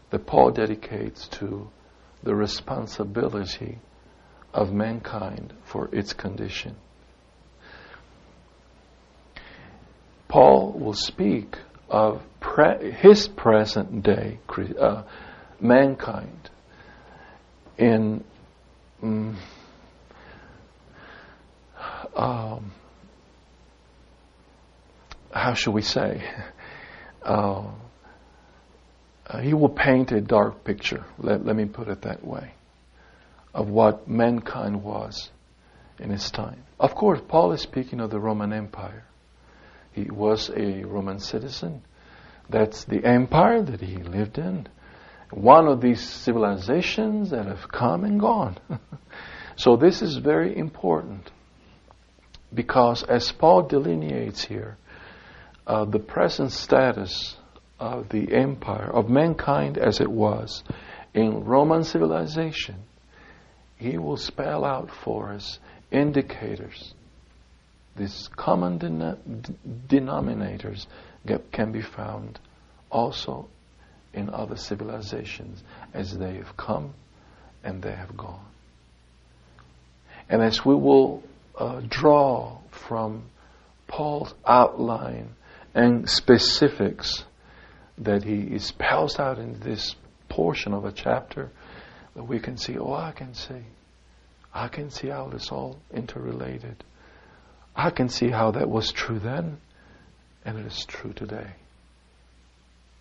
that 0.09 0.25
Paul 0.25 0.51
dedicates 0.51 1.27
to 1.39 1.69
the 2.23 2.35
responsibility 2.35 3.79
of 4.53 4.71
mankind 4.71 5.53
for 5.63 5.93
its 5.93 6.13
condition. 6.13 6.75
Paul 10.27 10.73
will 10.73 10.93
speak 10.93 11.55
of 11.89 12.21
pre- 12.39 12.91
his 12.91 13.27
present 13.27 14.03
day 14.03 14.39
uh, 14.79 15.03
mankind 15.59 16.49
in 17.77 18.23
um, 19.01 19.37
um, 22.15 22.71
how 25.31 25.53
shall 25.53 25.73
we 25.73 25.81
say? 25.81 26.23
Uh, 27.23 27.73
he 29.41 29.53
will 29.53 29.67
paint 29.67 30.13
a 30.13 30.21
dark 30.21 30.63
picture, 30.63 31.03
let, 31.17 31.45
let 31.45 31.55
me 31.55 31.65
put 31.65 31.89
it 31.89 32.03
that 32.03 32.25
way, 32.25 32.53
of 33.53 33.67
what 33.67 34.07
mankind 34.07 34.81
was 34.81 35.29
in 35.99 36.09
his 36.09 36.31
time. 36.31 36.63
Of 36.79 36.95
course, 36.95 37.19
Paul 37.27 37.51
is 37.51 37.61
speaking 37.61 37.99
of 37.99 38.09
the 38.09 38.19
Roman 38.19 38.53
Empire. 38.53 39.03
He 39.97 40.11
was 40.11 40.51
a 40.55 40.83
Roman 40.83 41.19
citizen. 41.19 41.81
That's 42.51 42.83
the 42.83 43.03
empire 43.03 43.63
that 43.63 43.81
he 43.81 43.97
lived 43.97 44.37
in. 44.37 44.67
One 45.31 45.67
of 45.67 45.81
these 45.81 46.07
civilizations 46.07 47.31
that 47.31 47.47
have 47.47 47.67
come 47.71 48.03
and 48.03 48.19
gone. 48.19 48.57
so 49.55 49.75
this 49.75 50.03
is 50.03 50.17
very 50.17 50.55
important 50.55 51.31
because 52.53 53.01
as 53.01 53.31
Paul 53.31 53.63
delineates 53.63 54.43
here, 54.43 54.77
uh, 55.65 55.85
the 55.85 55.99
present 55.99 56.51
status 56.51 57.35
of 57.79 58.09
the 58.09 58.35
empire, 58.35 58.91
of 58.93 59.09
mankind 59.09 59.79
as 59.79 59.99
it 59.99 60.11
was 60.11 60.63
in 61.15 61.43
Roman 61.43 61.83
civilization, 61.83 62.83
he 63.77 63.97
will 63.97 64.17
spell 64.17 64.63
out 64.63 64.91
for 64.91 65.33
us 65.33 65.57
indicators 65.89 66.93
these 67.97 68.29
common 68.35 68.79
denominators 69.87 70.85
get, 71.25 71.51
can 71.51 71.71
be 71.71 71.81
found 71.81 72.39
also 72.89 73.47
in 74.13 74.29
other 74.29 74.55
civilizations 74.55 75.63
as 75.93 76.17
they 76.17 76.35
have 76.35 76.55
come 76.57 76.93
and 77.63 77.81
they 77.81 77.91
have 77.91 78.15
gone. 78.15 78.45
And 80.29 80.41
as 80.41 80.65
we 80.65 80.75
will 80.75 81.23
uh, 81.55 81.81
draw 81.87 82.59
from 82.71 83.23
Paul's 83.87 84.33
outline 84.45 85.29
and 85.73 86.09
specifics 86.09 87.23
that 87.97 88.23
he 88.23 88.57
spells 88.59 89.19
out 89.19 89.39
in 89.39 89.59
this 89.59 89.95
portion 90.29 90.73
of 90.73 90.85
a 90.85 90.91
chapter, 90.91 91.49
that 92.15 92.23
we 92.23 92.39
can 92.39 92.57
see, 92.57 92.77
oh, 92.77 92.93
I 92.93 93.11
can 93.11 93.33
see. 93.33 93.63
I 94.53 94.67
can 94.67 94.89
see 94.89 95.07
how 95.09 95.27
this 95.27 95.51
all 95.51 95.77
interrelated. 95.93 96.83
I 97.77 97.91
can 97.91 98.09
see 98.09 98.31
how 98.31 98.51
that 98.51 98.67
was 98.67 98.91
true 98.91 99.19
then, 99.19 99.59
and 100.43 100.57
it 100.57 100.65
is 100.65 100.83
true 100.87 101.13
today. 101.13 101.51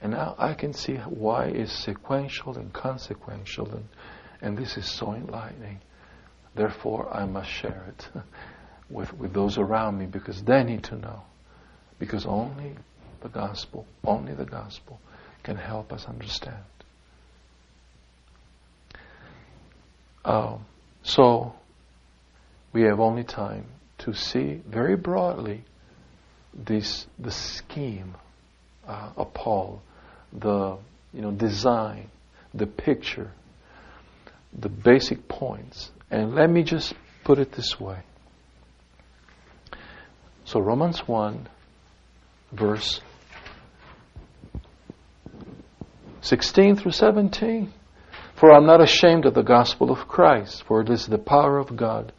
And 0.02 0.12
now 0.12 0.34
I 0.38 0.52
can 0.52 0.74
see 0.74 0.96
why 0.96 1.46
it's 1.46 1.72
sequential 1.72 2.58
and 2.58 2.70
consequential, 2.74 3.70
and, 3.70 3.84
and 4.42 4.58
this 4.58 4.76
is 4.76 4.84
so 4.84 5.14
enlightening. 5.14 5.80
Therefore, 6.54 7.08
I 7.10 7.24
must 7.24 7.48
share 7.48 7.86
it 7.88 8.08
with, 8.90 9.14
with 9.14 9.32
those 9.32 9.56
around 9.56 9.98
me 9.98 10.04
because 10.04 10.42
they 10.42 10.62
need 10.62 10.84
to 10.84 10.96
know. 10.96 11.22
Because 11.98 12.26
only 12.26 12.72
the 13.22 13.30
gospel, 13.30 13.86
only 14.04 14.34
the 14.34 14.44
gospel 14.44 15.00
can 15.42 15.56
help 15.56 15.90
us 15.90 16.04
understand. 16.04 16.64
Um, 20.22 20.66
so, 21.02 21.54
we 22.74 22.82
have 22.82 23.00
only 23.00 23.24
time 23.24 23.64
to 23.98 24.14
see 24.14 24.60
very 24.66 24.96
broadly 24.96 25.64
this 26.54 27.06
the 27.18 27.30
scheme 27.30 28.14
uh, 28.86 29.10
of 29.16 29.34
Paul, 29.34 29.82
the 30.32 30.78
you 31.12 31.22
know 31.22 31.30
design, 31.30 32.10
the 32.54 32.66
picture, 32.66 33.30
the 34.52 34.68
basic 34.68 35.28
points. 35.28 35.90
And 36.10 36.34
let 36.34 36.48
me 36.48 36.62
just 36.62 36.94
put 37.24 37.38
it 37.38 37.52
this 37.52 37.80
way. 37.80 37.98
So 40.44 40.60
Romans 40.60 41.00
1 41.06 41.48
verse 42.52 43.00
16 46.20 46.76
through 46.76 46.92
17. 46.92 47.72
For 48.34 48.52
I'm 48.52 48.66
not 48.66 48.82
ashamed 48.82 49.24
of 49.24 49.34
the 49.34 49.42
gospel 49.42 49.90
of 49.90 50.08
Christ, 50.08 50.64
for 50.64 50.80
it 50.80 50.90
is 50.90 51.06
the 51.06 51.18
power 51.18 51.58
of 51.58 51.76
God 51.76 52.12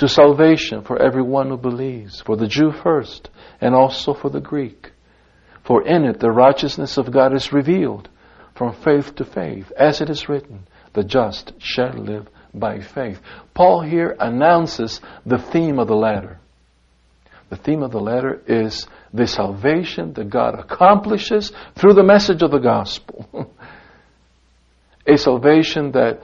to 0.00 0.08
salvation 0.08 0.82
for 0.82 1.00
everyone 1.00 1.50
who 1.50 1.58
believes, 1.58 2.22
for 2.22 2.34
the 2.34 2.48
Jew 2.48 2.72
first, 2.72 3.28
and 3.60 3.74
also 3.74 4.14
for 4.14 4.30
the 4.30 4.40
Greek. 4.40 4.92
For 5.62 5.86
in 5.86 6.04
it 6.04 6.18
the 6.18 6.30
righteousness 6.30 6.96
of 6.96 7.12
God 7.12 7.34
is 7.34 7.52
revealed 7.52 8.08
from 8.54 8.74
faith 8.74 9.14
to 9.16 9.26
faith, 9.26 9.70
as 9.76 10.00
it 10.00 10.08
is 10.08 10.26
written, 10.26 10.66
the 10.94 11.04
just 11.04 11.52
shall 11.58 11.92
live 11.92 12.28
by 12.54 12.80
faith. 12.80 13.20
Paul 13.52 13.82
here 13.82 14.16
announces 14.18 15.02
the 15.26 15.38
theme 15.38 15.78
of 15.78 15.88
the 15.88 15.94
letter. 15.94 16.40
The 17.50 17.56
theme 17.56 17.82
of 17.82 17.92
the 17.92 18.00
letter 18.00 18.40
is 18.46 18.86
the 19.12 19.26
salvation 19.26 20.14
that 20.14 20.30
God 20.30 20.58
accomplishes 20.58 21.52
through 21.74 21.92
the 21.92 22.02
message 22.02 22.40
of 22.40 22.52
the 22.52 22.58
gospel. 22.58 23.26
a 25.06 25.18
salvation 25.18 25.92
that 25.92 26.20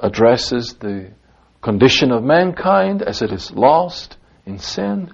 addresses 0.00 0.76
the 0.78 1.10
condition 1.66 2.12
of 2.12 2.22
mankind 2.22 3.02
as 3.02 3.22
it 3.22 3.32
is 3.32 3.50
lost 3.50 4.16
in 4.46 4.56
sin, 4.56 5.12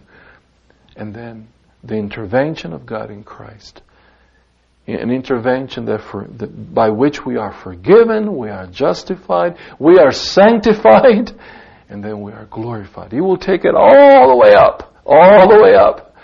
and 0.94 1.14
then 1.14 1.48
the 1.82 1.94
intervention 1.94 2.74
of 2.74 2.84
God 2.84 3.10
in 3.10 3.24
Christ. 3.24 3.80
An 4.86 5.10
intervention 5.10 5.86
that 5.86 6.02
for, 6.02 6.26
that 6.36 6.74
by 6.74 6.90
which 6.90 7.24
we 7.24 7.38
are 7.38 7.54
forgiven, 7.54 8.36
we 8.36 8.50
are 8.50 8.66
justified, 8.66 9.56
we 9.78 9.98
are 9.98 10.12
sanctified, 10.12 11.32
and 11.88 12.04
then 12.04 12.20
we 12.20 12.32
are 12.32 12.44
glorified. 12.50 13.12
He 13.12 13.22
will 13.22 13.38
take 13.38 13.64
it 13.64 13.74
all 13.74 14.28
the 14.28 14.36
way 14.36 14.52
up, 14.52 14.94
all 15.06 15.48
the 15.48 15.62
way 15.62 15.74
up, 15.74 16.14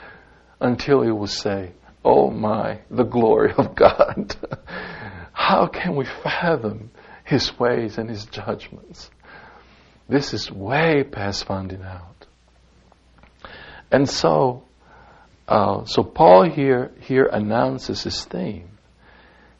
until 0.60 1.00
He 1.00 1.10
will 1.10 1.26
say, 1.26 1.72
Oh 2.04 2.30
my, 2.30 2.80
the 2.90 3.04
glory 3.04 3.54
of 3.56 3.74
God. 3.74 4.36
How 5.32 5.68
can 5.68 5.96
we 5.96 6.04
fathom 6.22 6.90
His 7.24 7.58
ways 7.58 7.96
and 7.96 8.10
His 8.10 8.26
judgments? 8.26 9.08
This 10.08 10.32
is 10.32 10.50
way 10.50 11.04
past 11.04 11.44
finding 11.44 11.82
out. 11.82 12.26
And 13.90 14.08
so, 14.08 14.64
uh, 15.46 15.84
so 15.84 16.02
Paul 16.02 16.48
here 16.50 16.92
here 17.00 17.26
announces 17.26 18.02
his 18.02 18.24
theme. 18.24 18.70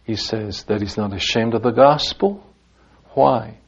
He 0.04 0.16
says 0.16 0.64
that 0.64 0.80
he's 0.80 0.96
not 0.96 1.14
ashamed 1.14 1.54
of 1.54 1.62
the 1.62 1.70
gospel. 1.70 2.42
Why? 3.12 3.58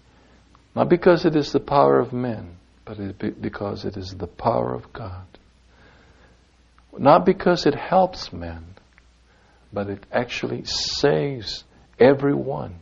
Not 0.74 0.88
because 0.88 1.24
it 1.24 1.36
is 1.36 1.52
the 1.52 1.60
power 1.60 1.98
of 1.98 2.12
men, 2.12 2.56
but 2.84 2.98
it 2.98 3.42
because 3.42 3.84
it 3.84 3.96
is 3.96 4.14
the 4.16 4.26
power 4.26 4.74
of 4.74 4.92
God. 4.92 5.26
Not 6.96 7.26
because 7.26 7.66
it 7.66 7.74
helps 7.74 8.32
men, 8.32 8.64
but 9.72 9.88
it 9.88 10.04
actually 10.10 10.64
saves 10.64 11.64
everyone 11.98 12.80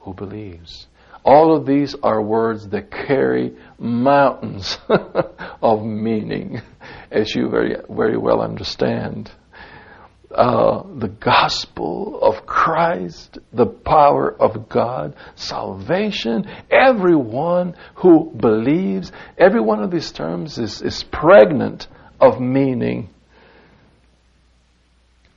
who 0.00 0.14
believes. 0.14 0.86
All 1.26 1.56
of 1.56 1.66
these 1.66 1.96
are 2.04 2.22
words 2.22 2.68
that 2.68 2.92
carry 2.92 3.56
mountains 3.80 4.78
of 5.60 5.84
meaning, 5.84 6.62
as 7.10 7.34
you 7.34 7.50
very, 7.50 7.74
very 7.90 8.16
well 8.16 8.40
understand 8.40 9.32
uh, 10.32 10.84
the 10.98 11.08
gospel 11.08 12.20
of 12.22 12.46
Christ, 12.46 13.38
the 13.52 13.66
power 13.66 14.32
of 14.40 14.68
God, 14.68 15.16
salvation, 15.34 16.46
everyone 16.70 17.74
who 17.96 18.30
believes, 18.30 19.10
every 19.36 19.60
one 19.60 19.82
of 19.82 19.90
these 19.90 20.12
terms 20.12 20.58
is, 20.58 20.80
is 20.80 21.02
pregnant 21.02 21.88
of 22.20 22.40
meaning. 22.40 23.08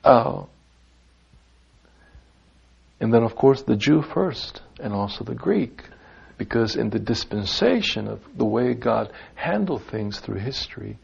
Uh, 0.04 0.44
and 3.00 3.12
then, 3.12 3.24
of 3.24 3.34
course, 3.34 3.62
the 3.62 3.76
Jew 3.76 4.02
first, 4.02 4.62
and 4.80 4.92
also 4.92 5.24
the 5.24 5.34
Greek. 5.34 5.82
Because 6.38 6.76
in 6.76 6.90
the 6.90 6.98
dispensation 6.98 8.08
of 8.08 8.20
the 8.36 8.46
way 8.46 8.74
God 8.74 9.12
handled 9.34 9.82
things 9.84 10.20
through 10.20 10.38
history, 10.38 10.98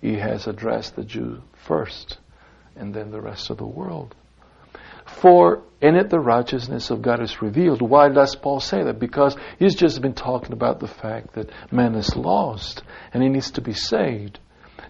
He 0.00 0.14
has 0.14 0.46
addressed 0.46 0.94
the 0.94 1.04
Jew 1.04 1.42
first 1.66 2.18
and 2.76 2.92
then 2.92 3.10
the 3.10 3.20
rest 3.20 3.50
of 3.50 3.56
the 3.56 3.66
world. 3.66 4.14
For 5.06 5.62
in 5.80 5.96
it 5.96 6.08
the 6.08 6.18
righteousness 6.18 6.90
of 6.90 7.02
God 7.02 7.22
is 7.22 7.42
revealed. 7.42 7.82
Why 7.82 8.08
does 8.08 8.34
Paul 8.36 8.60
say 8.60 8.82
that? 8.82 8.98
Because 8.98 9.36
he's 9.58 9.74
just 9.74 10.00
been 10.00 10.14
talking 10.14 10.52
about 10.52 10.80
the 10.80 10.88
fact 10.88 11.34
that 11.34 11.50
man 11.70 11.94
is 11.94 12.16
lost 12.16 12.82
and 13.12 13.22
he 13.22 13.28
needs 13.28 13.50
to 13.52 13.60
be 13.60 13.74
saved. 13.74 14.38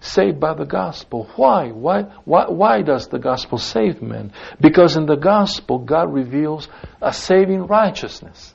Saved 0.05 0.39
by 0.39 0.53
the 0.53 0.67
gospel. 0.67 1.31
Why? 1.37 1.71
Why, 1.71 2.03
why, 2.27 2.51
why 2.51 2.83
does 2.83 3.09
the 3.09 3.19
gospel 3.19 3.57
save 3.57 4.03
men? 4.03 4.33
Because 4.61 4.97
in 4.97 5.07
the 5.07 5.17
gospel, 5.17 5.79
God 5.79 6.13
reveals 6.13 6.69
a 7.01 7.11
saving 7.11 7.67
righteousness 7.67 8.55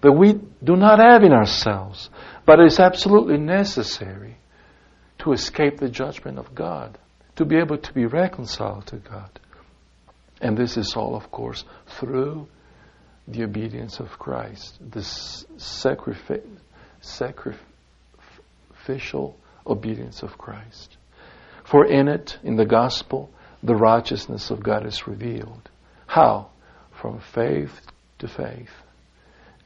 that 0.00 0.12
we 0.12 0.34
do 0.62 0.76
not 0.76 1.00
have 1.00 1.24
in 1.24 1.32
ourselves, 1.32 2.08
but 2.46 2.60
is 2.60 2.78
absolutely 2.78 3.36
necessary 3.36 4.36
to 5.18 5.32
escape 5.32 5.78
the 5.78 5.88
judgment 5.88 6.38
of 6.38 6.54
God 6.54 6.96
to 7.34 7.44
be 7.44 7.56
able 7.56 7.78
to 7.78 7.92
be 7.92 8.06
reconciled 8.06 8.86
to 8.86 8.96
God. 8.98 9.40
And 10.40 10.56
this 10.56 10.76
is 10.76 10.94
all, 10.94 11.16
of 11.16 11.32
course, 11.32 11.64
through 11.98 12.46
the 13.26 13.42
obedience 13.42 13.98
of 13.98 14.20
Christ, 14.20 14.78
sacrific- 15.58 16.46
sacrificial 17.00 17.58
obedience 19.66 20.22
of 20.22 20.38
Christ. 20.38 20.96
For 21.64 21.86
in 21.86 22.08
it, 22.08 22.38
in 22.42 22.56
the 22.56 22.66
gospel, 22.66 23.30
the 23.62 23.74
righteousness 23.74 24.50
of 24.50 24.62
God 24.62 24.86
is 24.86 25.06
revealed. 25.06 25.68
How? 26.06 26.48
From 27.00 27.20
faith 27.34 27.72
to 28.18 28.28
faith. 28.28 28.70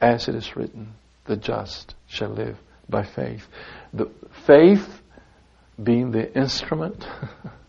As 0.01 0.27
it 0.27 0.35
is 0.35 0.55
written, 0.55 0.93
the 1.25 1.37
just 1.37 1.95
shall 2.07 2.29
live 2.29 2.57
by 2.89 3.03
faith. 3.03 3.47
The 3.93 4.09
faith 4.45 4.87
being 5.81 6.11
the 6.11 6.33
instrument 6.37 7.05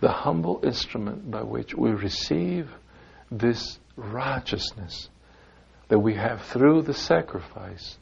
the 0.00 0.12
humble 0.12 0.60
instrument 0.62 1.30
by 1.30 1.42
which 1.42 1.74
we 1.74 1.90
receive 1.90 2.70
this 3.30 3.78
righteousness 3.96 5.08
that 5.88 5.98
we 5.98 6.14
have 6.14 6.42
through 6.42 6.82
the 6.82 6.94
sacrifice, 6.94 7.96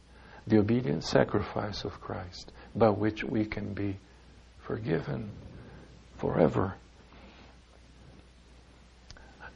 the 0.46 0.58
obedient 0.58 1.04
sacrifice 1.04 1.84
of 1.84 2.00
Christ, 2.00 2.52
by 2.74 2.90
which 2.90 3.22
we 3.24 3.44
can 3.44 3.74
be 3.74 3.96
forgiven 4.66 5.30
forever. 6.18 6.74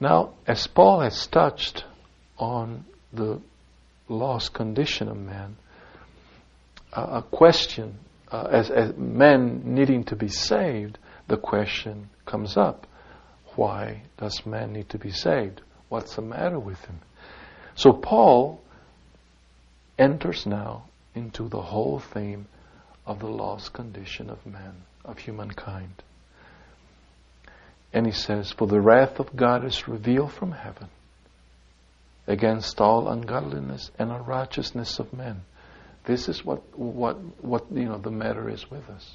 Now, 0.00 0.34
as 0.46 0.66
Paul 0.66 1.00
has 1.00 1.26
touched 1.26 1.84
on 2.38 2.84
the 3.12 3.40
lost 4.08 4.54
condition 4.54 5.08
of 5.08 5.16
man, 5.16 5.56
a 6.92 7.22
question 7.22 7.98
uh, 8.30 8.48
as, 8.50 8.70
as 8.70 8.96
men 8.96 9.62
needing 9.64 10.04
to 10.04 10.16
be 10.16 10.28
saved, 10.28 10.98
the 11.26 11.36
question 11.36 12.08
comes 12.26 12.56
up 12.56 12.86
why 13.56 14.02
does 14.18 14.46
man 14.46 14.72
need 14.72 14.88
to 14.90 14.98
be 14.98 15.10
saved? 15.10 15.60
What's 15.88 16.14
the 16.14 16.22
matter 16.22 16.60
with 16.60 16.78
him? 16.84 17.00
So 17.74 17.92
Paul 17.92 18.60
enters 19.98 20.46
now 20.46 20.84
into 21.16 21.48
the 21.48 21.60
whole 21.60 21.98
theme 21.98 22.46
of 23.08 23.20
the 23.20 23.26
lost 23.26 23.72
condition 23.72 24.28
of 24.28 24.44
man, 24.46 24.74
of 25.02 25.18
humankind. 25.18 26.02
And 27.90 28.04
he 28.04 28.12
says, 28.12 28.52
For 28.52 28.68
the 28.68 28.82
wrath 28.82 29.18
of 29.18 29.34
God 29.34 29.64
is 29.64 29.88
revealed 29.88 30.30
from 30.32 30.52
heaven 30.52 30.88
against 32.26 32.82
all 32.82 33.08
ungodliness 33.08 33.90
and 33.98 34.12
unrighteousness 34.12 34.98
of 34.98 35.14
men. 35.14 35.40
This 36.04 36.28
is 36.28 36.44
what, 36.44 36.78
what, 36.78 37.16
what 37.42 37.64
you 37.72 37.86
know, 37.86 37.96
the 37.96 38.10
matter 38.10 38.50
is 38.50 38.70
with 38.70 38.86
us. 38.90 39.10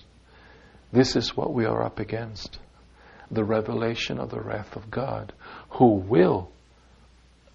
This 0.91 1.15
is 1.15 1.37
what 1.37 1.53
we 1.53 1.65
are 1.65 1.83
up 1.83 1.99
against 1.99 2.57
the 3.29 3.43
revelation 3.43 4.19
of 4.19 4.31
the 4.31 4.41
wrath 4.41 4.75
of 4.75 4.89
God, 4.89 5.33
who 5.69 5.97
will, 5.97 6.49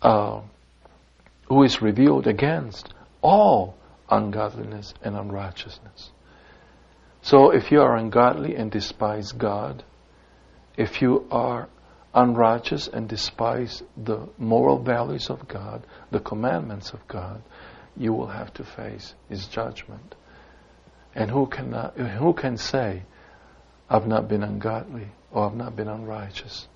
uh, 0.02 0.40
who 1.48 1.64
is 1.64 1.82
revealed 1.82 2.28
against 2.28 2.94
all 3.22 3.76
ungodliness 4.08 4.94
and 5.02 5.16
unrighteousness. 5.16 6.10
So 7.28 7.50
if 7.50 7.70
you 7.70 7.82
are 7.82 7.94
ungodly 7.94 8.56
and 8.56 8.70
despise 8.70 9.32
God, 9.32 9.84
if 10.78 11.02
you 11.02 11.26
are 11.30 11.68
unrighteous 12.14 12.88
and 12.88 13.06
despise 13.06 13.82
the 14.02 14.30
moral 14.38 14.78
values 14.78 15.28
of 15.28 15.46
God, 15.46 15.86
the 16.10 16.20
commandments 16.20 16.94
of 16.94 17.06
God, 17.06 17.42
you 17.98 18.14
will 18.14 18.28
have 18.28 18.54
to 18.54 18.64
face 18.64 19.12
His 19.28 19.46
judgment. 19.46 20.14
And 21.14 21.30
who 21.30 21.44
can, 21.44 21.74
uh, 21.74 21.90
who 21.90 22.32
can 22.32 22.56
say, 22.56 23.02
I've 23.90 24.06
not 24.06 24.26
been 24.26 24.42
ungodly 24.42 25.08
or 25.30 25.50
I've 25.50 25.56
not 25.56 25.76
been 25.76 25.88
unrighteous. 25.88 26.66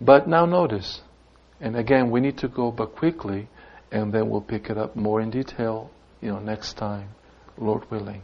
But 0.00 0.26
now 0.26 0.46
notice, 0.46 1.02
and 1.60 1.76
again, 1.76 2.10
we 2.10 2.20
need 2.20 2.38
to 2.38 2.48
go 2.48 2.70
but 2.70 2.96
quickly, 2.96 3.48
and 3.92 4.14
then 4.14 4.30
we'll 4.30 4.40
pick 4.40 4.70
it 4.70 4.78
up 4.78 4.96
more 4.96 5.20
in 5.20 5.28
detail, 5.28 5.90
you 6.22 6.30
know, 6.30 6.38
next 6.38 6.78
time, 6.78 7.10
Lord 7.60 7.90
willing. 7.90 8.22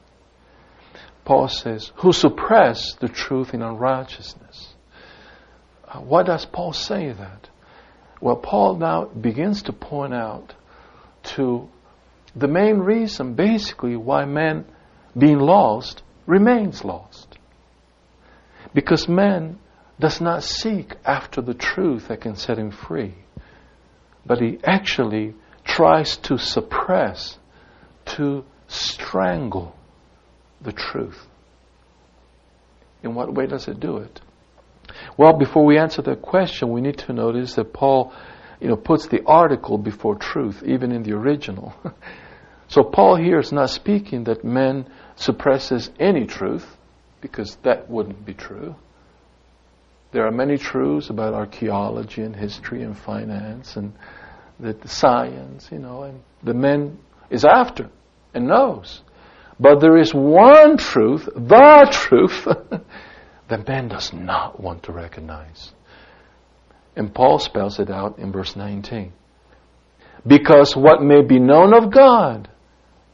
Paul 1.24 1.48
says, 1.48 1.90
who 1.96 2.12
suppress 2.12 2.94
the 2.94 3.08
truth 3.08 3.54
in 3.54 3.62
unrighteousness. 3.62 4.74
Uh, 5.88 6.00
why 6.00 6.22
does 6.22 6.44
Paul 6.44 6.72
say 6.72 7.12
that? 7.12 7.48
Well, 8.20 8.36
Paul 8.36 8.76
now 8.76 9.06
begins 9.06 9.62
to 9.64 9.72
point 9.72 10.14
out 10.14 10.54
to 11.34 11.68
the 12.36 12.48
main 12.48 12.78
reason, 12.78 13.34
basically, 13.34 13.96
why 13.96 14.24
man 14.24 14.64
being 15.16 15.38
lost 15.38 16.02
remains 16.26 16.84
lost. 16.84 17.38
Because 18.74 19.08
man 19.08 19.58
does 20.00 20.20
not 20.20 20.42
seek 20.42 20.94
after 21.04 21.40
the 21.40 21.54
truth 21.54 22.08
that 22.08 22.20
can 22.20 22.36
set 22.36 22.58
him 22.58 22.70
free, 22.70 23.14
but 24.26 24.40
he 24.40 24.58
actually 24.64 25.34
tries 25.64 26.16
to 26.16 26.36
suppress, 26.38 27.38
to 28.04 28.44
strangle 28.68 29.74
the 30.60 30.72
truth. 30.72 31.26
In 33.02 33.14
what 33.14 33.34
way 33.34 33.46
does 33.46 33.68
it 33.68 33.80
do 33.80 33.98
it? 33.98 34.20
Well, 35.16 35.38
before 35.38 35.64
we 35.64 35.78
answer 35.78 36.02
that 36.02 36.22
question, 36.22 36.70
we 36.70 36.80
need 36.80 36.98
to 36.98 37.12
notice 37.12 37.54
that 37.54 37.72
Paul, 37.72 38.12
you 38.60 38.68
know, 38.68 38.76
puts 38.76 39.06
the 39.06 39.22
article 39.26 39.78
before 39.78 40.16
truth, 40.16 40.62
even 40.64 40.92
in 40.92 41.02
the 41.02 41.12
original. 41.12 41.74
so 42.68 42.82
Paul 42.82 43.16
here 43.16 43.38
is 43.38 43.52
not 43.52 43.70
speaking 43.70 44.24
that 44.24 44.44
man 44.44 44.90
suppresses 45.16 45.90
any 45.98 46.26
truth, 46.26 46.66
because 47.20 47.56
that 47.62 47.88
wouldn't 47.90 48.24
be 48.24 48.34
true. 48.34 48.74
There 50.12 50.26
are 50.26 50.30
many 50.30 50.58
truths 50.58 51.10
about 51.10 51.34
archaeology 51.34 52.22
and 52.22 52.36
history 52.36 52.82
and 52.82 52.96
finance 52.96 53.76
and 53.76 53.92
the, 54.60 54.72
the 54.72 54.88
science, 54.88 55.68
you 55.72 55.78
know, 55.78 56.04
and 56.04 56.22
the 56.42 56.54
man 56.54 56.98
is 57.30 57.44
after 57.44 57.90
and 58.34 58.48
knows. 58.48 59.02
But 59.58 59.80
there 59.80 59.96
is 59.96 60.12
one 60.12 60.76
truth, 60.76 61.28
the 61.34 61.88
truth, 61.90 62.46
that 63.48 63.68
man 63.68 63.88
does 63.88 64.12
not 64.12 64.60
want 64.60 64.84
to 64.84 64.92
recognize. 64.92 65.72
And 66.96 67.14
Paul 67.14 67.38
spells 67.38 67.78
it 67.78 67.90
out 67.90 68.18
in 68.18 68.32
verse 68.32 68.56
19. 68.56 69.12
Because 70.26 70.74
what 70.74 71.02
may 71.02 71.22
be 71.22 71.38
known 71.38 71.74
of 71.74 71.92
God 71.92 72.48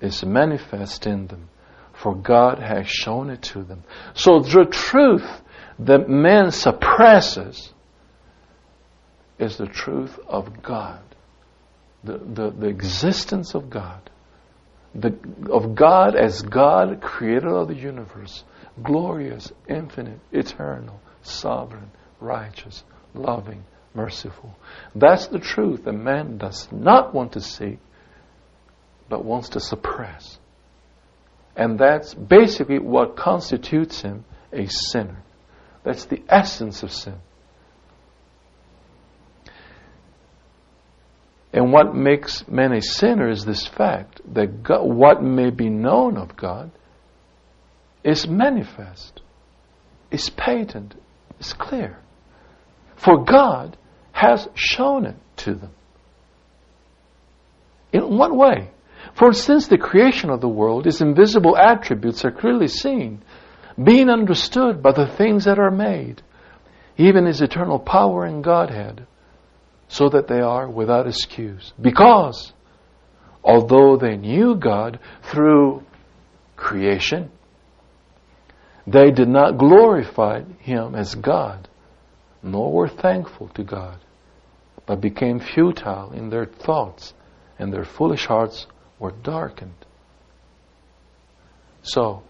is 0.01 0.25
manifest 0.25 1.07
in 1.07 1.27
them, 1.27 1.49
for 1.93 2.15
God 2.15 2.59
has 2.59 2.87
shown 2.89 3.31
it 3.31 3.43
to 3.43 3.63
them. 3.63 3.85
So 4.15 4.41
the 4.41 4.67
truth 4.71 5.29
that 5.81 6.09
man 6.09 6.51
suppresses 6.51 7.73
is 9.39 9.57
the 9.57 9.67
truth 9.67 10.19
of 10.29 10.63
God, 10.63 11.01
the, 12.05 12.19
the, 12.19 12.51
the 12.51 12.67
existence 12.69 13.55
of 13.55 13.71
God, 13.71 14.10
the, 14.95 15.17
of 15.51 15.75
God 15.75 16.17
as 16.17 16.43
God, 16.43 17.01
creator 17.01 17.49
of 17.49 17.69
the 17.69 17.75
universe, 17.75 18.45
glorious, 18.83 19.53
infinite, 19.69 20.21
eternal, 20.33 21.01
sovereign, 21.23 21.91
righteous, 22.21 22.83
loving, 23.15 23.65
merciful. 23.95 24.55
That's 24.95 25.29
the 25.29 25.39
truth 25.39 25.85
that 25.85 25.93
man 25.93 26.39
does 26.39 26.69
not 26.73 27.15
want 27.15 27.33
to 27.33 27.41
see, 27.41 27.79
but 29.09 29.25
wants 29.25 29.51
to 29.51 29.61
suppress. 29.61 30.39
And 31.57 31.79
that's 31.79 32.15
basically 32.15 32.79
what 32.79 33.17
constitutes 33.17 34.01
him 34.01 34.25
a 34.53 34.67
sinner. 34.67 35.23
That's 35.83 36.07
the 36.07 36.23
essence 36.29 36.83
of 36.83 36.93
sin. 36.93 37.17
And 41.53 41.73
what 41.73 41.95
makes 41.95 42.47
man 42.49 42.73
a 42.73 42.81
sinner 42.81 43.29
is 43.29 43.45
this 43.45 43.67
fact 43.67 44.21
that 44.35 44.63
God, 44.63 44.85
what 44.85 45.23
may 45.23 45.51
be 45.51 45.69
known 45.69 46.17
of 46.17 46.37
God 46.37 46.71
is 48.05 48.29
manifest, 48.29 49.21
is 50.11 50.31
patent, 50.31 50.95
is 51.41 51.53
clear. 51.53 51.99
For 52.97 53.25
God 53.25 53.77
has 54.13 54.49
shown 54.55 55.07
it 55.07 55.17
to 55.39 55.55
them. 55.55 55.73
In 57.93 58.17
what 58.17 58.35
way? 58.35 58.71
For 59.15 59.33
since 59.33 59.67
the 59.67 59.79
creation 59.79 60.31
of 60.31 60.41
the 60.41 60.49
world, 60.49 60.85
His 60.85 61.01
invisible 61.01 61.57
attributes 61.57 62.25
are 62.25 62.31
clearly 62.31 62.69
seen, 62.69 63.23
being 63.83 64.09
understood 64.09 64.83
by 64.83 64.93
the 64.93 65.07
things 65.07 65.47
that 65.47 65.59
are 65.59 65.71
made, 65.71 66.23
even 66.97 67.27
His 67.27 67.41
eternal 67.41 67.79
power 67.79 68.25
and 68.25 68.45
Godhead, 68.45 69.07
so 69.91 70.09
that 70.09 70.29
they 70.29 70.41
are 70.41 70.71
without 70.71 71.09
excuse. 71.09 71.73
Because, 71.81 72.53
although 73.43 73.97
they 73.97 74.17
knew 74.17 74.55
God 74.55 75.01
through 75.31 75.83
creation, 76.57 77.31
they 78.87 79.11
did 79.11 79.29
not 79.29 79.59
glorify 79.59 80.43
Him 80.61 80.95
as 80.95 81.17
God, 81.17 81.69
nor 82.41 82.73
were 82.73 82.89
thankful 82.89 83.49
to 83.49 83.65
God, 83.65 83.99
but 84.87 85.01
became 85.01 85.41
futile 85.41 86.13
in 86.13 86.31
their 86.31 86.47
thoughts, 86.47 87.13
and 87.59 87.73
their 87.73 87.85
foolish 87.85 88.27
hearts 88.27 88.69
were 89.01 89.11
darkened. 89.11 89.75
So, 91.83 92.23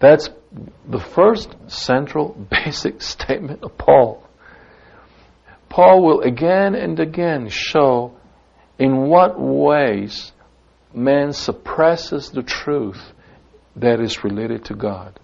that's 0.00 0.30
the 0.88 1.00
first 1.00 1.54
central 1.66 2.30
basic 2.50 3.02
statement 3.02 3.62
of 3.62 3.76
Paul. 3.76 4.23
Paul 5.74 6.04
will 6.04 6.20
again 6.20 6.76
and 6.76 7.00
again 7.00 7.48
show 7.48 8.12
in 8.78 9.08
what 9.08 9.40
ways 9.40 10.30
man 10.94 11.32
suppresses 11.32 12.30
the 12.30 12.44
truth 12.44 13.02
that 13.74 13.98
is 13.98 14.22
related 14.22 14.66
to 14.66 14.76
God. 14.76 15.18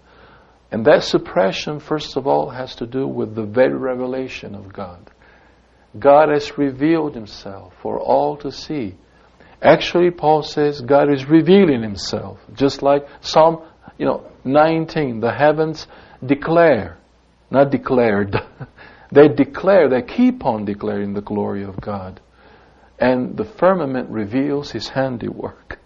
And 0.69 0.83
that 0.87 1.03
suppression, 1.03 1.79
first 1.79 2.17
of 2.17 2.27
all, 2.27 2.49
has 2.49 2.75
to 2.75 2.85
do 2.85 3.07
with 3.07 3.33
the 3.33 3.45
very 3.45 3.77
revelation 3.77 4.53
of 4.53 4.73
God. 4.73 5.09
God 5.97 6.27
has 6.27 6.57
revealed 6.57 7.15
himself 7.15 7.73
for 7.81 7.97
all 7.97 8.35
to 8.39 8.51
see. 8.51 8.95
Actually, 9.61 10.11
Paul 10.11 10.43
says 10.43 10.81
God 10.81 11.09
is 11.09 11.29
revealing 11.29 11.81
himself, 11.81 12.39
just 12.53 12.81
like 12.81 13.07
Psalm 13.21 13.63
you 13.97 14.05
know, 14.05 14.25
19, 14.43 15.21
the 15.21 15.31
heavens 15.31 15.87
declare, 16.25 16.97
not 17.49 17.71
declared, 17.71 18.35
they 19.11 19.27
declare, 19.27 19.89
they 19.89 20.01
keep 20.01 20.45
on 20.45 20.65
declaring 20.65 21.13
the 21.13 21.21
glory 21.21 21.63
of 21.63 21.79
God. 21.81 22.21
And 22.99 23.35
the 23.35 23.45
firmament 23.45 24.09
reveals 24.09 24.71
his 24.71 24.87
handiwork. 24.87 25.79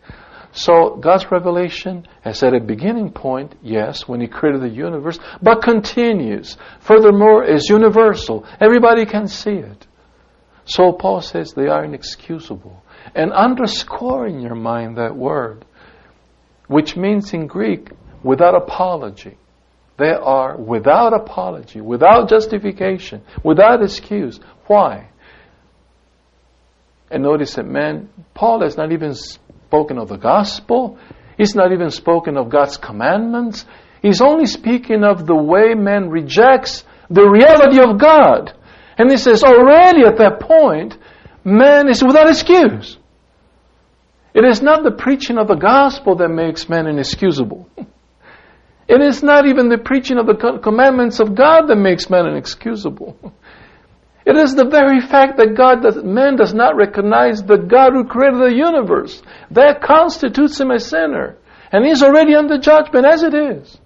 So 0.55 0.95
God's 0.95 1.29
revelation 1.31 2.07
has 2.21 2.41
at 2.41 2.53
a 2.53 2.61
beginning 2.61 3.11
point, 3.11 3.55
yes, 3.61 4.07
when 4.07 4.21
He 4.21 4.27
created 4.27 4.61
the 4.61 4.69
universe, 4.69 5.19
but 5.41 5.61
continues. 5.61 6.55
Furthermore, 6.79 7.43
is 7.43 7.67
universal. 7.69 8.45
Everybody 8.61 9.05
can 9.05 9.27
see 9.27 9.57
it. 9.57 9.85
So 10.63 10.93
Paul 10.93 11.21
says 11.21 11.53
they 11.53 11.67
are 11.67 11.83
inexcusable. 11.83 12.81
And 13.13 13.33
underscore 13.33 14.27
in 14.27 14.39
your 14.39 14.55
mind 14.55 14.97
that 14.97 15.15
word, 15.15 15.65
which 16.67 16.95
means 16.95 17.33
in 17.33 17.47
Greek, 17.47 17.91
without 18.23 18.55
apology. 18.55 19.37
They 19.97 20.11
are 20.11 20.57
without 20.57 21.13
apology, 21.13 21.79
without 21.79 22.29
justification, 22.29 23.21
without 23.43 23.81
excuse. 23.81 24.39
Why? 24.67 25.09
And 27.09 27.23
notice 27.23 27.55
that 27.55 27.65
man, 27.65 28.09
Paul 28.33 28.61
has 28.61 28.75
not 28.75 28.91
even 28.91 29.13
spoken 29.13 29.97
of 29.97 30.09
the 30.09 30.17
gospel. 30.17 30.97
He's 31.37 31.55
not 31.55 31.71
even 31.71 31.91
spoken 31.91 32.35
of 32.37 32.49
God's 32.49 32.77
commandments. 32.77 33.65
He's 34.01 34.21
only 34.21 34.47
speaking 34.47 35.03
of 35.03 35.25
the 35.25 35.35
way 35.35 35.75
man 35.75 36.09
rejects 36.09 36.83
the 37.09 37.27
reality 37.27 37.79
of 37.79 37.97
God. 37.97 38.53
And 38.97 39.09
he 39.09 39.17
says 39.17 39.43
oh, 39.45 39.59
already 39.59 40.01
at 40.01 40.17
that 40.17 40.39
point, 40.41 40.97
man 41.43 41.87
is 41.89 42.03
without 42.03 42.29
excuse. 42.29 42.97
It 44.33 44.43
is 44.43 44.61
not 44.61 44.83
the 44.83 44.91
preaching 44.91 45.37
of 45.37 45.47
the 45.47 45.55
gospel 45.55 46.17
that 46.17 46.29
makes 46.29 46.67
man 46.67 46.87
inexcusable. 46.87 47.69
It 48.87 49.01
is 49.01 49.23
not 49.23 49.47
even 49.47 49.69
the 49.69 49.79
preaching 49.79 50.17
of 50.17 50.27
the 50.27 50.59
commandments 50.61 51.19
of 51.19 51.33
God 51.33 51.67
that 51.67 51.75
makes 51.75 52.09
man 52.09 52.27
inexcusable. 52.27 53.33
It 54.25 54.37
is 54.37 54.55
the 54.55 54.65
very 54.65 55.01
fact 55.01 55.37
that 55.37 55.53
God 55.55 55.83
does, 55.83 56.03
man 56.03 56.35
does 56.35 56.51
not 56.51 56.75
recognize 56.75 57.43
the 57.43 57.57
God 57.57 57.93
who 57.93 58.05
created 58.05 58.39
the 58.39 58.55
universe. 58.55 59.21
That 59.51 59.83
constitutes 59.83 60.59
him 60.59 60.71
a 60.71 60.79
sinner. 60.79 61.37
And 61.71 61.85
he's 61.85 62.01
already 62.01 62.33
under 62.33 62.57
judgment 62.57 63.05
as 63.05 63.21
it 63.21 63.35
is. 63.35 63.77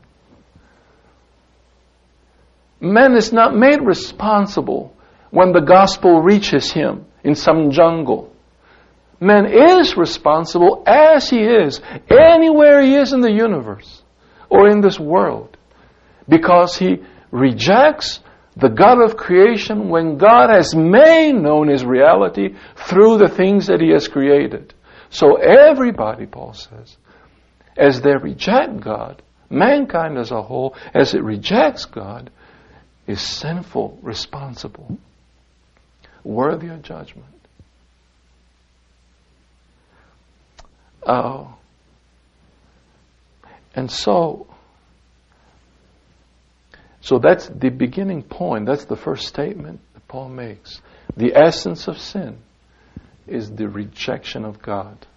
Man 2.79 3.17
is 3.17 3.33
not 3.33 3.53
made 3.53 3.81
responsible 3.81 4.95
when 5.29 5.51
the 5.51 5.59
gospel 5.59 6.21
reaches 6.21 6.71
him 6.71 7.05
in 7.21 7.35
some 7.35 7.71
jungle. 7.71 8.33
Man 9.19 9.45
is 9.45 9.97
responsible 9.97 10.83
as 10.87 11.29
he 11.29 11.39
is, 11.39 11.81
anywhere 12.09 12.81
he 12.81 12.95
is 12.95 13.11
in 13.11 13.19
the 13.19 13.33
universe 13.33 14.03
or 14.49 14.67
in 14.67 14.81
this 14.81 14.99
world. 14.99 15.57
Because 16.27 16.77
he 16.77 16.97
rejects 17.31 18.19
the 18.55 18.69
God 18.69 19.01
of 19.01 19.15
creation 19.15 19.89
when 19.89 20.17
God 20.17 20.49
has 20.49 20.75
made 20.75 21.33
known 21.33 21.69
His 21.69 21.85
reality 21.85 22.55
through 22.75 23.17
the 23.17 23.29
things 23.29 23.67
that 23.67 23.79
He 23.79 23.91
has 23.91 24.07
created. 24.07 24.73
So 25.09 25.35
everybody, 25.35 26.25
Paul 26.25 26.53
says, 26.53 26.97
as 27.77 28.01
they 28.01 28.15
reject 28.15 28.81
God, 28.81 29.21
mankind 29.49 30.17
as 30.17 30.31
a 30.31 30.41
whole, 30.41 30.75
as 30.93 31.13
it 31.13 31.23
rejects 31.23 31.85
God, 31.85 32.29
is 33.07 33.21
sinful, 33.21 33.97
responsible, 34.01 34.97
worthy 36.23 36.67
of 36.67 36.81
judgment. 36.81 37.25
Oh. 41.07 41.55
And 43.79 43.89
so, 43.89 44.45
so 46.99 47.17
that's 47.17 47.47
the 47.47 47.69
beginning 47.69 48.23
point. 48.23 48.65
That's 48.65 48.83
the 48.83 48.97
first 48.97 49.25
statement 49.25 49.79
that 49.93 50.05
Paul 50.09 50.27
makes. 50.27 50.81
The 51.15 51.33
essence 51.33 51.87
of 51.87 51.97
sin 51.97 52.39
is 53.25 53.49
the 53.49 53.69
rejection 53.69 54.43
of 54.43 54.61
God, 54.61 55.07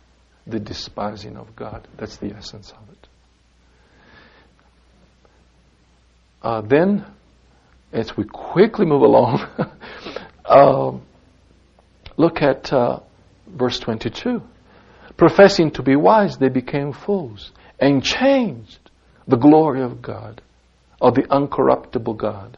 the 0.46 0.60
despising 0.60 1.36
of 1.36 1.56
God. 1.56 1.88
That's 1.96 2.18
the 2.18 2.36
essence 2.36 2.70
of 2.70 2.88
it. 2.88 3.08
uh, 6.44 6.60
then, 6.60 7.04
as 7.92 8.16
we 8.16 8.22
quickly 8.22 8.86
move 8.86 9.02
along, 9.02 9.40
uh, 10.44 10.92
look 12.16 12.40
at 12.40 12.72
uh, 12.72 13.00
verse 13.44 13.80
22. 13.80 14.40
Professing 15.16 15.72
to 15.72 15.82
be 15.82 15.96
wise, 15.96 16.36
they 16.36 16.48
became 16.48 16.92
fools 16.92 17.50
and 17.82 18.04
changed 18.04 18.78
the 19.26 19.36
glory 19.36 19.82
of 19.82 20.00
God, 20.00 20.40
of 21.00 21.16
the 21.16 21.22
uncorruptible 21.22 22.16
God. 22.16 22.56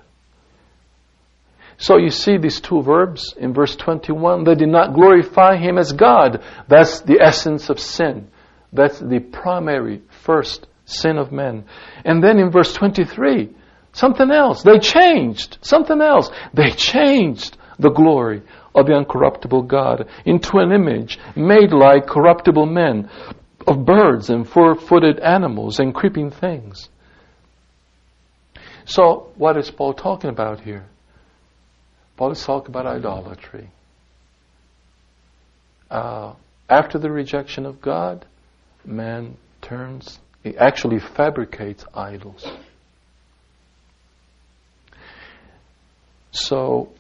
So 1.79 1.97
you 1.97 2.11
see 2.11 2.37
these 2.37 2.61
two 2.61 2.83
verbs 2.83 3.35
in 3.37 3.55
verse 3.55 3.75
21. 3.75 4.45
They 4.45 4.55
did 4.55 4.69
not 4.69 4.93
glorify 4.93 5.57
Him 5.57 5.79
as 5.79 5.93
God. 5.93 6.45
That's 6.69 7.01
the 7.01 7.21
essence 7.23 7.71
of 7.71 7.81
sin. 7.81 8.29
That's 8.71 9.01
the 9.01 9.19
primary, 9.19 10.03
first 10.25 10.67
sin 10.85 11.17
of 11.17 11.33
men. 11.33 11.65
And 12.05 12.23
then 12.23 12.39
in 12.39 12.51
verse 12.51 12.75
23, 12.75 13.51
something 13.93 14.31
else. 14.31 14.63
They 14.63 14.79
changed. 14.79 15.57
Something 15.63 16.03
else. 16.03 16.31
They 16.53 16.71
changed 16.71 17.57
the 17.79 17.91
glory 17.91 18.43
of 18.75 18.87
the 18.87 18.93
uncorruptible 18.93 19.69
God 19.69 20.07
into 20.27 20.59
an 20.59 20.71
image 20.71 21.19
made 21.35 21.73
like 21.73 22.07
corruptible 22.07 22.67
men, 22.67 23.09
of 23.67 23.85
birds 23.85 24.31
and 24.31 24.49
four 24.49 24.75
footed 24.75 25.19
animals 25.21 25.79
and 25.79 25.95
creeping 25.95 26.31
things. 26.31 26.89
So, 28.85 29.33
what 29.37 29.57
is 29.57 29.71
Paul 29.71 29.95
talking 29.95 30.31
about 30.31 30.61
here? 30.61 30.85
Paul 32.17 32.33
is 32.33 32.45
talking 32.45 32.69
about 32.71 32.87
idolatry. 32.87 33.71
Uh, 35.91 36.35
after 36.69 36.99
the 36.99 37.11
rejection 37.11 37.67
of 37.67 37.81
God, 37.81 38.27
man 38.85 39.37
turns, 39.63 40.19
he 40.43 40.57
actually 40.57 40.99
fabricates 40.99 41.85
idols. 41.95 42.47
So, 46.31 46.91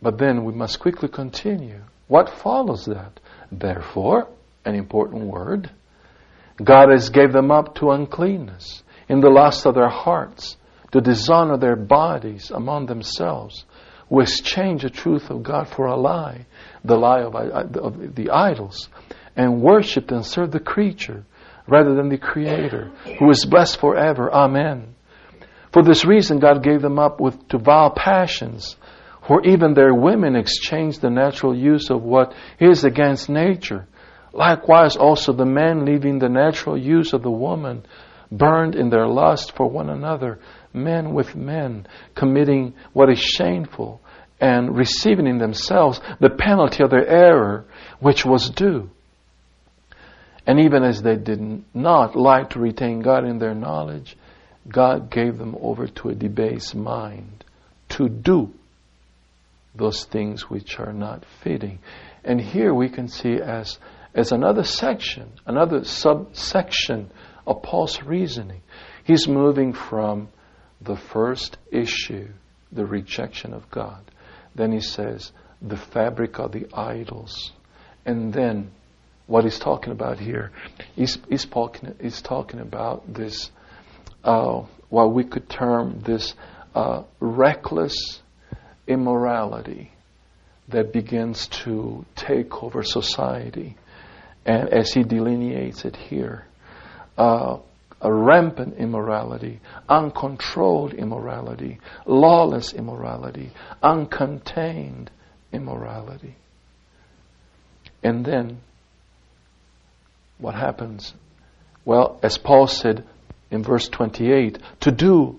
but 0.00 0.18
then 0.18 0.44
we 0.44 0.52
must 0.52 0.80
quickly 0.80 1.08
continue. 1.08 1.80
What 2.08 2.30
follows 2.30 2.86
that? 2.86 3.20
Therefore, 3.50 4.28
an 4.64 4.74
important 4.74 5.24
word, 5.24 5.70
God 6.62 6.90
has 6.90 7.10
gave 7.10 7.32
them 7.32 7.50
up 7.50 7.76
to 7.76 7.90
uncleanness 7.90 8.82
in 9.08 9.20
the 9.20 9.28
lust 9.28 9.66
of 9.66 9.74
their 9.74 9.88
hearts, 9.88 10.56
to 10.92 11.00
dishonor 11.00 11.56
their 11.56 11.76
bodies 11.76 12.50
among 12.50 12.86
themselves, 12.86 13.64
who 14.08 14.20
exchange 14.20 14.82
the 14.82 14.90
truth 14.90 15.30
of 15.30 15.42
God 15.42 15.68
for 15.68 15.86
a 15.86 15.96
lie, 15.96 16.46
the 16.84 16.96
lie 16.96 17.22
of, 17.22 17.34
uh, 17.34 17.80
of 17.80 18.14
the 18.14 18.30
idols, 18.30 18.88
and 19.36 19.60
worshipped 19.60 20.12
and 20.12 20.24
served 20.24 20.52
the 20.52 20.60
creature 20.60 21.24
rather 21.66 21.94
than 21.94 22.08
the 22.08 22.18
Creator, 22.18 22.90
who 23.18 23.30
is 23.30 23.44
blessed 23.44 23.80
forever. 23.80 24.32
Amen. 24.32 24.94
For 25.72 25.82
this 25.82 26.04
reason, 26.04 26.38
God 26.38 26.62
gave 26.62 26.82
them 26.82 26.98
up 26.98 27.20
with, 27.20 27.48
to 27.48 27.58
vile 27.58 27.90
passions, 27.90 28.76
for 29.26 29.44
even 29.44 29.74
their 29.74 29.94
women 29.94 30.36
exchanged 30.36 31.00
the 31.00 31.10
natural 31.10 31.56
use 31.56 31.90
of 31.90 32.02
what 32.02 32.34
is 32.60 32.84
against 32.84 33.28
nature. 33.28 33.86
Likewise, 34.34 34.96
also 34.96 35.32
the 35.32 35.46
men, 35.46 35.84
leaving 35.84 36.18
the 36.18 36.28
natural 36.28 36.76
use 36.76 37.12
of 37.12 37.22
the 37.22 37.30
woman, 37.30 37.84
burned 38.32 38.74
in 38.74 38.90
their 38.90 39.06
lust 39.06 39.54
for 39.56 39.70
one 39.70 39.88
another, 39.88 40.40
men 40.72 41.14
with 41.14 41.36
men, 41.36 41.86
committing 42.16 42.74
what 42.92 43.08
is 43.08 43.18
shameful, 43.18 44.00
and 44.40 44.76
receiving 44.76 45.28
in 45.28 45.38
themselves 45.38 46.00
the 46.18 46.30
penalty 46.30 46.82
of 46.82 46.90
their 46.90 47.06
error, 47.06 47.64
which 48.00 48.24
was 48.26 48.50
due. 48.50 48.90
And 50.46 50.60
even 50.60 50.82
as 50.82 51.00
they 51.00 51.16
did 51.16 51.40
not 51.72 52.16
like 52.16 52.50
to 52.50 52.58
retain 52.58 53.00
God 53.00 53.24
in 53.24 53.38
their 53.38 53.54
knowledge, 53.54 54.16
God 54.68 55.10
gave 55.10 55.38
them 55.38 55.56
over 55.60 55.86
to 55.86 56.08
a 56.08 56.14
debased 56.14 56.74
mind 56.74 57.44
to 57.90 58.08
do 58.08 58.52
those 59.74 60.04
things 60.04 60.50
which 60.50 60.78
are 60.78 60.92
not 60.92 61.24
fitting. 61.42 61.78
And 62.24 62.40
here 62.40 62.72
we 62.74 62.88
can 62.88 63.08
see 63.08 63.40
as, 63.40 63.78
as 64.14 64.32
another 64.32 64.64
section, 64.64 65.32
another 65.46 65.84
subsection 65.84 67.10
of 67.46 67.62
Paul's 67.62 68.02
reasoning. 68.02 68.62
He's 69.04 69.28
moving 69.28 69.72
from 69.72 70.28
the 70.80 70.96
first 70.96 71.58
issue, 71.70 72.28
the 72.72 72.86
rejection 72.86 73.52
of 73.52 73.70
God. 73.70 74.10
Then 74.54 74.72
he 74.72 74.80
says, 74.80 75.32
the 75.60 75.76
fabric 75.76 76.38
of 76.38 76.52
the 76.52 76.66
idols. 76.72 77.52
And 78.06 78.32
then 78.32 78.70
what 79.26 79.44
he's 79.44 79.58
talking 79.58 79.92
about 79.92 80.18
here, 80.18 80.52
he's, 80.94 81.18
he's, 81.28 81.44
talking, 81.44 81.94
he's 82.00 82.22
talking 82.22 82.60
about 82.60 83.12
this, 83.12 83.50
uh, 84.22 84.62
what 84.90 85.12
we 85.12 85.24
could 85.24 85.48
term 85.48 86.00
this 86.00 86.34
uh, 86.74 87.02
reckless 87.20 88.20
immorality 88.86 89.90
that 90.68 90.92
begins 90.92 91.46
to 91.48 92.04
take 92.14 92.62
over 92.62 92.82
society. 92.82 93.76
And 94.46 94.68
as 94.68 94.92
he 94.92 95.02
delineates 95.02 95.84
it 95.84 95.96
here, 95.96 96.46
uh, 97.16 97.58
a 98.00 98.12
rampant 98.12 98.76
immorality, 98.76 99.60
uncontrolled 99.88 100.92
immorality, 100.92 101.80
lawless 102.04 102.72
immorality, 102.72 103.50
uncontained 103.82 105.08
immorality. 105.52 106.34
And 108.02 108.24
then, 108.24 108.60
what 110.38 110.54
happens? 110.54 111.14
Well, 111.86 112.18
as 112.22 112.36
Paul 112.36 112.66
said 112.66 113.04
in 113.50 113.62
verse 113.62 113.88
28, 113.88 114.58
to 114.80 114.90
do 114.90 115.38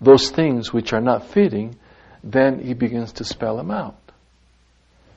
those 0.00 0.30
things 0.30 0.72
which 0.72 0.92
are 0.92 1.00
not 1.00 1.28
fitting 1.28 1.76
then 2.24 2.58
he 2.58 2.72
begins 2.72 3.12
to 3.12 3.24
spell 3.24 3.56
them 3.56 3.70
out. 3.70 3.96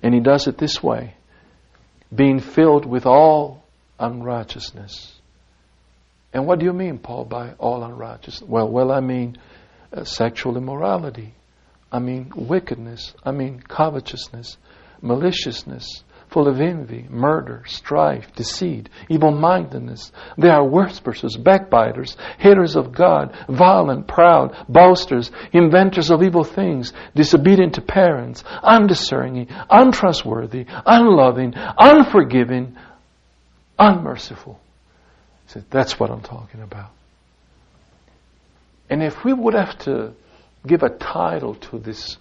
And 0.03 0.13
he 0.13 0.19
does 0.19 0.47
it 0.47 0.57
this 0.57 0.83
way 0.83 1.15
being 2.13 2.39
filled 2.39 2.85
with 2.85 3.05
all 3.05 3.63
unrighteousness. 3.99 5.13
And 6.33 6.45
what 6.45 6.59
do 6.59 6.65
you 6.65 6.73
mean, 6.73 6.99
Paul, 6.99 7.25
by 7.25 7.53
all 7.57 7.83
unrighteousness? 7.83 8.47
Well, 8.47 8.69
well, 8.69 8.91
I 8.91 8.99
mean 8.99 9.37
uh, 9.91 10.03
sexual 10.03 10.57
immorality. 10.57 11.33
I 11.91 11.99
mean 11.99 12.31
wickedness. 12.35 13.13
I 13.23 13.31
mean 13.31 13.61
covetousness, 13.61 14.57
maliciousness, 15.01 16.03
full 16.37 16.47
of 16.47 16.61
envy, 16.61 17.03
murder, 17.09 17.63
strife, 17.65 18.31
deceit, 18.35 18.89
evil 19.09 19.31
mindedness. 19.31 20.11
They 20.37 20.49
are 20.49 20.63
whisperers, 20.63 21.35
backbiters, 21.35 22.15
haters 22.37 22.75
of 22.75 22.91
God, 22.91 23.35
violent, 23.49 24.07
proud, 24.07 24.55
boasters, 24.69 25.31
inventors 25.51 26.11
of 26.11 26.21
evil 26.21 26.43
things, 26.43 26.93
disobedient 27.15 27.73
to 27.73 27.81
parents, 27.81 28.43
undiscerning, 28.61 29.47
untrustworthy, 29.67 30.67
unloving, 30.85 31.55
unforgiving, 31.55 32.77
unmerciful. 33.79 34.59
Said, 35.47 35.65
That's 35.71 35.99
what 35.99 36.11
I'm 36.11 36.21
talking 36.21 36.61
about. 36.61 36.91
And 38.91 39.01
if 39.01 39.25
we 39.25 39.33
would 39.33 39.55
have 39.55 39.75
to 39.85 40.13
give 40.67 40.83
a 40.83 40.89
title 40.89 41.55
to 41.55 41.79
this 41.79 42.17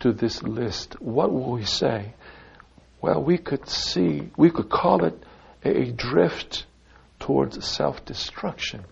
to 0.00 0.12
this 0.12 0.42
list, 0.42 1.00
what 1.00 1.32
will 1.32 1.52
we 1.52 1.64
say? 1.64 2.14
Well, 3.00 3.22
we 3.22 3.38
could 3.38 3.68
see, 3.68 4.28
we 4.36 4.50
could 4.50 4.68
call 4.68 5.04
it 5.04 5.14
a 5.64 5.90
drift 5.92 6.66
towards 7.20 7.64
self 7.66 8.04
destruction. 8.04 8.84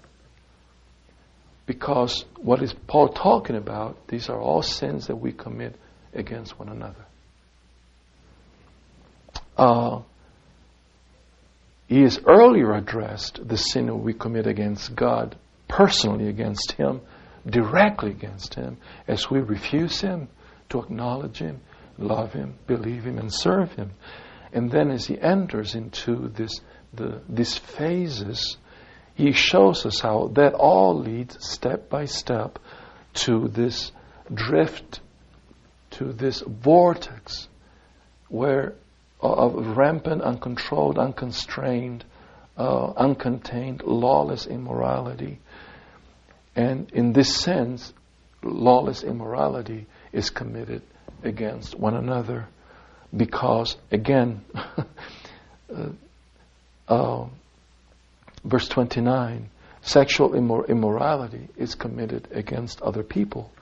Because 1.66 2.24
what 2.36 2.62
is 2.62 2.72
Paul 2.86 3.08
talking 3.08 3.56
about? 3.56 4.06
These 4.06 4.28
are 4.28 4.40
all 4.40 4.62
sins 4.62 5.08
that 5.08 5.16
we 5.16 5.32
commit 5.32 5.74
against 6.14 6.58
one 6.58 6.68
another. 6.68 7.04
Uh, 9.56 10.02
he 11.88 12.02
has 12.02 12.20
earlier 12.26 12.72
addressed 12.72 13.46
the 13.46 13.56
sin 13.56 14.02
we 14.02 14.12
commit 14.12 14.46
against 14.46 14.94
God, 14.94 15.36
personally 15.68 16.28
against 16.28 16.72
Him, 16.72 17.00
directly 17.48 18.10
against 18.10 18.54
Him, 18.54 18.76
as 19.06 19.30
we 19.30 19.40
refuse 19.40 20.00
Him 20.00 20.28
to 20.70 20.80
acknowledge 20.80 21.38
Him 21.38 21.60
love 21.98 22.32
Him, 22.32 22.54
believe 22.66 23.04
Him, 23.04 23.18
and 23.18 23.32
serve 23.32 23.72
Him. 23.72 23.92
And 24.52 24.70
then 24.70 24.90
as 24.90 25.06
He 25.06 25.20
enters 25.20 25.74
into 25.74 26.28
this, 26.28 26.60
the, 26.92 27.20
these 27.28 27.56
phases, 27.56 28.56
He 29.14 29.32
shows 29.32 29.86
us 29.86 30.00
how 30.00 30.28
that 30.34 30.54
all 30.54 30.98
leads 30.98 31.36
step 31.46 31.88
by 31.88 32.06
step 32.06 32.58
to 33.14 33.48
this 33.48 33.92
drift, 34.32 35.00
to 35.92 36.12
this 36.12 36.42
vortex 36.46 37.48
where 38.28 38.74
of 39.20 39.76
rampant, 39.76 40.22
uncontrolled, 40.22 40.98
unconstrained, 40.98 42.04
uh, 42.56 42.92
uncontained, 42.92 43.82
lawless 43.84 44.46
immorality. 44.46 45.38
And 46.54 46.90
in 46.92 47.12
this 47.12 47.34
sense, 47.34 47.92
lawless 48.42 49.02
immorality 49.02 49.86
is 50.12 50.30
committed 50.30 50.82
against 51.22 51.78
one 51.78 51.94
another 51.94 52.46
because, 53.16 53.76
again, 53.90 54.44
uh, 55.74 55.88
uh, 56.88 57.26
verse 58.44 58.68
29 58.68 59.50
Sexual 59.86 60.30
immor- 60.30 60.68
immorality 60.68 61.48
is 61.56 61.76
committed 61.76 62.26
against 62.32 62.82
other 62.82 63.04
people. 63.04 63.52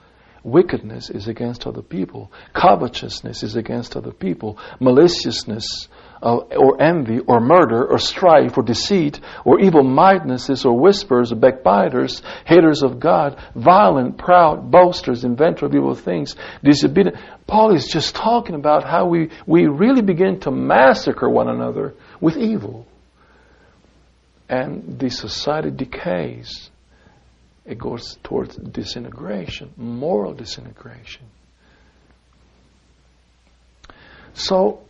Wickedness 0.43 1.11
is 1.11 1.29
against 1.29 1.67
other 1.67 1.83
people. 1.83 2.33
Covetousness 2.55 3.43
is 3.43 3.57
against 3.57 3.95
other 3.95 4.11
people. 4.11 4.59
Maliciousness 4.81 5.89
uh, 6.25 6.37
or 6.37 6.83
envy 6.83 7.21
or 7.21 7.39
murder 7.39 7.85
or 7.85 7.99
strife 7.99 8.57
or 8.57 8.63
deceit 8.63 9.21
or 9.45 9.61
evil 9.61 9.85
mindedness 9.85 10.65
or 10.65 10.79
whispers 10.79 11.31
or 11.31 11.37
backbiters, 11.37 12.23
haters 12.47 12.83
of 12.83 12.99
God, 12.99 13.39
violent, 13.55 14.17
proud, 14.17 14.71
boasters, 14.71 15.23
inventors 15.25 15.69
of 15.69 15.75
evil 15.75 15.95
things, 15.95 16.35
disobedient. 16.63 17.19
Paul 17.47 17.75
is 17.75 17.87
just 17.87 18.15
talking 18.15 18.55
about 18.55 18.85
how 18.85 19.07
we, 19.07 19.31
we 19.47 19.67
really 19.67 20.01
begin 20.01 20.41
to 20.41 20.51
massacre 20.51 21.29
one 21.29 21.49
another 21.49 21.95
with 22.21 22.39
evil. 22.39 22.87
And 24.49 24.99
the 24.99 25.11
society 25.11 25.71
decays 25.71 26.71
it 27.67 27.79
goes 27.79 28.19
towards 28.23 28.57
disintegration, 28.57 29.73
moral 29.77 30.35
disintegration. 30.35 31.23
So, 34.35 34.83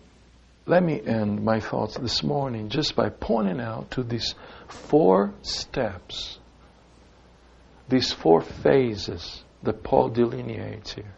let 0.67 0.83
me 0.83 1.01
end 1.05 1.45
my 1.45 1.61
thoughts 1.61 1.99
this 1.99 2.23
morning 2.23 2.71
just 2.71 2.97
by 2.97 3.11
pointing 3.11 3.61
out 3.61 3.91
to 3.93 4.03
these 4.03 4.35
four 4.69 5.35
steps, 5.43 6.39
these 7.89 8.13
four 8.13 8.41
phases 8.41 9.45
that 9.63 9.83
Paul 9.83 10.09
delineates 10.09 10.95
here. 10.95 11.15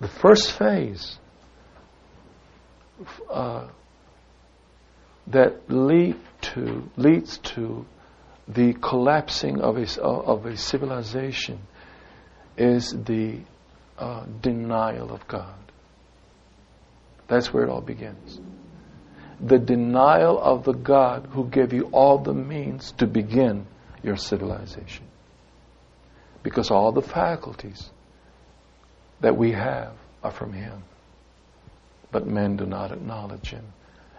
The 0.00 0.08
first 0.08 0.52
phase 0.52 1.18
uh, 3.30 3.68
that 5.26 5.68
lead 5.68 6.16
to, 6.42 6.88
leads 6.96 7.38
to 7.38 7.84
the 8.46 8.74
collapsing 8.74 9.60
of 9.60 9.78
a, 9.78 10.02
of 10.02 10.46
a 10.46 10.56
civilization 10.56 11.58
is 12.56 12.92
the 12.92 13.40
uh, 13.98 14.26
denial 14.40 15.12
of 15.12 15.26
God. 15.26 15.54
That's 17.28 17.52
where 17.52 17.64
it 17.64 17.70
all 17.70 17.80
begins. 17.80 18.40
The 19.40 19.58
denial 19.58 20.40
of 20.40 20.64
the 20.64 20.72
God 20.72 21.28
who 21.30 21.48
gave 21.48 21.72
you 21.72 21.88
all 21.92 22.18
the 22.18 22.34
means 22.34 22.92
to 22.92 23.06
begin 23.06 23.66
your 24.02 24.16
civilization. 24.16 25.06
Because 26.42 26.70
all 26.70 26.92
the 26.92 27.02
faculties 27.02 27.90
that 29.20 29.36
we 29.36 29.52
have 29.52 29.92
are 30.22 30.30
from 30.30 30.52
Him. 30.52 30.82
But 32.12 32.26
men 32.26 32.56
do 32.56 32.66
not 32.66 32.92
acknowledge 32.92 33.50
Him. 33.50 33.64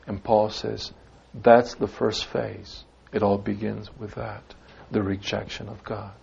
And 0.08 0.24
Paul 0.24 0.50
says 0.50 0.92
that's 1.34 1.76
the 1.76 1.88
first 1.88 2.26
phase. 2.26 2.84
It 3.14 3.24
all 3.24 3.38
begins 3.38 3.90
with 3.98 4.16
that 4.16 4.44
the 4.92 5.02
rejection 5.02 5.68
of 5.68 5.84
God. 5.84 6.14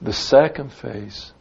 The 0.00 0.12
second 0.12 0.72
phase, 0.72 1.32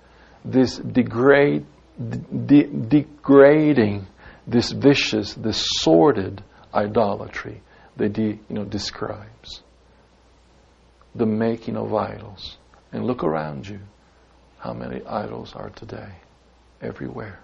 this 0.44 0.78
degrade, 0.78 1.66
de- 1.98 2.68
degrading, 2.68 4.08
this 4.48 4.72
vicious, 4.72 5.34
this 5.34 5.66
sordid 5.80 6.44
idolatry 6.74 7.62
that 7.98 8.18
he 8.18 8.24
you 8.24 8.40
know, 8.50 8.66
describes. 8.66 9.62
The 11.16 11.26
making 11.26 11.78
of 11.78 11.94
idols. 11.94 12.58
And 12.92 13.06
look 13.06 13.24
around 13.24 13.68
you 13.68 13.80
how 14.60 14.74
many 14.74 15.04
idols 15.06 15.54
are 15.56 15.70
today, 15.72 16.16
everywhere. 16.82 17.40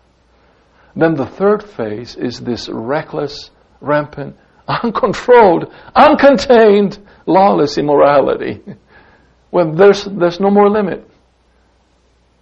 Then 0.96 1.16
the 1.16 1.26
third 1.26 1.64
phase 1.64 2.16
is 2.16 2.40
this 2.40 2.70
reckless, 2.70 3.52
rampant, 3.82 4.36
uncontrolled, 4.68 5.74
uncontained 5.96 6.98
lawless 7.26 7.78
immorality 7.78 8.62
when 9.50 9.76
there's, 9.76 10.06
there's 10.06 10.40
no 10.40 10.50
more 10.50 10.70
limit. 10.70 11.10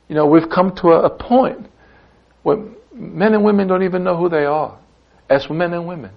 You 0.07 0.15
know, 0.15 0.25
we've 0.25 0.49
come 0.49 0.75
to 0.75 0.89
a, 0.89 1.05
a 1.05 1.09
point 1.09 1.67
where 2.43 2.57
men 2.97 3.33
and 3.33 3.43
women 3.43 3.67
don't 3.67 3.83
even 3.83 4.03
know 4.03 4.17
who 4.17 4.29
they 4.29 4.45
are 4.45 4.77
as 5.29 5.49
men 5.49 5.73
and 5.73 5.87
women. 5.87 6.11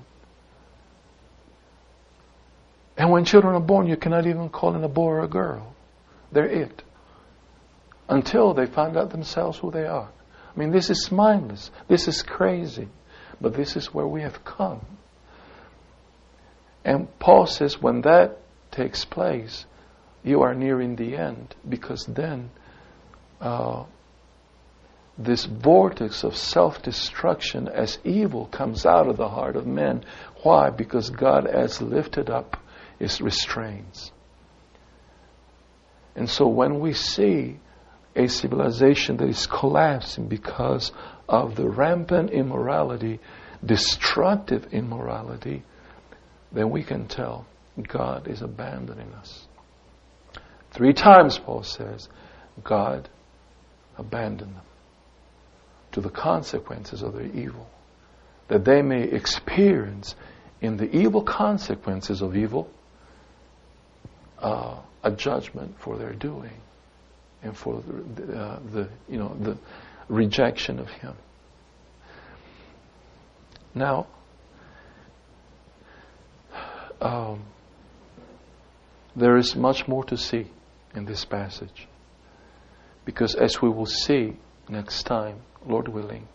And 2.97 3.11
when 3.11 3.25
children 3.25 3.55
are 3.55 3.61
born, 3.61 3.87
you 3.87 3.97
cannot 3.97 4.27
even 4.27 4.49
call 4.51 4.73
them 4.73 4.85
a 4.85 4.89
boy 4.89 5.07
or 5.07 5.25
a 5.25 5.29
girl. 5.29 5.75
They're 6.33 6.47
it. 6.47 6.83
Until 8.09 8.55
they 8.55 8.67
find 8.67 8.97
out 8.97 9.11
themselves 9.11 9.59
who 9.59 9.71
they 9.71 9.87
are. 9.87 10.09
I 10.55 10.59
mean, 10.59 10.71
this 10.71 10.91
is 10.91 11.11
mindless. 11.11 11.71
This 11.89 12.09
is 12.09 12.23
crazy. 12.23 12.89
But 13.41 13.57
this 13.57 13.77
is 13.77 13.95
where 13.95 14.07
we 14.07 14.23
have 14.23 14.45
come. 14.45 14.85
And 16.85 17.09
Paul 17.19 17.47
says 17.47 17.81
when 17.81 18.03
that 18.03 18.39
takes 18.71 19.05
place, 19.05 19.65
you 20.23 20.43
are 20.43 20.55
nearing 20.55 20.97
the 20.97 21.17
end 21.17 21.55
because 21.67 22.05
then 22.07 22.51
uh, 23.41 23.85
this 25.25 25.45
vortex 25.45 26.25
of 26.25 26.37
self 26.37 26.83
destruction 26.83 27.69
as 27.69 27.99
evil 28.05 28.47
comes 28.47 28.87
out 28.87 29.07
of 29.07 29.17
the 29.17 29.29
heart 29.29 29.55
of 29.55 29.67
men. 29.67 30.05
Why? 30.43 30.71
Because 30.71 31.11
God, 31.11 31.47
as 31.47 31.83
lifted 31.83 32.31
up, 32.31 32.57
is 32.99 33.21
restrains. 33.21 34.13
And 36.17 36.29
so 36.29 36.49
when 36.49 36.81
we 36.81 36.95
see 36.95 37.59
a 38.17 38.29
civilization 38.29 39.19
that 39.19 39.29
is 39.29 39.47
collapsing 39.47 40.27
because 40.27 40.91
of 41.29 41.55
the 41.55 41.69
rampant 41.69 42.31
immorality, 42.31 43.21
destructive 43.65 44.73
immorality, 44.73 45.63
then 46.51 46.71
we 46.71 46.83
can 46.83 47.07
tell 47.07 47.47
God 47.89 48.27
is 48.27 48.43
abandoning 48.43 49.13
us. 49.13 49.47
Three 50.73 50.93
times, 50.93 51.39
Paul 51.39 51.63
says, 51.63 52.09
God 52.65 53.09
abandoned 53.97 54.57
them 54.57 54.65
to 55.93 56.01
the 56.01 56.11
consequences 56.11 57.03
of 57.03 57.15
their 57.15 57.27
evil, 57.27 57.69
that 58.49 58.65
they 58.65 58.83
may 58.83 59.03
experience 59.03 60.15
in 60.61 60.77
the 60.77 60.95
evil 60.97 61.23
consequences 61.23 62.23
of 62.23 62.37
evil 62.37 62.71
uh, 64.39 64.77
a 65.03 65.11
judgment 65.11 65.79
for 65.79 65.97
their 65.97 66.13
doing 66.13 66.61
and 67.43 67.57
for 67.57 67.83
the, 68.15 68.39
uh, 68.39 68.59
the, 68.73 68.89
you 69.09 69.19
know 69.19 69.35
the 69.41 69.57
rejection 70.09 70.79
of 70.79 70.89
Him. 70.89 71.15
Now, 73.75 74.07
um, 77.01 77.45
there 79.17 79.37
is 79.37 79.57
much 79.57 79.87
more 79.89 80.05
to 80.05 80.17
see 80.17 80.47
in 80.95 81.05
this 81.05 81.25
passage. 81.25 81.87
Because 83.05 83.35
as 83.35 83.63
we 83.63 83.69
will 83.69 83.87
see 83.87 84.37
next 84.69 85.05
time, 85.05 85.37
Lord 85.67 85.89
willing, 85.89 86.27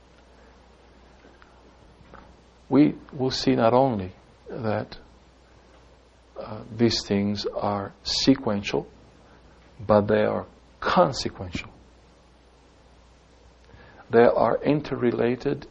we 2.69 2.95
will 3.13 3.31
see 3.31 3.55
not 3.55 3.73
only 3.73 4.11
that 4.49 4.97
uh, 6.39 6.61
these 6.75 7.03
things 7.05 7.45
are 7.55 7.93
sequential, 8.03 8.87
but 9.79 10.07
they 10.07 10.23
are 10.23 10.45
consequential. 10.79 11.69
They 14.09 14.23
are 14.23 14.61
interrelated 14.63 15.67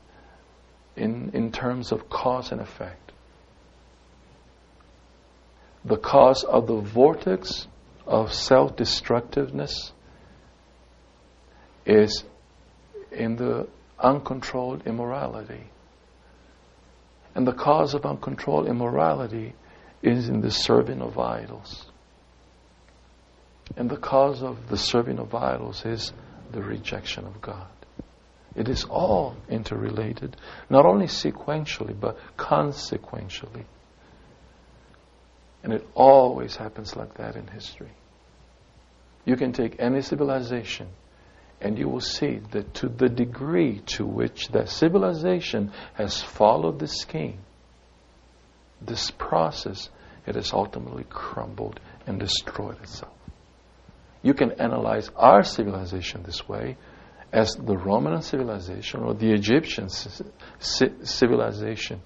in, 0.97 1.31
in 1.35 1.53
terms 1.53 1.93
of 1.93 2.09
cause 2.09 2.51
and 2.53 2.61
effect 2.61 3.05
the 5.85 5.97
cause 5.97 6.45
of 6.45 6.67
the 6.67 6.81
vortex 6.81 7.67
of 8.07 8.33
self 8.33 8.75
destructiveness 8.77 9.93
is 11.85 12.25
in 13.15 13.37
the 13.37 13.69
uncontrolled 13.99 14.87
immorality. 14.87 15.65
And 17.35 17.47
the 17.47 17.53
cause 17.53 17.95
of 17.95 18.05
uncontrolled 18.05 18.67
immorality 18.67 19.55
is 20.03 20.29
in 20.29 20.41
the 20.41 20.51
serving 20.51 21.01
of 21.01 21.19
idols. 21.19 21.87
And 23.77 23.91
the 23.91 23.97
cause 23.97 24.43
of 24.43 24.69
the 24.69 24.77
serving 24.77 25.19
of 25.19 25.35
idols 25.35 25.85
is 25.85 26.13
the 26.53 26.63
rejection 26.63 27.25
of 27.25 27.41
God. 27.41 27.67
It 28.55 28.69
is 28.69 28.85
all 28.85 29.35
interrelated, 29.49 30.37
not 30.71 30.87
only 30.87 31.07
sequentially, 31.07 31.99
but 31.99 32.19
consequentially. 32.37 33.65
And 35.65 35.73
it 35.73 35.87
always 35.95 36.55
happens 36.57 36.95
like 36.95 37.15
that 37.15 37.37
in 37.37 37.49
history. 37.49 37.91
You 39.25 39.37
can 39.37 39.53
take 39.53 39.77
any 39.81 40.03
civilization 40.03 40.89
and 41.65 41.79
you 41.79 41.89
will 41.89 42.01
see 42.01 42.41
that 42.53 42.75
to 42.75 42.89
the 42.89 43.09
degree 43.09 43.81
to 43.87 44.05
which 44.05 44.49
that 44.49 44.69
civilization 44.69 45.73
has 45.95 46.23
followed 46.23 46.79
this 46.79 46.99
scheme, 46.99 47.39
this 48.83 49.11
process, 49.11 49.89
it 50.27 50.35
has 50.35 50.53
ultimately 50.53 51.05
crumbled 51.09 51.81
and 52.07 52.21
destroyed 52.21 52.79
itself. 52.83 53.15
You 54.23 54.35
can 54.35 54.53
analyze 54.61 55.11
our 55.17 55.43
civilization 55.43 56.23
this 56.23 56.47
way 56.47 56.77
as 57.33 57.55
the 57.55 57.79
Roman 57.79 58.21
civilization 58.21 59.01
or 59.01 59.15
the 59.15 59.33
Egyptian 59.33 59.89
civilization. 60.59 62.03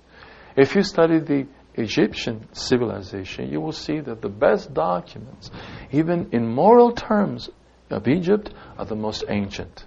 If 0.56 0.76
you 0.76 0.84
study 0.84 1.18
the 1.18 1.48
Egyptian 1.74 2.46
civilization, 2.52 3.50
you 3.50 3.60
will 3.60 3.72
see 3.72 3.98
that 4.00 4.22
the 4.22 4.28
best 4.28 4.72
documents, 4.72 5.50
even 5.90 6.28
in 6.32 6.46
moral 6.46 6.92
terms, 6.92 7.50
of 7.90 8.08
Egypt 8.08 8.52
are 8.78 8.84
the 8.84 8.96
most 8.96 9.24
ancient. 9.28 9.84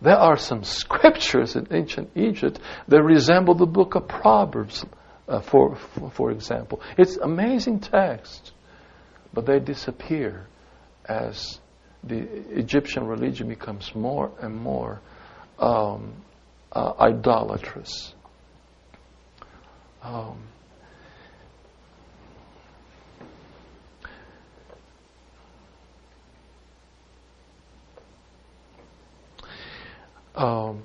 There 0.00 0.16
are 0.16 0.36
some 0.36 0.62
scriptures 0.62 1.56
in 1.56 1.68
ancient 1.70 2.10
Egypt 2.14 2.60
that 2.88 3.02
resemble 3.02 3.54
the 3.54 3.66
book 3.66 3.94
of 3.94 4.08
Proverbs, 4.08 4.84
uh, 5.26 5.40
for, 5.40 5.76
for, 5.76 6.10
for 6.10 6.30
example. 6.30 6.80
It's 6.98 7.16
amazing 7.16 7.80
text, 7.80 8.52
but 9.32 9.46
they 9.46 9.58
disappear 9.58 10.46
as 11.06 11.58
the 12.04 12.18
Egyptian 12.50 13.06
religion 13.06 13.48
becomes 13.48 13.94
more 13.94 14.30
and 14.40 14.54
more 14.54 15.00
um, 15.58 16.12
uh, 16.72 16.92
idolatrous. 17.00 18.14
Um, 20.02 20.42
um, 30.36 30.82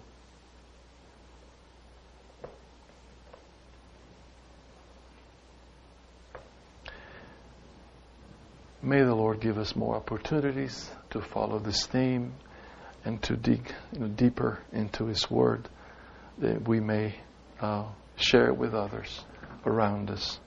may 8.82 9.04
the 9.04 9.14
Lord 9.14 9.42
give 9.42 9.58
us 9.58 9.76
more 9.76 9.96
opportunities 9.96 10.90
to 11.12 11.22
follow 11.22 11.60
this 11.60 11.86
theme 11.86 12.34
and 13.04 13.22
to 13.24 13.36
dig 13.36 13.74
you 13.94 14.00
know, 14.00 14.08
deeper 14.08 14.60
into 14.72 15.06
His 15.06 15.30
Word 15.30 15.68
that 16.38 16.68
we 16.68 16.80
may 16.80 17.16
uh, 17.60 17.86
share 18.16 18.48
it 18.48 18.58
with 18.58 18.74
others 18.74 19.24
around 19.66 20.10
us. 20.10 20.40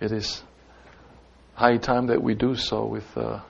It 0.00 0.12
is 0.12 0.42
high 1.54 1.76
time 1.76 2.06
that 2.06 2.22
we 2.22 2.34
do 2.34 2.54
so 2.54 2.86
with 2.86 3.16
uh, 3.16 3.40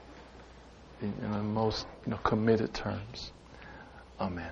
in, 1.01 1.13
in 1.23 1.31
the 1.31 1.43
most 1.43 1.87
you 2.05 2.11
know, 2.11 2.17
committed 2.17 2.73
terms. 2.73 3.31
Amen. 4.19 4.51